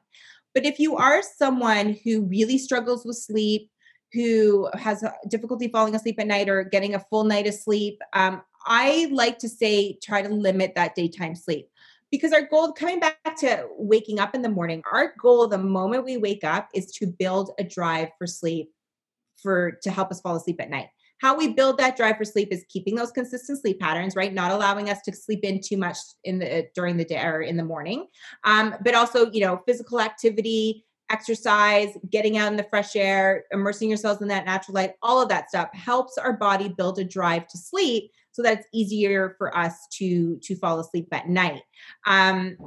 But 0.53 0.65
if 0.65 0.79
you 0.79 0.97
are 0.97 1.21
someone 1.21 1.97
who 2.03 2.23
really 2.23 2.57
struggles 2.57 3.05
with 3.05 3.17
sleep 3.17 3.69
who 4.11 4.69
has 4.73 5.03
difficulty 5.27 5.67
falling 5.67 5.93
asleep 5.93 6.19
at 6.19 6.27
night 6.27 6.49
or 6.49 6.63
getting 6.63 6.95
a 6.95 7.05
full 7.11 7.23
night 7.23 7.45
of 7.45 7.53
sleep, 7.53 8.01
um, 8.13 8.41
I 8.65 9.07
like 9.11 9.39
to 9.39 9.49
say 9.49 9.97
try 10.03 10.21
to 10.21 10.29
limit 10.29 10.73
that 10.75 10.95
daytime 10.95 11.35
sleep 11.35 11.69
because 12.11 12.33
our 12.33 12.41
goal 12.41 12.71
coming 12.71 12.99
back 12.99 13.35
to 13.37 13.67
waking 13.77 14.19
up 14.19 14.33
in 14.33 14.41
the 14.41 14.49
morning 14.49 14.81
our 14.91 15.13
goal 15.21 15.47
the 15.47 15.57
moment 15.57 16.05
we 16.05 16.17
wake 16.17 16.43
up 16.43 16.69
is 16.73 16.91
to 16.93 17.07
build 17.07 17.51
a 17.59 17.63
drive 17.63 18.09
for 18.17 18.27
sleep 18.27 18.71
for 19.41 19.71
to 19.83 19.91
help 19.91 20.11
us 20.11 20.21
fall 20.21 20.35
asleep 20.35 20.61
at 20.61 20.69
night. 20.69 20.87
How 21.21 21.35
we 21.35 21.49
build 21.49 21.77
that 21.79 21.97
drive 21.97 22.15
for 22.17 22.23
sleep 22.23 22.49
is 22.51 22.65
keeping 22.69 22.95
those 22.95 23.11
consistent 23.11 23.59
sleep 23.59 23.79
patterns 23.79 24.15
right? 24.15 24.33
Not 24.33 24.51
allowing 24.51 24.89
us 24.89 25.01
to 25.01 25.13
sleep 25.13 25.41
in 25.43 25.59
too 25.61 25.77
much 25.77 25.97
in 26.23 26.39
the 26.39 26.67
during 26.75 26.97
the 26.97 27.05
day 27.05 27.21
or 27.21 27.41
in 27.41 27.57
the 27.57 27.63
morning. 27.63 28.07
Um, 28.43 28.75
but 28.83 28.95
also 28.95 29.29
you 29.31 29.41
know 29.41 29.61
physical 29.65 29.99
activity 29.99 30.85
exercise 31.09 31.97
getting 32.09 32.37
out 32.37 32.51
in 32.51 32.57
the 32.57 32.67
fresh 32.69 32.95
air 32.95 33.45
immersing 33.51 33.89
yourselves 33.89 34.21
in 34.21 34.27
that 34.27 34.45
natural 34.45 34.75
light 34.75 34.93
all 35.01 35.21
of 35.21 35.29
that 35.29 35.49
stuff 35.49 35.69
helps 35.73 36.17
our 36.17 36.33
body 36.33 36.69
build 36.69 36.99
a 36.99 37.03
drive 37.03 37.47
to 37.47 37.57
sleep 37.57 38.11
so 38.31 38.43
that 38.43 38.59
it's 38.59 38.67
easier 38.73 39.35
for 39.37 39.55
us 39.57 39.87
to 39.91 40.37
to 40.41 40.55
fall 40.55 40.79
asleep 40.79 41.07
at 41.11 41.27
night. 41.27 41.61
Um, 42.05 42.57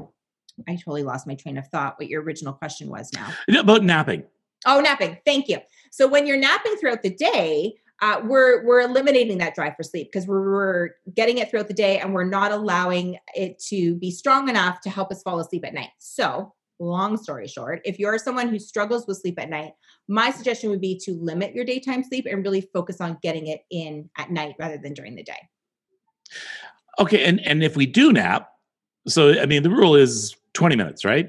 i 0.68 0.76
totally 0.76 1.02
lost 1.02 1.26
my 1.26 1.34
train 1.34 1.56
of 1.56 1.66
thought 1.68 1.98
what 1.98 2.08
your 2.08 2.22
original 2.22 2.52
question 2.52 2.88
was 2.88 3.10
now. 3.14 3.32
About 3.58 3.82
napping. 3.82 4.24
Oh 4.66 4.80
napping. 4.80 5.18
Thank 5.24 5.48
you. 5.48 5.58
So 5.90 6.06
when 6.06 6.26
you're 6.26 6.36
napping 6.36 6.76
throughout 6.76 7.02
the 7.02 7.14
day 7.14 7.74
uh, 8.02 8.20
we're 8.24 8.66
we're 8.66 8.80
eliminating 8.80 9.38
that 9.38 9.54
drive 9.54 9.76
for 9.76 9.84
sleep 9.84 10.10
because 10.12 10.26
we're, 10.26 10.42
we're 10.42 10.90
getting 11.14 11.38
it 11.38 11.48
throughout 11.48 11.68
the 11.68 11.74
day 11.74 12.00
and 12.00 12.12
we're 12.12 12.24
not 12.24 12.50
allowing 12.50 13.16
it 13.34 13.58
to 13.60 13.94
be 13.94 14.10
strong 14.10 14.48
enough 14.48 14.80
to 14.80 14.90
help 14.90 15.12
us 15.12 15.22
fall 15.22 15.38
asleep 15.38 15.64
at 15.64 15.72
night. 15.72 15.90
So, 15.98 16.52
long 16.82 17.16
story 17.16 17.46
short, 17.46 17.80
if 17.84 17.98
you're 17.98 18.18
someone 18.18 18.48
who 18.48 18.58
struggles 18.58 19.06
with 19.06 19.18
sleep 19.18 19.38
at 19.40 19.48
night, 19.48 19.72
my 20.08 20.30
suggestion 20.30 20.70
would 20.70 20.80
be 20.80 20.98
to 21.04 21.12
limit 21.12 21.54
your 21.54 21.64
daytime 21.64 22.02
sleep 22.02 22.26
and 22.28 22.44
really 22.44 22.68
focus 22.72 23.00
on 23.00 23.18
getting 23.22 23.46
it 23.46 23.60
in 23.70 24.10
at 24.18 24.30
night 24.30 24.54
rather 24.58 24.78
than 24.78 24.92
during 24.92 25.14
the 25.14 25.22
day. 25.22 25.48
Okay, 26.98 27.24
and 27.24 27.40
and 27.46 27.62
if 27.62 27.76
we 27.76 27.86
do 27.86 28.12
nap, 28.12 28.48
so 29.06 29.40
I 29.40 29.46
mean 29.46 29.62
the 29.62 29.70
rule 29.70 29.94
is 29.94 30.36
20 30.54 30.76
minutes, 30.76 31.04
right? 31.04 31.28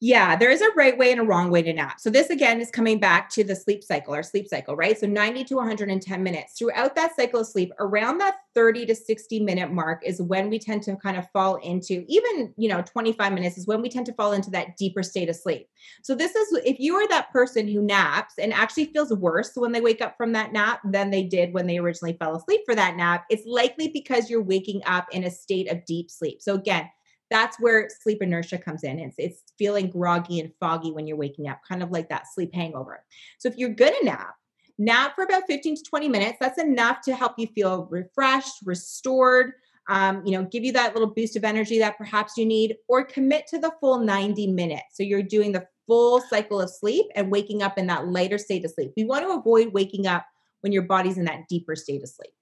Yeah, 0.00 0.36
there 0.36 0.50
is 0.50 0.60
a 0.60 0.70
right 0.76 0.96
way 0.96 1.10
and 1.10 1.20
a 1.20 1.24
wrong 1.24 1.50
way 1.50 1.60
to 1.60 1.72
nap. 1.72 1.98
So 1.98 2.08
this 2.08 2.30
again 2.30 2.60
is 2.60 2.70
coming 2.70 3.00
back 3.00 3.28
to 3.30 3.42
the 3.42 3.56
sleep 3.56 3.82
cycle, 3.82 4.14
our 4.14 4.22
sleep 4.22 4.46
cycle, 4.46 4.76
right? 4.76 4.96
So 4.96 5.08
90 5.08 5.42
to 5.46 5.56
110 5.56 6.22
minutes. 6.22 6.56
Throughout 6.56 6.94
that 6.94 7.16
cycle 7.16 7.40
of 7.40 7.48
sleep, 7.48 7.72
around 7.80 8.18
that 8.18 8.36
30 8.54 8.86
to 8.86 8.94
60 8.94 9.40
minute 9.40 9.72
mark 9.72 10.02
is 10.06 10.22
when 10.22 10.50
we 10.50 10.60
tend 10.60 10.84
to 10.84 10.94
kind 10.96 11.16
of 11.16 11.28
fall 11.32 11.56
into 11.56 12.04
even, 12.06 12.54
you 12.56 12.68
know, 12.68 12.80
25 12.82 13.32
minutes 13.32 13.58
is 13.58 13.66
when 13.66 13.82
we 13.82 13.88
tend 13.88 14.06
to 14.06 14.12
fall 14.12 14.30
into 14.30 14.50
that 14.50 14.76
deeper 14.76 15.02
state 15.02 15.28
of 15.28 15.34
sleep. 15.34 15.68
So 16.04 16.14
this 16.14 16.32
is 16.36 16.60
if 16.64 16.78
you 16.78 16.94
are 16.94 17.08
that 17.08 17.32
person 17.32 17.66
who 17.66 17.82
naps 17.82 18.34
and 18.38 18.52
actually 18.52 18.86
feels 18.86 19.12
worse 19.12 19.50
when 19.56 19.72
they 19.72 19.80
wake 19.80 20.00
up 20.00 20.16
from 20.16 20.30
that 20.32 20.52
nap 20.52 20.80
than 20.84 21.10
they 21.10 21.24
did 21.24 21.52
when 21.52 21.66
they 21.66 21.78
originally 21.78 22.16
fell 22.20 22.36
asleep 22.36 22.60
for 22.64 22.76
that 22.76 22.94
nap, 22.94 23.24
it's 23.30 23.46
likely 23.46 23.88
because 23.88 24.30
you're 24.30 24.42
waking 24.42 24.80
up 24.86 25.08
in 25.10 25.24
a 25.24 25.30
state 25.30 25.68
of 25.72 25.84
deep 25.86 26.08
sleep. 26.08 26.40
So 26.40 26.54
again, 26.54 26.88
that's 27.30 27.58
where 27.60 27.88
sleep 28.02 28.22
inertia 28.22 28.58
comes 28.58 28.84
in. 28.84 28.98
It's 28.98 29.16
it's 29.18 29.42
feeling 29.58 29.90
groggy 29.90 30.40
and 30.40 30.52
foggy 30.60 30.92
when 30.92 31.06
you're 31.06 31.16
waking 31.16 31.48
up, 31.48 31.60
kind 31.68 31.82
of 31.82 31.90
like 31.90 32.08
that 32.08 32.26
sleep 32.32 32.54
hangover. 32.54 33.04
So 33.38 33.48
if 33.48 33.56
you're 33.56 33.70
gonna 33.70 33.96
nap, 34.02 34.34
nap 34.78 35.14
for 35.14 35.24
about 35.24 35.44
15 35.46 35.76
to 35.76 35.82
20 35.82 36.08
minutes. 36.08 36.38
That's 36.40 36.60
enough 36.60 37.00
to 37.02 37.14
help 37.14 37.34
you 37.36 37.48
feel 37.48 37.86
refreshed, 37.90 38.54
restored. 38.64 39.52
Um, 39.90 40.22
you 40.24 40.32
know, 40.32 40.44
give 40.44 40.64
you 40.64 40.72
that 40.72 40.92
little 40.94 41.08
boost 41.08 41.36
of 41.36 41.44
energy 41.44 41.78
that 41.78 41.96
perhaps 41.96 42.36
you 42.36 42.44
need, 42.44 42.76
or 42.88 43.04
commit 43.04 43.46
to 43.48 43.58
the 43.58 43.72
full 43.80 43.98
90 43.98 44.48
minutes. 44.48 44.84
So 44.92 45.02
you're 45.02 45.22
doing 45.22 45.52
the 45.52 45.66
full 45.86 46.20
cycle 46.20 46.60
of 46.60 46.70
sleep 46.70 47.06
and 47.14 47.30
waking 47.30 47.62
up 47.62 47.78
in 47.78 47.86
that 47.86 48.06
lighter 48.06 48.36
state 48.36 48.64
of 48.66 48.70
sleep. 48.70 48.92
We 48.96 49.04
want 49.04 49.24
to 49.24 49.32
avoid 49.32 49.72
waking 49.72 50.06
up 50.06 50.26
when 50.60 50.72
your 50.72 50.82
body's 50.82 51.16
in 51.16 51.24
that 51.24 51.48
deeper 51.48 51.74
state 51.74 52.02
of 52.02 52.08
sleep. 52.10 52.32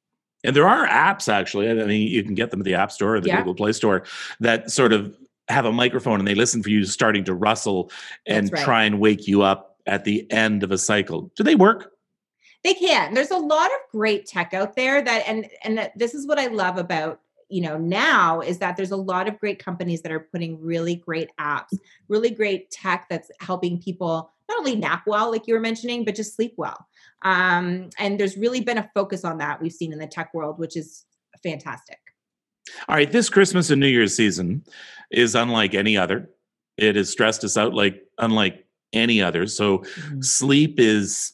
And 0.46 0.56
there 0.56 0.68
are 0.68 0.86
apps 0.86 1.28
actually. 1.28 1.68
I 1.68 1.74
mean, 1.74 2.08
you 2.08 2.22
can 2.22 2.34
get 2.34 2.50
them 2.50 2.60
at 2.60 2.64
the 2.64 2.74
App 2.74 2.92
Store 2.92 3.16
or 3.16 3.20
the 3.20 3.28
Yeah. 3.28 3.38
Google 3.38 3.54
Play 3.54 3.72
Store 3.72 4.04
that 4.40 4.70
sort 4.70 4.92
of 4.92 5.16
have 5.48 5.64
a 5.64 5.72
microphone 5.72 6.18
and 6.18 6.26
they 6.26 6.34
listen 6.34 6.62
for 6.62 6.70
you 6.70 6.84
starting 6.84 7.24
to 7.24 7.34
rustle 7.34 7.90
and 8.26 8.50
right. 8.52 8.64
try 8.64 8.84
and 8.84 9.00
wake 9.00 9.28
you 9.28 9.42
up 9.42 9.76
at 9.86 10.04
the 10.04 10.30
end 10.30 10.62
of 10.62 10.72
a 10.72 10.78
cycle. 10.78 11.30
Do 11.36 11.42
they 11.42 11.54
work? 11.54 11.92
They 12.64 12.74
can. 12.74 13.14
There's 13.14 13.30
a 13.30 13.38
lot 13.38 13.66
of 13.66 13.78
great 13.92 14.26
tech 14.26 14.54
out 14.54 14.74
there 14.74 15.02
that 15.02 15.22
and 15.28 15.48
and 15.62 15.78
that 15.78 15.96
this 15.96 16.14
is 16.14 16.26
what 16.26 16.38
I 16.38 16.46
love 16.46 16.78
about 16.78 17.20
you 17.48 17.60
know 17.60 17.78
now 17.78 18.40
is 18.40 18.58
that 18.58 18.76
there's 18.76 18.90
a 18.90 18.96
lot 18.96 19.28
of 19.28 19.38
great 19.38 19.62
companies 19.62 20.02
that 20.02 20.12
are 20.12 20.28
putting 20.32 20.60
really 20.60 20.96
great 20.96 21.30
apps, 21.40 21.78
really 22.08 22.30
great 22.30 22.70
tech 22.70 23.06
that's 23.08 23.30
helping 23.40 23.80
people 23.80 24.30
not 24.48 24.58
only 24.58 24.76
nap 24.76 25.02
well 25.06 25.30
like 25.30 25.46
you 25.46 25.54
were 25.54 25.60
mentioning 25.60 26.04
but 26.04 26.14
just 26.14 26.34
sleep 26.34 26.54
well. 26.56 26.86
Um 27.22 27.90
and 27.98 28.18
there's 28.18 28.36
really 28.36 28.60
been 28.60 28.78
a 28.78 28.90
focus 28.94 29.24
on 29.24 29.38
that 29.38 29.60
we've 29.60 29.72
seen 29.72 29.92
in 29.92 29.98
the 29.98 30.06
tech 30.06 30.32
world 30.34 30.58
which 30.58 30.76
is 30.76 31.04
fantastic. 31.42 31.98
All 32.88 32.96
right, 32.96 33.10
this 33.10 33.28
Christmas 33.28 33.70
and 33.70 33.80
New 33.80 33.86
Year's 33.86 34.14
season 34.14 34.64
is 35.10 35.34
unlike 35.36 35.74
any 35.74 35.96
other. 35.96 36.30
It 36.76 36.96
has 36.96 37.08
stressed 37.10 37.44
us 37.44 37.56
out 37.56 37.74
like 37.74 38.02
unlike 38.18 38.66
any 38.92 39.22
other. 39.22 39.46
So 39.46 39.84
sleep 40.20 40.80
is 40.80 41.32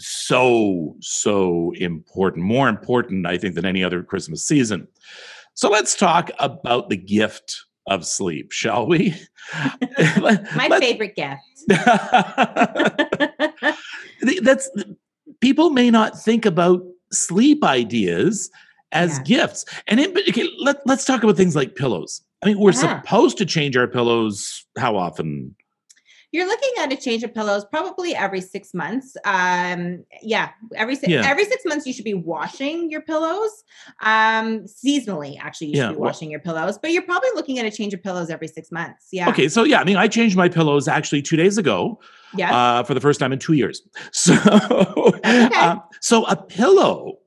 so 0.00 0.96
so 1.00 1.72
important 1.76 2.44
more 2.44 2.68
important 2.68 3.26
i 3.26 3.36
think 3.36 3.54
than 3.54 3.66
any 3.66 3.84
other 3.84 4.02
christmas 4.02 4.42
season 4.42 4.88
so 5.54 5.68
let's 5.70 5.96
talk 5.96 6.30
about 6.38 6.88
the 6.90 6.96
gift 6.96 7.56
of 7.86 8.04
sleep 8.06 8.52
shall 8.52 8.86
we 8.86 9.14
My 10.54 10.68
favorite 10.78 11.16
gift. 11.16 11.40
that's 14.42 14.70
people 15.40 15.70
may 15.70 15.90
not 15.90 16.18
think 16.20 16.46
about 16.46 16.82
sleep 17.12 17.64
ideas 17.64 18.50
as 18.92 19.18
Yeah. 19.18 19.22
gifts 19.24 19.64
and 19.86 20.00
in, 20.00 20.10
okay, 20.28 20.48
let, 20.60 20.76
let's 20.86 21.04
talk 21.04 21.22
about 21.22 21.36
things 21.36 21.54
like 21.56 21.74
pillows 21.76 22.22
i 22.42 22.46
mean 22.46 22.58
we're 22.58 22.72
Yeah. 22.72 23.00
supposed 23.02 23.38
to 23.38 23.46
change 23.46 23.76
our 23.76 23.86
pillows 23.88 24.64
how 24.78 24.96
often 24.96 25.54
You're 26.32 26.46
looking 26.46 26.70
at 26.78 26.92
a 26.92 26.96
change 26.96 27.22
of 27.24 27.34
pillows 27.34 27.64
probably 27.64 28.14
every 28.14 28.40
six 28.40 28.72
months. 28.72 29.16
Um, 29.24 30.04
yeah, 30.22 30.50
every 30.76 30.94
si- 30.96 31.10
Yeah. 31.10 31.26
every 31.28 31.44
six 31.44 31.64
months 31.64 31.86
you 31.86 31.92
should 31.92 32.04
be 32.04 32.14
washing 32.14 32.90
your 32.90 33.00
pillows. 33.02 33.50
Um, 34.02 34.60
seasonally, 34.66 35.36
actually, 35.40 35.68
you 35.68 35.74
should 35.76 35.80
Yeah, 35.82 35.90
be 35.92 35.96
washing 35.96 36.30
your 36.30 36.40
pillows, 36.40 36.78
but 36.78 36.92
you're 36.92 37.02
probably 37.02 37.30
looking 37.34 37.58
at 37.58 37.66
a 37.66 37.70
change 37.70 37.92
of 37.94 38.02
pillows 38.02 38.30
every 38.30 38.46
six 38.48 38.70
months. 38.70 39.08
Yeah. 39.12 39.28
okay 39.28 39.48
so 39.48 39.64
yeah 39.64 39.80
i 39.80 39.84
mean 39.84 39.96
i 39.96 40.06
changed 40.06 40.36
my 40.36 40.48
pillows 40.48 40.86
actually 40.88 41.22
two 41.22 41.36
days 41.36 41.58
ago 41.58 41.98
Yeah. 42.36 42.54
uh, 42.56 42.82
for 42.84 42.94
the 42.94 43.00
first 43.00 43.18
time 43.20 43.32
in 43.32 43.38
two 43.38 43.54
years. 43.54 43.82
So, 44.12 44.34
um, 45.24 45.82
so 46.00 46.24
a 46.26 46.36
pillow 46.36 47.18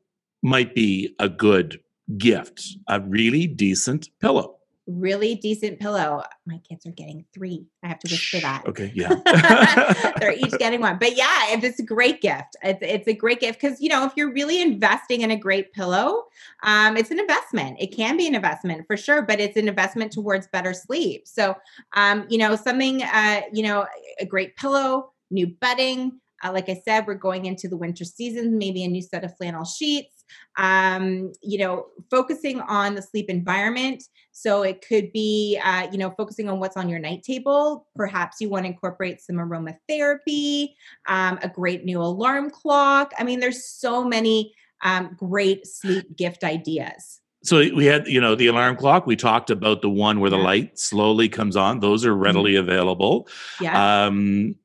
might 0.41 0.73
be 0.75 1.13
a 1.19 1.27
good 1.29 1.79
gift, 2.17 2.63
a 2.87 2.99
really 3.01 3.47
decent 3.47 4.09
pillow. 4.21 4.57
Really 4.87 5.35
decent 5.35 5.79
pillow. 5.79 6.23
My 6.45 6.59
kids 6.67 6.85
are 6.85 6.91
getting 6.91 7.25
three. 7.33 7.65
I 7.83 7.87
have 7.87 7.99
to 7.99 8.11
whisper 8.11 8.39
that. 8.39 8.65
Okay, 8.67 8.91
yeah. 8.93 9.13
They're 10.19 10.33
each 10.33 10.57
getting 10.57 10.81
one. 10.81 10.97
But 10.99 11.15
yeah, 11.15 11.51
if 11.51 11.63
it's 11.63 11.79
a 11.79 11.83
great 11.83 12.21
gift. 12.21 12.55
It's, 12.63 12.79
it's 12.81 13.07
a 13.07 13.13
great 13.13 13.39
gift 13.39 13.61
because, 13.61 13.79
you 13.81 13.89
know, 13.89 14.05
if 14.05 14.13
you're 14.15 14.33
really 14.33 14.61
investing 14.61 15.21
in 15.21 15.31
a 15.31 15.37
great 15.37 15.73
pillow, 15.73 16.23
um, 16.63 16.97
it's 16.97 17.11
an 17.11 17.19
investment. 17.19 17.77
It 17.79 17.95
can 17.95 18.17
be 18.17 18.27
an 18.27 18.35
investment 18.35 18.85
for 18.87 18.97
sure, 18.97 19.21
but 19.21 19.39
it's 19.39 19.57
an 19.57 19.67
investment 19.67 20.11
towards 20.11 20.47
better 20.47 20.73
sleep. 20.73 21.27
So, 21.27 21.55
um, 21.95 22.25
you 22.29 22.37
know, 22.37 22.55
something, 22.55 23.03
uh, 23.03 23.41
you 23.51 23.63
know, 23.63 23.85
a 24.19 24.25
great 24.25 24.55
pillow, 24.55 25.11
new 25.31 25.47
bedding. 25.47 26.19
Uh, 26.43 26.51
like 26.51 26.69
I 26.69 26.81
said, 26.85 27.07
we're 27.07 27.13
going 27.15 27.45
into 27.45 27.67
the 27.67 27.77
winter 27.77 28.03
season, 28.03 28.57
maybe 28.57 28.83
a 28.83 28.87
new 28.87 29.01
set 29.01 29.23
of 29.23 29.35
flannel 29.37 29.65
sheets. 29.65 30.23
Um, 30.57 31.31
you 31.41 31.57
know, 31.59 31.87
focusing 32.09 32.59
on 32.61 32.95
the 32.95 33.01
sleep 33.01 33.29
environment. 33.29 34.03
So 34.31 34.63
it 34.63 34.83
could 34.87 35.11
be, 35.11 35.59
uh, 35.63 35.87
you 35.91 35.97
know, 35.99 36.11
focusing 36.17 36.49
on 36.49 36.59
what's 36.59 36.75
on 36.75 36.89
your 36.89 36.97
night 36.99 37.21
table. 37.23 37.87
Perhaps 37.95 38.37
you 38.41 38.49
want 38.49 38.65
to 38.65 38.71
incorporate 38.71 39.21
some 39.21 39.35
aromatherapy, 39.35 40.69
um, 41.07 41.37
a 41.43 41.49
great 41.49 41.85
new 41.85 42.01
alarm 42.01 42.49
clock. 42.49 43.13
I 43.17 43.23
mean, 43.23 43.39
there's 43.39 43.65
so 43.65 44.03
many 44.03 44.53
um, 44.83 45.15
great 45.17 45.65
sleep 45.67 46.15
gift 46.17 46.43
ideas. 46.43 47.19
so 47.43 47.57
we 47.57 47.85
had, 47.85 48.07
you 48.07 48.19
know, 48.21 48.35
the 48.35 48.47
alarm 48.47 48.75
clock. 48.77 49.05
We 49.05 49.15
talked 49.15 49.49
about 49.49 49.81
the 49.81 49.89
one 49.89 50.19
where 50.19 50.29
the 50.29 50.37
Yeah. 50.37 50.43
light 50.43 50.79
slowly 50.79 51.29
comes 51.29 51.55
on. 51.55 51.79
Those 51.81 52.05
are 52.05 52.15
readily 52.15 52.55
available. 52.55 53.27
Yeah. 53.59 54.05
Um, 54.05 54.55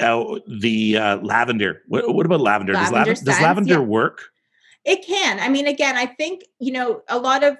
uh, 0.00 0.38
the 0.48 0.96
uh, 0.96 1.16
lavender. 1.18 1.82
What, 1.88 2.14
what 2.14 2.26
about 2.26 2.40
lavender? 2.40 2.72
does, 2.72 2.90
Lavender 2.90 3.10
lav- 3.14 3.24
does 3.24 3.40
lavender 3.40 3.74
yeah. 3.74 3.80
work? 3.80 4.30
It 4.84 5.04
can. 5.06 5.40
I 5.40 5.48
mean, 5.48 5.66
again, 5.66 5.96
I 5.96 6.06
think, 6.06 6.44
you 6.58 6.72
know, 6.72 7.02
a 7.08 7.18
lot 7.18 7.42
of 7.42 7.56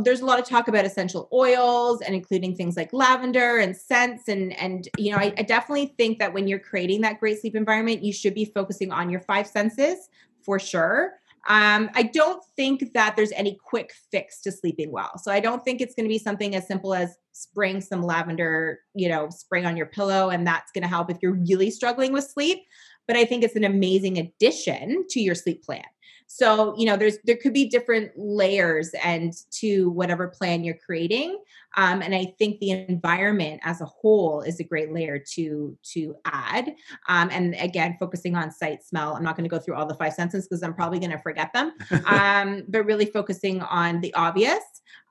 there's 0.00 0.20
a 0.20 0.26
lot 0.26 0.38
of 0.38 0.44
talk 0.44 0.66
about 0.66 0.84
essential 0.84 1.28
oils 1.32 2.00
and 2.00 2.14
including 2.14 2.56
things 2.56 2.76
like 2.76 2.92
lavender 2.92 3.58
and 3.58 3.76
scents 3.76 4.28
and 4.28 4.52
and 4.60 4.88
you 4.98 5.12
know 5.12 5.18
I, 5.18 5.32
I 5.38 5.42
definitely 5.42 5.94
think 5.96 6.18
that 6.18 6.32
when 6.32 6.48
you're 6.48 6.58
creating 6.58 7.02
that 7.02 7.20
great 7.20 7.40
sleep 7.40 7.54
environment 7.54 8.02
you 8.02 8.12
should 8.12 8.34
be 8.34 8.44
focusing 8.44 8.90
on 8.90 9.08
your 9.08 9.20
five 9.20 9.46
senses 9.46 10.08
for 10.42 10.58
sure 10.58 11.12
um, 11.48 11.90
i 11.94 12.02
don't 12.02 12.42
think 12.56 12.92
that 12.94 13.16
there's 13.16 13.32
any 13.32 13.58
quick 13.64 13.92
fix 14.10 14.40
to 14.40 14.52
sleeping 14.52 14.90
well 14.90 15.18
so 15.18 15.30
i 15.30 15.40
don't 15.40 15.64
think 15.64 15.80
it's 15.80 15.94
going 15.94 16.04
to 16.04 16.12
be 16.12 16.18
something 16.18 16.54
as 16.54 16.66
simple 16.66 16.94
as 16.94 17.16
spraying 17.34 17.80
some 17.80 18.02
lavender, 18.02 18.80
you 18.94 19.08
know, 19.08 19.28
spray 19.28 19.64
on 19.64 19.76
your 19.76 19.86
pillow, 19.86 20.30
and 20.30 20.46
that's 20.46 20.70
going 20.72 20.82
to 20.82 20.88
help 20.88 21.10
if 21.10 21.18
you're 21.20 21.34
really 21.34 21.70
struggling 21.70 22.12
with 22.12 22.24
sleep. 22.24 22.60
But 23.06 23.16
I 23.16 23.24
think 23.24 23.44
it's 23.44 23.56
an 23.56 23.64
amazing 23.64 24.18
addition 24.18 25.04
to 25.10 25.20
your 25.20 25.34
sleep 25.34 25.62
plan. 25.62 25.84
So, 26.26 26.74
you 26.76 26.86
know, 26.86 26.96
there's 26.96 27.18
there 27.24 27.36
could 27.36 27.52
be 27.52 27.68
different 27.68 28.12
layers 28.16 28.90
and 29.02 29.32
to 29.52 29.90
whatever 29.90 30.28
plan 30.28 30.64
you're 30.64 30.78
creating. 30.84 31.38
Um, 31.76 32.02
and 32.02 32.14
I 32.14 32.34
think 32.38 32.60
the 32.60 32.70
environment 32.70 33.60
as 33.64 33.80
a 33.80 33.84
whole 33.84 34.40
is 34.40 34.60
a 34.60 34.64
great 34.64 34.92
layer 34.92 35.22
to 35.34 35.76
to 35.92 36.16
add. 36.24 36.74
Um, 37.08 37.30
and 37.30 37.54
again, 37.58 37.96
focusing 38.00 38.36
on 38.36 38.50
sight, 38.50 38.82
smell. 38.82 39.14
I'm 39.14 39.22
not 39.22 39.36
going 39.36 39.48
to 39.48 39.54
go 39.54 39.58
through 39.58 39.74
all 39.74 39.86
the 39.86 39.94
five 39.94 40.14
senses 40.14 40.48
because 40.48 40.62
I'm 40.62 40.74
probably 40.74 40.98
going 40.98 41.12
to 41.12 41.18
forget 41.18 41.52
them. 41.52 41.72
um, 42.06 42.64
but 42.68 42.84
really 42.84 43.06
focusing 43.06 43.62
on 43.62 44.00
the 44.00 44.12
obvious. 44.14 44.62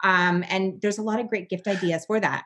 Um, 0.03 0.43
and 0.49 0.81
there's 0.81 0.97
a 0.97 1.03
lot 1.03 1.19
of 1.19 1.29
great 1.29 1.49
gift 1.49 1.67
ideas 1.67 2.05
for 2.05 2.19
that 2.19 2.43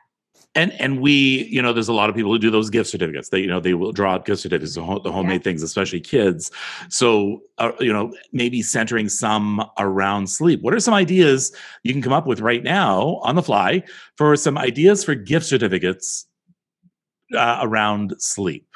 and 0.54 0.72
and 0.80 1.00
we 1.00 1.44
you 1.44 1.60
know 1.60 1.72
there's 1.72 1.88
a 1.88 1.92
lot 1.92 2.08
of 2.08 2.16
people 2.16 2.32
who 2.32 2.38
do 2.38 2.50
those 2.50 2.70
gift 2.70 2.90
certificates. 2.90 3.28
They 3.28 3.40
you 3.40 3.46
know 3.46 3.60
they 3.60 3.74
will 3.74 3.92
draw 3.92 4.14
up 4.14 4.26
gift 4.26 4.42
certificates 4.42 4.74
the, 4.74 4.82
home, 4.82 5.00
the 5.04 5.12
homemade 5.12 5.40
yeah. 5.40 5.44
things 5.44 5.62
especially 5.62 6.00
kids. 6.00 6.50
So 6.88 7.42
uh, 7.58 7.72
you 7.80 7.92
know 7.92 8.12
maybe 8.32 8.62
centering 8.62 9.08
some 9.08 9.64
around 9.78 10.28
sleep. 10.28 10.62
What 10.62 10.74
are 10.74 10.80
some 10.80 10.94
ideas 10.94 11.54
you 11.82 11.92
can 11.92 12.02
come 12.02 12.12
up 12.12 12.26
with 12.26 12.40
right 12.40 12.62
now 12.62 13.20
on 13.22 13.34
the 13.34 13.42
fly 13.42 13.82
for 14.16 14.36
some 14.36 14.58
ideas 14.58 15.04
for 15.04 15.14
gift 15.14 15.46
certificates 15.46 16.26
uh, 17.36 17.60
around 17.62 18.14
sleep? 18.18 18.66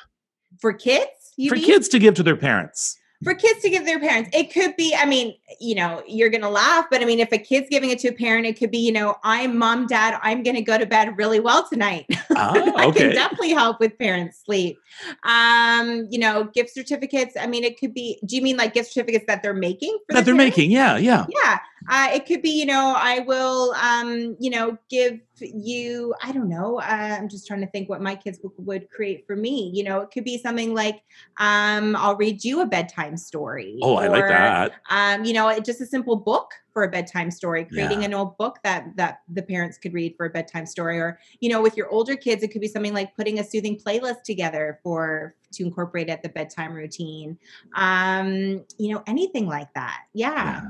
For 0.60 0.72
kids 0.72 1.06
for 1.48 1.56
mean? 1.56 1.64
kids 1.64 1.88
to 1.88 1.98
give 1.98 2.14
to 2.14 2.22
their 2.22 2.36
parents 2.36 2.98
for 3.22 3.34
kids 3.34 3.60
to 3.60 3.70
give 3.70 3.84
their 3.84 4.00
parents. 4.00 4.30
It 4.32 4.52
could 4.52 4.76
be, 4.76 4.94
I 4.94 5.04
mean, 5.04 5.34
you 5.60 5.74
know, 5.74 6.02
you're 6.06 6.30
going 6.30 6.42
to 6.42 6.48
laugh, 6.48 6.86
but 6.90 7.02
I 7.02 7.04
mean, 7.04 7.20
if 7.20 7.32
a 7.32 7.38
kid's 7.38 7.68
giving 7.68 7.90
it 7.90 7.98
to 8.00 8.08
a 8.08 8.12
parent, 8.12 8.46
it 8.46 8.58
could 8.58 8.70
be, 8.70 8.78
you 8.78 8.92
know, 8.92 9.16
I'm 9.22 9.56
mom, 9.56 9.86
dad, 9.86 10.18
I'm 10.22 10.42
going 10.42 10.56
to 10.56 10.62
go 10.62 10.78
to 10.78 10.86
bed 10.86 11.16
really 11.16 11.40
well 11.40 11.66
tonight. 11.68 12.06
Ah, 12.34 12.56
okay. 12.56 12.72
I 12.74 12.90
can 12.90 13.10
definitely 13.10 13.50
help 13.50 13.78
with 13.78 13.98
parents' 13.98 14.40
sleep. 14.42 14.78
Um, 15.22 16.08
you 16.10 16.18
know, 16.18 16.44
gift 16.44 16.70
certificates. 16.70 17.36
I 17.38 17.46
mean, 17.46 17.62
it 17.62 17.78
could 17.78 17.92
be, 17.92 18.18
do 18.24 18.36
you 18.36 18.42
mean 18.42 18.56
like 18.56 18.72
gift 18.72 18.90
certificates 18.90 19.26
that 19.26 19.42
they're 19.42 19.52
making? 19.52 19.98
that 20.08 20.24
they're 20.24 20.34
parents? 20.34 20.56
making. 20.56 20.70
Yeah. 20.70 20.96
Yeah. 20.96 21.26
Yeah. 21.28 21.58
Uh, 21.88 22.08
it 22.12 22.26
could 22.26 22.42
be, 22.42 22.50
you 22.50 22.66
know, 22.66 22.94
I 22.96 23.20
will, 23.20 23.72
um, 23.74 24.36
you 24.38 24.50
know, 24.50 24.76
give 24.88 25.20
you, 25.40 26.14
I 26.22 26.32
don't 26.32 26.48
know. 26.48 26.78
Uh, 26.78 27.16
I'm 27.18 27.28
just 27.28 27.46
trying 27.46 27.60
to 27.60 27.66
think 27.66 27.88
what 27.88 28.00
my 28.00 28.14
kids 28.14 28.38
w- 28.38 28.54
would 28.58 28.88
create 28.90 29.26
for 29.26 29.36
me. 29.36 29.70
You 29.74 29.84
know, 29.84 30.00
it 30.00 30.10
could 30.10 30.24
be 30.24 30.38
something 30.38 30.74
like, 30.74 31.02
um, 31.38 31.96
I'll 31.96 32.16
read 32.16 32.44
you 32.44 32.60
a 32.60 32.66
bedtime 32.66 33.16
story. 33.16 33.78
Oh, 33.82 33.96
or, 33.96 34.02
I 34.02 34.08
like 34.08 34.28
that. 34.28 34.72
Um, 34.90 35.24
you 35.24 35.32
know, 35.32 35.58
just 35.60 35.80
a 35.80 35.86
simple 35.86 36.16
book 36.16 36.52
for 36.72 36.84
a 36.84 36.88
bedtime 36.88 37.30
story, 37.30 37.64
creating 37.64 38.00
yeah. 38.00 38.06
an 38.06 38.14
old 38.14 38.36
book 38.38 38.58
that 38.64 38.86
that 38.96 39.20
the 39.28 39.42
parents 39.42 39.76
could 39.76 39.92
read 39.92 40.14
for 40.16 40.26
a 40.26 40.30
bedtime 40.30 40.64
story, 40.64 40.98
or 40.98 41.18
you 41.40 41.50
know, 41.50 41.60
with 41.60 41.76
your 41.76 41.88
older 41.90 42.16
kids, 42.16 42.42
it 42.42 42.48
could 42.48 42.62
be 42.62 42.68
something 42.68 42.94
like 42.94 43.14
putting 43.14 43.38
a 43.38 43.44
soothing 43.44 43.78
playlist 43.78 44.22
together 44.24 44.80
for 44.82 45.34
to 45.52 45.64
incorporate 45.64 46.08
at 46.08 46.22
the 46.22 46.30
bedtime 46.30 46.72
routine. 46.72 47.36
Um, 47.74 48.64
you 48.78 48.94
know, 48.94 49.02
anything 49.06 49.46
like 49.46 49.72
that. 49.74 50.04
yeah. 50.14 50.32
yeah 50.34 50.60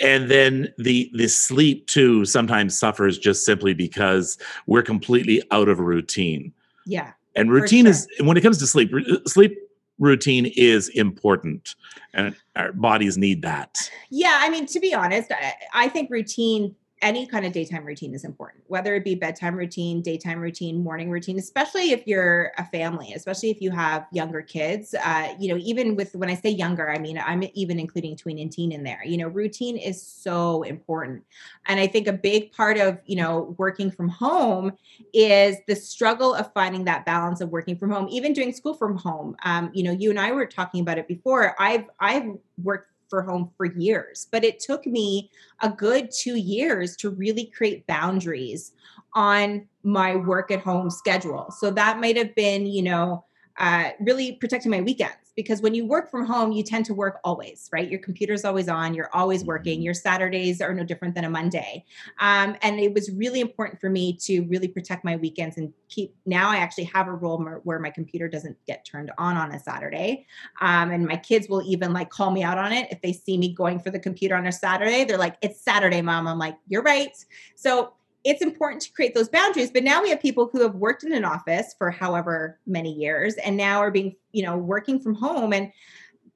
and 0.00 0.30
then 0.30 0.72
the 0.78 1.10
the 1.14 1.28
sleep 1.28 1.86
too 1.86 2.24
sometimes 2.24 2.78
suffers 2.78 3.18
just 3.18 3.44
simply 3.46 3.72
because 3.72 4.38
we're 4.66 4.82
completely 4.82 5.42
out 5.50 5.68
of 5.68 5.78
routine 5.78 6.52
yeah 6.86 7.12
and 7.36 7.50
routine 7.50 7.84
sure. 7.84 7.90
is 7.90 8.08
when 8.20 8.36
it 8.36 8.40
comes 8.40 8.58
to 8.58 8.66
sleep 8.66 8.92
uh, 8.94 9.16
sleep 9.26 9.56
routine 9.98 10.52
is 10.56 10.88
important 10.90 11.74
and 12.14 12.34
our 12.56 12.72
bodies 12.72 13.16
need 13.16 13.42
that 13.42 13.90
yeah 14.10 14.40
i 14.42 14.50
mean 14.50 14.66
to 14.66 14.80
be 14.80 14.92
honest 14.92 15.30
i, 15.32 15.54
I 15.74 15.88
think 15.88 16.10
routine 16.10 16.74
any 17.02 17.26
kind 17.26 17.44
of 17.44 17.52
daytime 17.52 17.84
routine 17.84 18.14
is 18.14 18.24
important, 18.24 18.62
whether 18.68 18.94
it 18.94 19.04
be 19.04 19.16
bedtime 19.16 19.56
routine, 19.56 20.00
daytime 20.00 20.40
routine, 20.40 20.82
morning 20.82 21.10
routine, 21.10 21.36
especially 21.38 21.90
if 21.90 22.06
you're 22.06 22.52
a 22.58 22.64
family, 22.66 23.12
especially 23.12 23.50
if 23.50 23.60
you 23.60 23.72
have 23.72 24.06
younger 24.12 24.40
kids. 24.40 24.94
Uh, 24.94 25.34
you 25.38 25.52
know, 25.52 25.60
even 25.60 25.96
with 25.96 26.14
when 26.14 26.30
I 26.30 26.34
say 26.34 26.50
younger, 26.50 26.88
I 26.88 26.98
mean, 26.98 27.18
I'm 27.18 27.42
even 27.54 27.80
including 27.80 28.16
tween 28.16 28.38
and 28.38 28.50
teen 28.50 28.70
in 28.70 28.84
there. 28.84 29.00
You 29.04 29.16
know, 29.16 29.28
routine 29.28 29.76
is 29.76 30.00
so 30.00 30.62
important. 30.62 31.24
And 31.66 31.80
I 31.80 31.88
think 31.88 32.06
a 32.06 32.12
big 32.12 32.52
part 32.52 32.78
of, 32.78 32.98
you 33.04 33.16
know, 33.16 33.54
working 33.58 33.90
from 33.90 34.08
home 34.08 34.72
is 35.12 35.56
the 35.66 35.74
struggle 35.74 36.34
of 36.34 36.52
finding 36.54 36.84
that 36.84 37.04
balance 37.04 37.40
of 37.40 37.50
working 37.50 37.76
from 37.76 37.90
home, 37.90 38.06
even 38.10 38.32
doing 38.32 38.52
school 38.52 38.74
from 38.74 38.96
home. 38.96 39.36
Um, 39.44 39.70
you 39.74 39.82
know, 39.82 39.92
you 39.92 40.10
and 40.10 40.20
I 40.20 40.30
were 40.30 40.46
talking 40.46 40.80
about 40.80 40.98
it 40.98 41.08
before. 41.08 41.60
I've 41.60 41.86
I've 41.98 42.30
worked 42.62 42.91
for 43.12 43.20
home 43.20 43.50
for 43.58 43.66
years, 43.66 44.26
but 44.32 44.42
it 44.42 44.58
took 44.58 44.86
me 44.86 45.30
a 45.60 45.68
good 45.68 46.10
two 46.10 46.36
years 46.36 46.96
to 46.96 47.10
really 47.10 47.44
create 47.44 47.86
boundaries 47.86 48.72
on 49.12 49.68
my 49.82 50.16
work 50.16 50.50
at 50.50 50.60
home 50.60 50.88
schedule. 50.88 51.50
So 51.58 51.70
that 51.72 52.00
might 52.00 52.16
have 52.16 52.34
been, 52.34 52.64
you 52.64 52.80
know, 52.80 53.26
uh, 53.58 53.90
really 54.00 54.32
protecting 54.36 54.70
my 54.70 54.80
weekends 54.80 55.21
because 55.36 55.62
when 55.62 55.74
you 55.74 55.86
work 55.86 56.10
from 56.10 56.26
home, 56.26 56.52
you 56.52 56.62
tend 56.62 56.84
to 56.86 56.94
work 56.94 57.20
always, 57.24 57.68
right? 57.72 57.90
Your 57.90 58.00
computer's 58.00 58.44
always 58.44 58.68
on, 58.68 58.94
you're 58.94 59.10
always 59.14 59.44
working. 59.44 59.78
Mm-hmm. 59.78 59.84
Your 59.84 59.94
Saturdays 59.94 60.60
are 60.60 60.74
no 60.74 60.84
different 60.84 61.14
than 61.14 61.24
a 61.24 61.30
Monday. 61.30 61.84
Um, 62.20 62.56
and 62.62 62.78
it 62.78 62.92
was 62.92 63.10
really 63.10 63.40
important 63.40 63.80
for 63.80 63.90
me 63.90 64.16
to 64.22 64.42
really 64.42 64.68
protect 64.68 65.04
my 65.04 65.16
weekends 65.16 65.56
and 65.56 65.72
keep. 65.88 66.14
Now 66.26 66.50
I 66.50 66.56
actually 66.56 66.84
have 66.84 67.08
a 67.08 67.12
role 67.12 67.42
where 67.64 67.78
my 67.78 67.90
computer 67.90 68.28
doesn't 68.28 68.56
get 68.66 68.84
turned 68.84 69.10
on 69.18 69.36
on 69.36 69.52
a 69.52 69.58
Saturday. 69.58 70.26
Um, 70.60 70.90
and 70.90 71.06
my 71.06 71.16
kids 71.16 71.48
will 71.48 71.62
even 71.62 71.92
like 71.92 72.10
call 72.10 72.30
me 72.30 72.42
out 72.42 72.58
on 72.58 72.72
it 72.72 72.88
if 72.90 73.00
they 73.00 73.12
see 73.12 73.38
me 73.38 73.52
going 73.52 73.80
for 73.80 73.90
the 73.90 73.98
computer 73.98 74.36
on 74.36 74.46
a 74.46 74.52
Saturday. 74.52 75.04
They're 75.04 75.18
like, 75.18 75.36
it's 75.42 75.60
Saturday, 75.60 76.02
mom. 76.02 76.26
I'm 76.26 76.38
like, 76.38 76.56
you're 76.68 76.82
right. 76.82 77.16
So 77.54 77.94
it's 78.24 78.42
important 78.42 78.80
to 78.80 78.92
create 78.92 79.14
those 79.14 79.28
boundaries 79.28 79.70
but 79.70 79.82
now 79.82 80.02
we 80.02 80.10
have 80.10 80.20
people 80.20 80.48
who 80.52 80.60
have 80.62 80.74
worked 80.74 81.04
in 81.04 81.12
an 81.12 81.24
office 81.24 81.74
for 81.78 81.90
however 81.90 82.58
many 82.66 82.92
years 82.92 83.34
and 83.36 83.56
now 83.56 83.78
are 83.78 83.90
being 83.90 84.14
you 84.32 84.42
know 84.42 84.56
working 84.56 85.00
from 85.00 85.14
home 85.14 85.52
and 85.52 85.72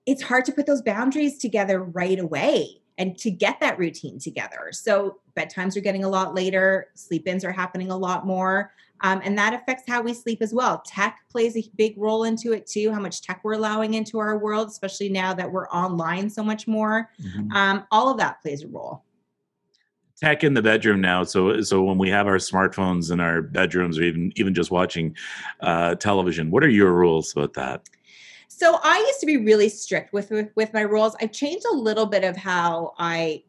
it's 0.07 0.23
hard 0.23 0.45
to 0.45 0.53
put 0.53 0.67
those 0.67 0.83
boundaries 0.83 1.37
together 1.37 1.83
right 1.83 2.19
away 2.19 2.81
and 2.99 3.19
to 3.19 3.31
get 3.31 3.61
that 3.61 3.79
routine 3.79 4.19
together. 4.19 4.71
So 4.73 5.21
bedtimes 5.37 5.77
are 5.77 5.81
getting 5.81 6.05
a 6.05 6.09
lot 6.09 6.35
later 6.35 6.87
sleep 6.95 7.29
ins 7.29 7.45
are 7.45 7.53
happening 7.53 7.91
a 7.91 7.97
lot 7.97 8.27
more 8.27 8.73
um, 9.03 9.21
and 9.23 9.37
that 9.37 9.53
affects 9.53 9.85
how 9.87 10.01
we 10.01 10.15
sleep 10.15 10.41
as 10.41 10.55
well. 10.55 10.83
Tech 10.87 11.19
plays 11.31 11.55
a 11.57 11.65
big 11.77 11.95
role 11.99 12.25
into 12.25 12.53
it 12.53 12.67
too 12.67 12.91
how 12.93 13.01
much 13.01 13.21
tech 13.21 13.41
we're 13.43 13.53
allowing 13.53 13.95
into 13.95 14.19
our 14.19 14.39
world 14.39 14.69
especially 14.69 15.09
now 15.11 15.35
that 15.35 15.51
we're 15.51 15.69
online 15.69 16.31
so 16.31 16.43
much 16.43 16.67
more. 16.67 17.11
Mm-hmm. 17.21 17.53
um, 17.53 17.87
all 17.91 18.11
of 18.11 18.19
that 18.19 18.41
plays 18.41 18.63
a 18.63 18.69
role 18.69 19.05
tech 20.21 20.43
in 20.43 20.55
the 20.55 20.63
bedroom 20.63 21.01
now. 21.01 21.25
So 21.25 21.61
so 21.61 21.83
when 21.83 21.99
we 21.99 22.09
have 22.11 22.27
our 22.27 22.39
smartphones 22.39 23.11
in 23.11 23.21
our 23.21 23.43
bedrooms, 23.43 23.99
or 23.99 24.03
even 24.03 24.33
even 24.37 24.55
just 24.55 24.71
watching 24.71 25.17
uh, 25.61 25.95
television, 25.97 26.51
what 26.51 26.65
are 26.65 26.69
your 26.69 26.93
rules 26.93 27.33
about 27.33 27.55
that? 27.55 27.89
So 28.49 28.79
I 28.83 28.99
used 28.99 29.21
to 29.21 29.27
be 29.27 29.37
really 29.37 29.69
strict 29.69 30.15
with, 30.15 30.33
with 30.55 30.73
my 30.73 30.81
rules. 30.81 31.15
I've 31.21 31.33
changed 31.33 31.67
a 31.71 31.75
little 31.75 32.07
bit 32.07 32.25
of 32.25 32.39
how 32.39 32.95
I 32.97 33.43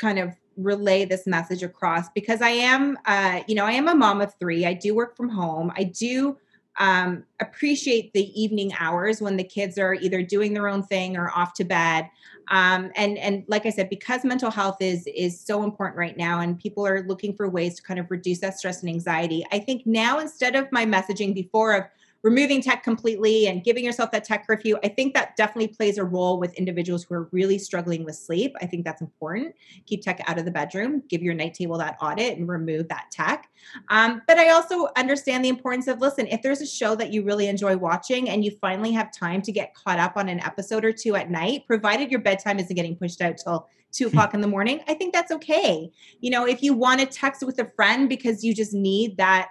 kind 0.00 0.18
of 0.18 0.34
relay 0.56 1.04
this 1.04 1.28
message 1.28 1.62
across 1.62 2.08
because 2.10 2.42
I 2.42 2.48
am, 2.48 2.98
uh, 3.04 3.42
you 3.46 3.54
know, 3.54 3.64
I 3.64 3.72
am 3.72 3.86
a 3.86 3.94
mom 3.94 4.20
of 4.20 4.34
three. 4.40 4.66
I 4.66 4.74
do 4.74 4.96
work 4.96 5.16
from 5.16 5.28
home. 5.28 5.72
I 5.76 5.84
do 5.84 6.36
um, 6.78 7.24
appreciate 7.40 8.12
the 8.14 8.40
evening 8.40 8.72
hours 8.78 9.20
when 9.20 9.36
the 9.36 9.44
kids 9.44 9.78
are 9.78 9.94
either 9.94 10.22
doing 10.22 10.54
their 10.54 10.68
own 10.68 10.82
thing 10.82 11.16
or 11.16 11.30
off 11.30 11.54
to 11.54 11.64
bed. 11.64 12.08
Um, 12.48 12.90
and 12.96 13.18
and 13.18 13.44
like 13.48 13.66
I 13.66 13.70
said, 13.70 13.88
because 13.88 14.24
mental 14.24 14.50
health 14.50 14.78
is 14.80 15.06
is 15.06 15.40
so 15.40 15.62
important 15.62 15.98
right 15.98 16.16
now, 16.16 16.40
and 16.40 16.58
people 16.58 16.86
are 16.86 17.02
looking 17.02 17.34
for 17.34 17.48
ways 17.48 17.76
to 17.76 17.82
kind 17.82 18.00
of 18.00 18.10
reduce 18.10 18.40
that 18.40 18.58
stress 18.58 18.82
and 18.82 18.90
anxiety. 18.90 19.44
I 19.52 19.58
think 19.58 19.86
now 19.86 20.18
instead 20.18 20.56
of 20.56 20.70
my 20.72 20.84
messaging 20.84 21.34
before 21.34 21.74
of 21.74 21.84
removing 22.22 22.62
tech 22.62 22.82
completely 22.82 23.46
and 23.46 23.64
giving 23.64 23.84
yourself 23.84 24.10
that 24.12 24.24
tech 24.24 24.46
curfew, 24.46 24.76
I 24.84 24.88
think 24.88 25.14
that 25.14 25.36
definitely 25.36 25.68
plays 25.68 25.98
a 25.98 26.04
role 26.04 26.38
with 26.38 26.54
individuals 26.54 27.04
who 27.04 27.14
are 27.14 27.28
really 27.32 27.58
struggling 27.58 28.04
with 28.04 28.14
sleep. 28.14 28.54
I 28.60 28.66
think 28.66 28.84
that's 28.84 29.00
important. 29.00 29.54
Keep 29.86 30.02
tech 30.02 30.20
out 30.26 30.38
of 30.38 30.44
the 30.44 30.50
bedroom, 30.50 31.02
give 31.08 31.22
your 31.22 31.34
night 31.34 31.54
table 31.54 31.78
that 31.78 31.96
audit 32.00 32.38
and 32.38 32.48
remove 32.48 32.88
that 32.88 33.10
tech. 33.10 33.48
Um, 33.88 34.22
but 34.26 34.38
I 34.38 34.50
also 34.50 34.88
understand 34.96 35.44
the 35.44 35.48
importance 35.48 35.88
of 35.88 36.00
listen, 36.00 36.26
if 36.28 36.42
there's 36.42 36.60
a 36.60 36.66
show 36.66 36.94
that 36.94 37.12
you 37.12 37.24
really 37.24 37.48
enjoy 37.48 37.76
watching 37.76 38.28
and 38.28 38.44
you 38.44 38.52
finally 38.60 38.92
have 38.92 39.12
time 39.12 39.42
to 39.42 39.52
get 39.52 39.74
caught 39.74 39.98
up 39.98 40.16
on 40.16 40.28
an 40.28 40.40
episode 40.40 40.84
or 40.84 40.92
two 40.92 41.16
at 41.16 41.30
night, 41.30 41.66
provided 41.66 42.10
your 42.10 42.20
bedtime 42.20 42.58
isn't 42.58 42.74
getting 42.74 42.96
pushed 42.96 43.20
out 43.20 43.36
till 43.36 43.68
two 43.92 44.08
hmm. 44.08 44.16
o'clock 44.16 44.34
in 44.34 44.40
the 44.40 44.48
morning, 44.48 44.80
I 44.88 44.94
think 44.94 45.12
that's 45.12 45.30
okay. 45.32 45.90
You 46.20 46.30
know, 46.30 46.46
if 46.46 46.62
you 46.62 46.74
want 46.74 47.00
to 47.00 47.06
text 47.06 47.42
with 47.44 47.58
a 47.58 47.66
friend 47.76 48.08
because 48.08 48.42
you 48.42 48.54
just 48.54 48.72
need 48.72 49.16
that 49.18 49.48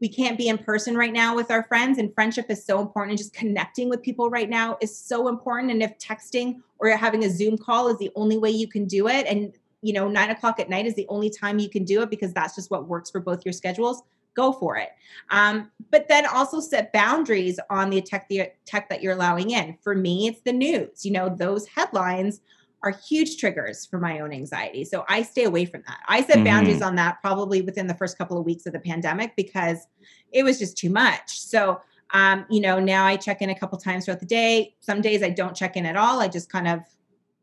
we 0.00 0.08
can't 0.08 0.38
be 0.38 0.48
in 0.48 0.58
person 0.58 0.96
right 0.96 1.12
now 1.12 1.34
with 1.34 1.50
our 1.50 1.64
friends 1.64 1.98
and 1.98 2.14
friendship 2.14 2.46
is 2.50 2.64
so 2.64 2.80
important 2.80 3.12
and 3.12 3.18
just 3.18 3.32
connecting 3.32 3.88
with 3.88 4.02
people 4.02 4.30
right 4.30 4.48
now 4.48 4.76
is 4.80 4.96
so 4.96 5.28
important 5.28 5.72
and 5.72 5.82
if 5.82 5.98
texting 5.98 6.60
or 6.78 6.88
having 6.90 7.24
a 7.24 7.30
zoom 7.30 7.58
call 7.58 7.88
is 7.88 7.98
the 7.98 8.10
only 8.14 8.38
way 8.38 8.50
you 8.50 8.68
can 8.68 8.86
do 8.86 9.08
it 9.08 9.26
and 9.26 9.52
you 9.82 9.92
know 9.92 10.08
nine 10.08 10.30
o'clock 10.30 10.60
at 10.60 10.68
night 10.68 10.86
is 10.86 10.94
the 10.94 11.06
only 11.08 11.30
time 11.30 11.58
you 11.58 11.68
can 11.68 11.84
do 11.84 12.02
it 12.02 12.10
because 12.10 12.32
that's 12.32 12.54
just 12.54 12.70
what 12.70 12.88
works 12.88 13.10
for 13.10 13.20
both 13.20 13.44
your 13.44 13.52
schedules 13.52 14.02
go 14.34 14.52
for 14.52 14.76
it. 14.76 14.90
Um, 15.30 15.68
but 15.90 16.06
then 16.08 16.24
also 16.26 16.60
set 16.60 16.92
boundaries 16.92 17.58
on 17.70 17.90
the 17.90 18.00
tech, 18.00 18.28
the 18.28 18.52
tech 18.66 18.88
that 18.88 19.02
you're 19.02 19.14
allowing 19.14 19.50
in. 19.50 19.76
For 19.82 19.96
me 19.96 20.28
it's 20.28 20.40
the 20.42 20.52
news 20.52 21.04
you 21.04 21.12
know 21.12 21.28
those 21.28 21.66
headlines 21.66 22.40
are 22.82 22.90
huge 22.90 23.38
triggers 23.38 23.86
for 23.86 23.98
my 23.98 24.20
own 24.20 24.32
anxiety. 24.32 24.84
So 24.84 25.04
I 25.08 25.22
stay 25.22 25.44
away 25.44 25.64
from 25.64 25.82
that. 25.86 25.98
I 26.08 26.22
set 26.22 26.36
mm-hmm. 26.36 26.44
boundaries 26.44 26.82
on 26.82 26.94
that 26.96 27.20
probably 27.20 27.60
within 27.60 27.86
the 27.86 27.94
first 27.94 28.16
couple 28.16 28.38
of 28.38 28.44
weeks 28.44 28.66
of 28.66 28.72
the 28.72 28.80
pandemic 28.80 29.34
because 29.36 29.86
it 30.32 30.44
was 30.44 30.58
just 30.58 30.76
too 30.76 30.90
much. 30.90 31.40
So 31.40 31.80
um, 32.12 32.46
you 32.48 32.60
know, 32.60 32.78
now 32.78 33.04
I 33.04 33.16
check 33.16 33.42
in 33.42 33.50
a 33.50 33.58
couple 33.58 33.78
times 33.78 34.04
throughout 34.04 34.20
the 34.20 34.26
day. 34.26 34.74
Some 34.80 35.00
days 35.00 35.22
I 35.22 35.30
don't 35.30 35.54
check 35.54 35.76
in 35.76 35.84
at 35.86 35.96
all. 35.96 36.20
I 36.20 36.28
just 36.28 36.50
kind 36.50 36.68
of 36.68 36.80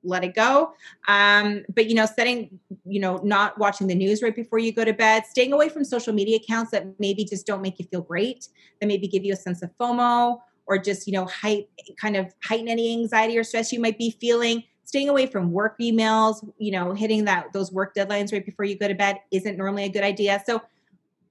let 0.04 0.24
it 0.24 0.36
go. 0.36 0.74
Um, 1.08 1.66
but 1.74 1.88
you 1.88 1.96
know, 1.96 2.06
setting, 2.06 2.60
you 2.86 3.00
know, 3.00 3.18
not 3.18 3.58
watching 3.58 3.88
the 3.88 3.96
news 3.96 4.22
right 4.22 4.36
before 4.36 4.60
you 4.60 4.72
go 4.72 4.86
to 4.86 4.94
bed, 4.94 5.26
staying 5.26 5.52
away 5.54 5.70
from 5.70 5.84
social 5.84 6.14
media 6.14 6.38
accounts 6.38 6.72
that 6.72 7.00
maybe 7.00 7.26
just 7.26 7.46
don't 7.46 7.62
make 7.62 7.80
you 7.80 7.86
feel 7.86 8.02
great, 8.02 8.48
that 8.80 8.88
maybe 8.88 9.08
give 9.08 9.24
you 9.24 9.34
a 9.34 9.38
sense 9.38 9.62
of 9.62 9.72
FOMO 9.80 10.40
or 10.68 10.78
just, 10.78 11.08
you 11.08 11.14
know, 11.14 11.26
height 11.26 11.68
kind 12.00 12.16
of 12.16 12.34
heighten 12.44 12.68
any 12.68 12.94
anxiety 12.94 13.38
or 13.38 13.44
stress 13.44 13.72
you 13.72 13.80
might 13.80 13.98
be 13.98 14.12
feeling. 14.20 14.64
Staying 14.96 15.10
away 15.10 15.26
from 15.26 15.52
work 15.52 15.78
emails, 15.80 16.50
you 16.58 16.72
know, 16.72 16.94
hitting 16.94 17.26
that 17.26 17.52
those 17.52 17.70
work 17.70 17.94
deadlines 17.94 18.32
right 18.32 18.46
before 18.46 18.64
you 18.64 18.78
go 18.78 18.88
to 18.88 18.96
bed 18.96 19.20
isn't 19.30 19.58
normally 19.58 19.84
a 19.84 19.90
good 19.90 20.06
idea. 20.06 20.42
So 20.46 20.62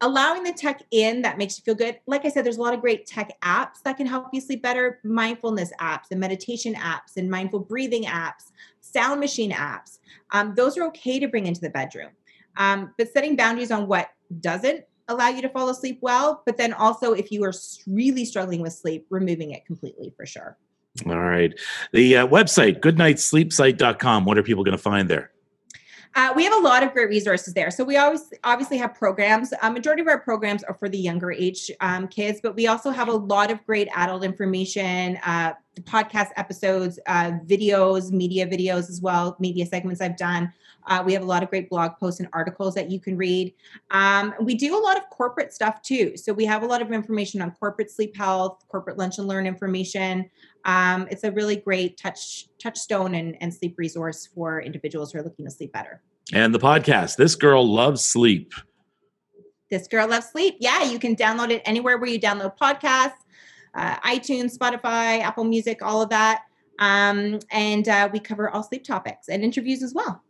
allowing 0.02 0.42
the 0.42 0.52
tech 0.52 0.82
in 0.90 1.22
that 1.22 1.38
makes 1.38 1.56
you 1.56 1.62
feel 1.64 1.74
good. 1.74 1.98
Like 2.06 2.26
I 2.26 2.28
said, 2.28 2.44
there's 2.44 2.58
a 2.58 2.60
lot 2.60 2.74
of 2.74 2.82
great 2.82 3.06
tech 3.06 3.32
apps 3.40 3.80
that 3.86 3.96
can 3.96 4.06
help 4.06 4.26
you 4.34 4.42
sleep 4.42 4.60
better 4.60 5.00
mindfulness 5.02 5.72
apps 5.80 6.10
and 6.10 6.20
meditation 6.20 6.74
apps 6.74 7.16
and 7.16 7.30
mindful 7.30 7.60
breathing 7.60 8.04
apps, 8.04 8.52
sound 8.82 9.18
machine 9.18 9.52
apps. 9.52 9.98
Um, 10.32 10.52
those 10.54 10.76
are 10.76 10.84
okay 10.88 11.18
to 11.18 11.26
bring 11.26 11.46
into 11.46 11.62
the 11.62 11.70
bedroom. 11.70 12.10
Um, 12.58 12.92
but 12.98 13.14
setting 13.14 13.34
boundaries 13.34 13.70
on 13.70 13.88
what 13.88 14.10
doesn't 14.40 14.84
allow 15.08 15.28
you 15.28 15.40
to 15.40 15.48
fall 15.48 15.70
asleep 15.70 16.00
well, 16.02 16.42
but 16.44 16.58
then 16.58 16.74
also 16.74 17.14
if 17.14 17.32
you 17.32 17.42
are 17.44 17.52
really 17.86 18.26
struggling 18.26 18.60
with 18.60 18.74
sleep, 18.74 19.06
removing 19.08 19.52
it 19.52 19.64
completely 19.64 20.12
for 20.18 20.26
sure. 20.26 20.58
All 21.06 21.18
right. 21.18 21.52
The 21.92 22.18
uh, 22.18 22.26
website, 22.28 22.80
goodnightsleepsite.com. 22.80 24.24
What 24.24 24.38
are 24.38 24.42
people 24.42 24.62
going 24.62 24.76
to 24.76 24.82
find 24.82 25.08
there? 25.10 25.32
Uh, 26.16 26.32
we 26.36 26.44
have 26.44 26.52
a 26.52 26.60
lot 26.60 26.84
of 26.84 26.92
great 26.92 27.08
resources 27.08 27.54
there. 27.54 27.72
So 27.72 27.82
we 27.82 27.96
always 27.96 28.32
obviously 28.44 28.76
have 28.78 28.94
programs. 28.94 29.52
A 29.62 29.70
majority 29.70 30.00
of 30.00 30.06
our 30.06 30.20
programs 30.20 30.62
are 30.62 30.74
for 30.74 30.88
the 30.88 30.98
younger 30.98 31.32
age 31.32 31.72
um, 31.80 32.06
kids, 32.06 32.38
but 32.40 32.54
we 32.54 32.68
also 32.68 32.90
have 32.90 33.08
a 33.08 33.12
lot 33.12 33.50
of 33.50 33.64
great 33.66 33.88
adult 33.96 34.22
information, 34.22 35.18
uh, 35.24 35.54
podcast 35.80 36.28
episodes, 36.36 37.00
uh, 37.06 37.32
videos, 37.46 38.12
media 38.12 38.46
videos 38.46 38.88
as 38.88 39.00
well, 39.02 39.36
media 39.40 39.66
segments 39.66 40.00
I've 40.00 40.16
done. 40.16 40.52
Uh, 40.86 41.02
we 41.04 41.12
have 41.14 41.22
a 41.22 41.26
lot 41.26 41.42
of 41.42 41.48
great 41.48 41.68
blog 41.68 41.92
posts 41.98 42.20
and 42.20 42.28
articles 42.32 42.74
that 42.74 42.90
you 42.90 43.00
can 43.00 43.16
read. 43.16 43.52
Um, 43.90 44.34
we 44.40 44.54
do 44.54 44.78
a 44.78 44.82
lot 44.82 44.96
of 44.96 45.08
corporate 45.10 45.52
stuff 45.52 45.82
too. 45.82 46.16
So 46.16 46.32
we 46.32 46.44
have 46.44 46.62
a 46.62 46.66
lot 46.66 46.82
of 46.82 46.92
information 46.92 47.40
on 47.40 47.50
corporate 47.52 47.90
sleep 47.90 48.16
health, 48.16 48.62
corporate 48.68 48.98
lunch 48.98 49.18
and 49.18 49.26
learn 49.26 49.46
information. 49.46 50.30
Um, 50.64 51.06
it's 51.10 51.24
a 51.24 51.32
really 51.32 51.56
great 51.56 51.96
touch 51.98 52.48
touchstone 52.58 53.14
and, 53.14 53.36
and 53.40 53.52
sleep 53.52 53.74
resource 53.76 54.28
for 54.34 54.60
individuals 54.60 55.12
who 55.12 55.18
are 55.18 55.22
looking 55.22 55.44
to 55.44 55.50
sleep 55.50 55.72
better. 55.72 56.02
And 56.32 56.54
the 56.54 56.58
podcast, 56.58 57.16
This 57.16 57.34
Girl 57.34 57.66
Loves 57.66 58.04
Sleep. 58.04 58.54
This 59.70 59.86
Girl 59.88 60.08
Loves 60.08 60.26
Sleep. 60.26 60.56
Yeah, 60.60 60.84
you 60.84 60.98
can 60.98 61.14
download 61.14 61.50
it 61.50 61.62
anywhere 61.66 61.98
where 61.98 62.08
you 62.08 62.18
download 62.18 62.56
podcasts, 62.56 63.12
uh, 63.74 63.96
iTunes, 64.00 64.56
Spotify, 64.56 65.20
Apple 65.20 65.44
Music, 65.44 65.82
all 65.82 66.00
of 66.00 66.08
that. 66.10 66.44
Um, 66.78 67.40
and 67.50 67.88
uh, 67.88 68.08
we 68.12 68.20
cover 68.20 68.48
all 68.50 68.62
sleep 68.62 68.84
topics 68.84 69.28
and 69.28 69.44
interviews 69.44 69.82
as 69.82 69.92
well. 69.94 70.22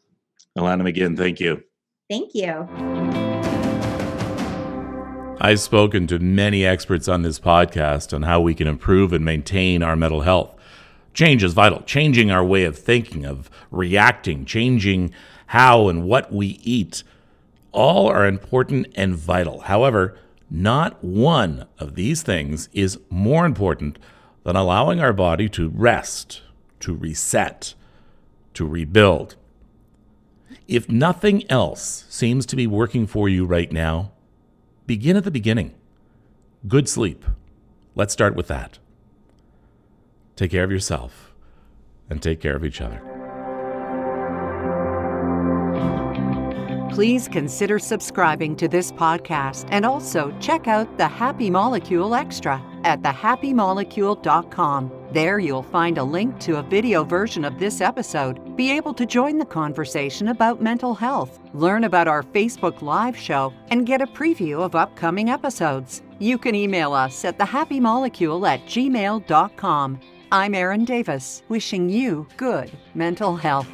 Alanna 0.59 0.83
McGinn, 0.83 1.17
thank 1.17 1.41
you. 1.41 1.63
Thank 2.09 2.35
you. 2.35 3.33
I've 5.45 5.61
spoken 5.61 6.07
to 6.07 6.19
many 6.19 6.65
experts 6.65 7.07
on 7.07 7.21
this 7.21 7.39
podcast 7.39 8.15
on 8.15 8.23
how 8.23 8.41
we 8.41 8.55
can 8.55 8.67
improve 8.67 9.13
and 9.13 9.23
maintain 9.23 9.83
our 9.83 9.95
mental 9.95 10.23
health. 10.23 10.59
Change 11.13 11.45
is 11.45 11.53
vital. 11.53 11.83
Changing 11.83 12.31
our 12.31 12.43
way 12.43 12.65
of 12.65 12.79
thinking, 12.79 13.27
of 13.27 13.51
reacting, 13.71 14.47
changing 14.47 15.13
how 15.49 15.89
and 15.89 16.05
what 16.05 16.33
we 16.33 16.59
eat, 16.63 17.03
all 17.73 18.09
are 18.09 18.27
important 18.27 18.87
and 18.95 19.15
vital. 19.17 19.61
However, 19.61 20.17
not 20.51 21.05
one 21.05 21.67
of 21.79 21.95
these 21.95 22.23
things 22.23 22.71
is 22.73 22.99
more 23.11 23.45
important 23.45 23.99
than 24.45 24.57
allowing 24.57 24.99
our 24.99 25.13
body 25.13 25.51
to 25.51 25.69
rest, 25.69 26.41
to 26.81 26.95
reset, 26.95 27.75
to 28.55 28.67
rebuild. 28.67 29.37
If 30.67 30.89
nothing 30.89 31.45
else 31.51 32.07
seems 32.09 32.47
to 32.47 32.57
be 32.57 32.67
working 32.67 33.07
for 33.07 33.29
you 33.29 33.45
right 33.45 33.71
now, 33.71 34.13
begin 34.87 35.17
at 35.17 35.25
the 35.25 35.31
beginning. 35.31 35.75
Good 36.67 36.89
sleep. 36.89 37.25
Let's 37.95 38.13
start 38.13 38.35
with 38.35 38.49
that. 38.49 38.79
Take 40.37 40.51
care 40.51 40.65
of 40.65 40.71
yourself 40.71 41.35
and 42.11 42.23
take 42.23 42.41
care 42.41 42.57
of 42.57 42.65
each 42.65 42.81
other. 42.81 43.01
Please 46.91 47.29
consider 47.29 47.79
subscribing 47.79 48.57
to 48.57 48.69
this 48.69 48.93
podcast 48.93 49.67
and 49.71 49.85
also 49.85 50.35
check 50.41 50.69
out 50.69 50.97
the 50.97 51.09
Happy 51.09 51.51
Molecule 51.51 52.15
Extra 52.15 52.63
at 52.85 53.03
thehappymolecule.com. 53.03 55.04
There 55.15 55.39
you'll 55.39 55.63
find 55.63 55.97
a 55.97 56.03
link 56.03 56.41
to 56.41 56.57
a 56.57 56.63
video 56.65 57.05
version 57.05 57.45
of 57.45 57.57
this 57.61 57.81
episode, 57.81 58.57
be 58.57 58.73
able 58.73 58.93
to 58.95 59.07
join 59.07 59.39
the 59.39 59.45
conversation 59.45 60.27
about 60.27 60.61
mental 60.61 60.93
health, 60.93 61.39
learn 61.53 61.85
about 61.85 62.09
our 62.09 62.25
Facebook 62.25 62.83
Live 62.83 63.17
show, 63.17 63.55
and 63.69 63.87
get 63.87 64.03
a 64.03 64.09
preview 64.09 64.61
of 64.61 64.75
upcoming 64.75 65.31
episodes. 65.31 66.03
You 66.19 66.37
can 66.37 66.57
email 66.57 66.93
us 66.93 67.25
at 67.25 67.39
thehappymolecule 67.39 68.45
at 68.49 68.67
gmail.com. 68.67 70.01
I'm 70.33 70.53
Erin 70.53 70.85
Davis, 70.85 71.45
wishing 71.49 71.89
you 71.89 72.27
good 72.37 72.73
mental 72.97 73.37
health. 73.37 73.69